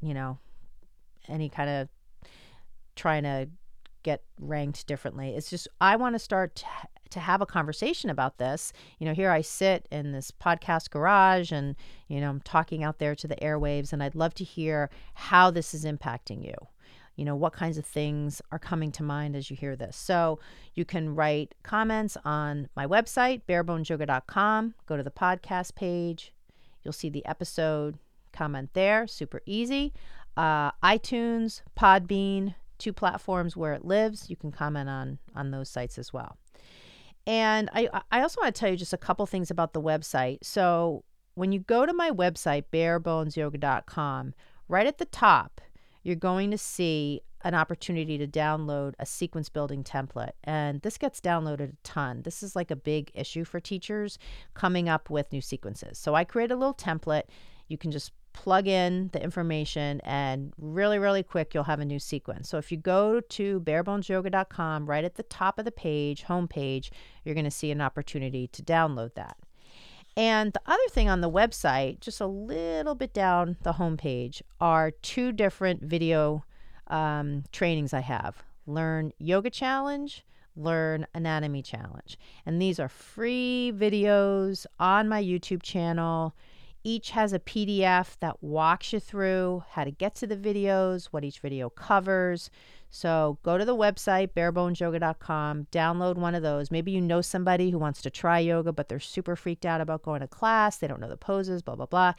you 0.00 0.12
know, 0.12 0.38
any 1.28 1.48
kind 1.48 1.70
of 1.70 1.88
trying 2.96 3.22
to 3.22 3.48
get 4.04 4.22
ranked 4.38 4.86
differently. 4.86 5.34
It's 5.34 5.50
just 5.50 5.66
I 5.80 5.96
want 5.96 6.14
to 6.14 6.20
start 6.20 6.54
to, 6.56 6.66
to 7.10 7.20
have 7.20 7.40
a 7.40 7.46
conversation 7.46 8.10
about 8.10 8.38
this. 8.38 8.72
You 9.00 9.06
know, 9.06 9.14
here 9.14 9.30
I 9.30 9.40
sit 9.40 9.88
in 9.90 10.12
this 10.12 10.30
podcast 10.30 10.90
garage 10.90 11.50
and, 11.50 11.74
you 12.06 12.20
know, 12.20 12.30
I'm 12.30 12.40
talking 12.40 12.84
out 12.84 13.00
there 13.00 13.16
to 13.16 13.26
the 13.26 13.36
airwaves 13.36 13.92
and 13.92 14.02
I'd 14.02 14.14
love 14.14 14.34
to 14.34 14.44
hear 14.44 14.90
how 15.14 15.50
this 15.50 15.74
is 15.74 15.84
impacting 15.84 16.44
you. 16.44 16.54
You 17.16 17.24
know, 17.24 17.36
what 17.36 17.52
kinds 17.52 17.78
of 17.78 17.84
things 17.84 18.42
are 18.50 18.58
coming 18.58 18.90
to 18.92 19.02
mind 19.02 19.36
as 19.36 19.48
you 19.48 19.56
hear 19.56 19.76
this. 19.76 19.96
So 19.96 20.40
you 20.74 20.84
can 20.84 21.14
write 21.14 21.54
comments 21.62 22.16
on 22.24 22.68
my 22.76 22.86
website, 22.86 23.42
barebonesyoga.com. 23.48 24.74
Go 24.86 24.96
to 24.96 25.02
the 25.02 25.10
podcast 25.10 25.74
page. 25.76 26.32
You'll 26.82 26.92
see 26.92 27.10
the 27.10 27.24
episode 27.24 27.98
comment 28.32 28.70
there. 28.74 29.06
Super 29.06 29.40
easy. 29.46 29.94
Uh, 30.36 30.72
iTunes, 30.82 31.62
Podbean, 31.78 32.54
two 32.78 32.92
platforms 32.92 33.56
where 33.56 33.72
it 33.72 33.84
lives. 33.84 34.28
You 34.28 34.36
can 34.36 34.52
comment 34.52 34.88
on 34.88 35.18
on 35.34 35.50
those 35.50 35.68
sites 35.68 35.98
as 35.98 36.12
well. 36.12 36.36
And 37.26 37.70
I 37.72 37.88
I 38.10 38.20
also 38.20 38.40
want 38.40 38.54
to 38.54 38.58
tell 38.58 38.70
you 38.70 38.76
just 38.76 38.92
a 38.92 38.98
couple 38.98 39.26
things 39.26 39.50
about 39.50 39.72
the 39.72 39.82
website. 39.82 40.38
So 40.42 41.04
when 41.34 41.52
you 41.52 41.60
go 41.60 41.86
to 41.86 41.92
my 41.92 42.10
website 42.10 42.64
barebonesyoga.com, 42.72 44.34
right 44.68 44.86
at 44.86 44.98
the 44.98 45.04
top, 45.04 45.60
you're 46.02 46.16
going 46.16 46.50
to 46.50 46.58
see 46.58 47.22
an 47.42 47.54
opportunity 47.54 48.16
to 48.16 48.26
download 48.26 48.94
a 48.98 49.04
sequence 49.04 49.48
building 49.50 49.84
template. 49.84 50.32
And 50.44 50.80
this 50.80 50.96
gets 50.96 51.20
downloaded 51.20 51.72
a 51.72 51.76
ton. 51.82 52.22
This 52.22 52.42
is 52.42 52.56
like 52.56 52.70
a 52.70 52.76
big 52.76 53.10
issue 53.14 53.44
for 53.44 53.60
teachers 53.60 54.18
coming 54.54 54.88
up 54.88 55.10
with 55.10 55.30
new 55.30 55.42
sequences. 55.42 55.98
So 55.98 56.14
I 56.14 56.24
create 56.24 56.50
a 56.50 56.56
little 56.56 56.74
template. 56.74 57.24
You 57.68 57.76
can 57.76 57.90
just 57.90 58.12
plug 58.34 58.66
in 58.66 59.08
the 59.12 59.22
information 59.22 60.00
and 60.02 60.52
really 60.58 60.98
really 60.98 61.22
quick 61.22 61.54
you'll 61.54 61.64
have 61.64 61.80
a 61.80 61.84
new 61.84 61.98
sequence. 61.98 62.48
So 62.48 62.58
if 62.58 62.70
you 62.70 62.76
go 62.76 63.20
to 63.20 63.60
barebonesyoga.com 63.60 64.86
right 64.86 65.04
at 65.04 65.14
the 65.14 65.22
top 65.22 65.58
of 65.58 65.64
the 65.64 65.72
page 65.72 66.24
homepage 66.24 66.90
you're 67.24 67.34
going 67.34 67.44
to 67.44 67.50
see 67.50 67.70
an 67.70 67.80
opportunity 67.80 68.46
to 68.48 68.62
download 68.62 69.14
that. 69.14 69.38
And 70.16 70.52
the 70.52 70.60
other 70.66 70.88
thing 70.90 71.08
on 71.08 71.22
the 71.22 71.30
website 71.30 72.00
just 72.00 72.20
a 72.20 72.26
little 72.26 72.94
bit 72.94 73.14
down 73.14 73.56
the 73.62 73.74
homepage 73.74 74.42
are 74.60 74.90
two 74.90 75.32
different 75.32 75.82
video 75.82 76.44
um, 76.88 77.44
trainings 77.52 77.94
i 77.94 78.00
have. 78.00 78.42
Learn 78.66 79.12
yoga 79.18 79.48
challenge 79.48 80.24
learn 80.56 81.06
anatomy 81.14 81.62
challenge. 81.62 82.18
And 82.46 82.60
these 82.60 82.78
are 82.78 82.88
free 82.88 83.72
videos 83.74 84.66
on 84.78 85.08
my 85.08 85.22
youtube 85.22 85.62
channel 85.62 86.34
each 86.84 87.10
has 87.10 87.32
a 87.32 87.38
PDF 87.38 88.18
that 88.20 88.42
walks 88.42 88.92
you 88.92 89.00
through 89.00 89.64
how 89.70 89.84
to 89.84 89.90
get 89.90 90.14
to 90.16 90.26
the 90.26 90.36
videos, 90.36 91.06
what 91.06 91.24
each 91.24 91.40
video 91.40 91.70
covers. 91.70 92.50
So 92.90 93.38
go 93.42 93.58
to 93.58 93.64
the 93.64 93.74
website, 93.74 94.34
barebonesyoga.com, 94.34 95.66
download 95.72 96.16
one 96.16 96.34
of 96.34 96.42
those. 96.42 96.70
Maybe 96.70 96.92
you 96.92 97.00
know 97.00 97.22
somebody 97.22 97.70
who 97.70 97.78
wants 97.78 98.02
to 98.02 98.10
try 98.10 98.38
yoga, 98.38 98.72
but 98.72 98.88
they're 98.88 99.00
super 99.00 99.34
freaked 99.34 99.66
out 99.66 99.80
about 99.80 100.02
going 100.02 100.20
to 100.20 100.28
class. 100.28 100.76
They 100.76 100.86
don't 100.86 101.00
know 101.00 101.08
the 101.08 101.16
poses, 101.16 101.62
blah, 101.62 101.74
blah, 101.74 101.86
blah. 101.86 102.12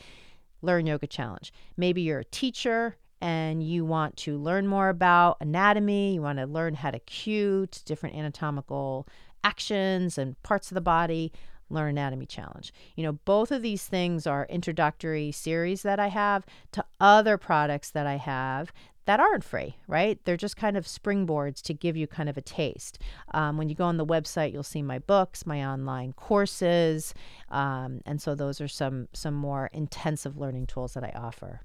Learn 0.62 0.88
Yoga 0.88 1.08
Challenge. 1.08 1.54
Maybe 1.78 2.02
you're 2.02 2.20
a 2.20 2.26
teacher 2.26 2.98
and 3.22 3.64
you 3.64 3.86
want 3.86 4.18
to 4.18 4.38
learn 4.38 4.68
more 4.68 4.90
about 4.90 5.38
anatomy. 5.40 6.16
You 6.16 6.22
want 6.22 6.40
to 6.40 6.46
learn 6.46 6.74
how 6.74 6.92
to 6.92 7.00
cue 7.00 7.68
different 7.86 8.16
anatomical 8.16 9.08
actions 9.44 10.18
and 10.18 10.42
parts 10.44 10.72
of 10.72 10.76
the 10.76 10.82
body. 10.82 11.32
Learn 11.70 11.92
Anatomy 11.92 12.26
Challenge. 12.26 12.74
You 12.96 13.04
know, 13.04 13.14
both 13.26 13.52
of 13.52 13.62
these 13.62 13.86
things 13.88 14.28
are 14.28 14.46
introductory 14.50 15.32
series 15.32 15.82
that 15.84 16.00
I 16.00 16.08
have 16.08 16.46
to 16.74 16.86
other 17.00 17.38
products 17.38 17.92
that 17.92 18.06
I 18.08 18.18
have 18.18 18.72
that 19.06 19.20
aren't 19.20 19.44
free, 19.44 19.78
right? 19.88 20.20
They're 20.26 20.36
just 20.36 20.58
kind 20.58 20.76
of 20.76 20.86
springboards 20.86 21.62
to 21.64 21.74
give 21.74 21.96
you 21.96 22.08
kind 22.08 22.28
of 22.28 22.38
a 22.38 22.42
taste. 22.42 23.00
Um, 23.34 23.58
when 23.58 23.70
you 23.70 23.76
go 23.76 23.86
on 23.86 23.98
the 23.98 24.06
website, 24.06 24.52
you'll 24.52 24.64
see 24.64 24.82
my 24.82 25.00
books, 25.00 25.46
my 25.46 25.64
online 25.64 26.14
courses, 26.14 27.14
um, 27.50 28.02
and 28.06 28.22
so 28.22 28.36
those 28.36 28.60
are 28.60 28.68
some 28.68 29.08
some 29.14 29.34
more 29.34 29.70
intensive 29.74 30.38
learning 30.38 30.68
tools 30.68 30.94
that 30.96 31.04
I 31.04 31.12
offer. 31.16 31.62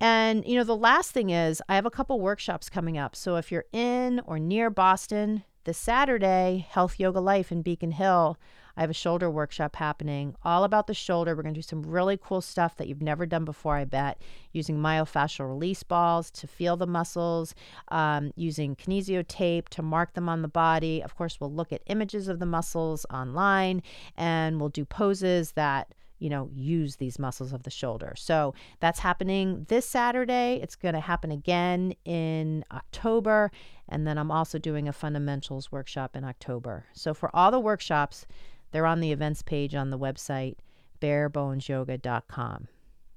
And 0.00 0.46
you 0.46 0.56
know, 0.56 0.64
the 0.64 0.76
last 0.76 1.12
thing 1.12 1.30
is 1.30 1.62
I 1.68 1.74
have 1.74 1.86
a 1.86 1.90
couple 1.90 2.20
workshops 2.20 2.68
coming 2.68 2.98
up. 2.98 3.14
So 3.14 3.36
if 3.36 3.52
you're 3.52 3.66
in 3.72 4.20
or 4.26 4.38
near 4.38 4.70
Boston 4.70 5.44
this 5.64 5.78
Saturday, 5.78 6.66
Health 6.70 6.98
Yoga 6.98 7.20
Life 7.20 7.50
in 7.52 7.62
Beacon 7.62 7.92
Hill, 7.92 8.38
I 8.76 8.82
have 8.82 8.90
a 8.90 8.94
shoulder 8.94 9.30
workshop 9.30 9.76
happening 9.76 10.34
all 10.44 10.64
about 10.64 10.86
the 10.86 10.94
shoulder. 10.94 11.34
We're 11.34 11.42
going 11.42 11.54
to 11.54 11.58
do 11.58 11.66
some 11.66 11.82
really 11.82 12.18
cool 12.22 12.40
stuff 12.40 12.76
that 12.76 12.88
you've 12.88 13.02
never 13.02 13.26
done 13.26 13.44
before, 13.44 13.76
I 13.76 13.84
bet, 13.84 14.20
using 14.52 14.78
myofascial 14.78 15.48
release 15.48 15.82
balls 15.82 16.30
to 16.32 16.46
feel 16.46 16.76
the 16.76 16.86
muscles, 16.86 17.54
um, 17.88 18.32
using 18.36 18.76
kinesio 18.76 19.26
tape 19.26 19.68
to 19.70 19.82
mark 19.82 20.14
them 20.14 20.28
on 20.28 20.42
the 20.42 20.48
body. 20.48 21.02
Of 21.02 21.16
course, 21.16 21.40
we'll 21.40 21.52
look 21.52 21.72
at 21.72 21.82
images 21.86 22.28
of 22.28 22.38
the 22.38 22.46
muscles 22.46 23.06
online 23.10 23.82
and 24.16 24.60
we'll 24.60 24.68
do 24.68 24.84
poses 24.84 25.52
that 25.52 25.94
you 26.18 26.30
know, 26.30 26.48
use 26.54 26.96
these 26.96 27.18
muscles 27.18 27.52
of 27.52 27.64
the 27.64 27.70
shoulder. 27.70 28.14
So 28.16 28.54
that's 28.80 29.00
happening 29.00 29.66
this 29.68 29.86
Saturday. 29.86 30.58
It's 30.62 30.76
going 30.76 30.94
to 30.94 31.00
happen 31.00 31.30
again 31.30 31.94
in 32.04 32.64
October. 32.72 33.50
And 33.88 34.06
then 34.06 34.18
I'm 34.18 34.30
also 34.30 34.58
doing 34.58 34.88
a 34.88 34.92
fundamentals 34.92 35.70
workshop 35.70 36.16
in 36.16 36.24
October. 36.24 36.86
So 36.94 37.12
for 37.12 37.34
all 37.34 37.50
the 37.50 37.60
workshops, 37.60 38.26
they're 38.70 38.86
on 38.86 39.00
the 39.00 39.12
events 39.12 39.42
page 39.42 39.74
on 39.74 39.90
the 39.90 39.98
website, 39.98 40.56
barebonesyoga.com. 41.00 42.68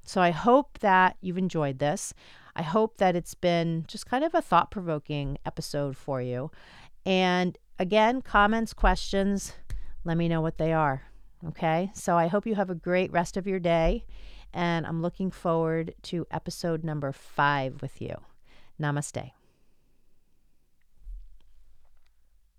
So 0.04 0.22
I 0.22 0.32
hope 0.32 0.80
that 0.80 1.18
you've 1.22 1.38
enjoyed 1.38 1.80
this. 1.80 2.14
I 2.56 2.64
hope 2.64 2.98
that 2.98 3.16
it's 3.16 3.36
been 3.36 3.86
just 3.88 4.06
kind 4.06 4.24
of 4.24 4.34
a 4.34 4.42
thought 4.42 4.72
provoking 4.72 5.38
episode 5.46 5.96
for 5.96 6.22
you. 6.22 6.52
And 7.06 7.58
again, 7.78 8.22
comments, 8.22 8.74
questions, 8.74 9.54
let 10.04 10.18
me 10.18 10.28
know 10.28 10.42
what 10.42 10.58
they 10.58 10.74
are. 10.74 11.04
Okay. 11.48 11.92
So 11.94 12.18
I 12.18 12.28
hope 12.28 12.46
you 12.46 12.56
have 12.56 12.70
a 12.70 12.76
great 12.76 13.12
rest 13.12 13.38
of 13.38 13.48
your 13.48 13.60
day. 13.60 14.06
And 14.54 14.86
I'm 14.88 15.02
looking 15.02 15.30
forward 15.30 15.94
to 16.04 16.26
episode 16.32 16.84
number 16.84 17.12
five 17.12 17.82
with 17.82 18.02
you. 18.02 18.16
Namaste. 18.82 19.39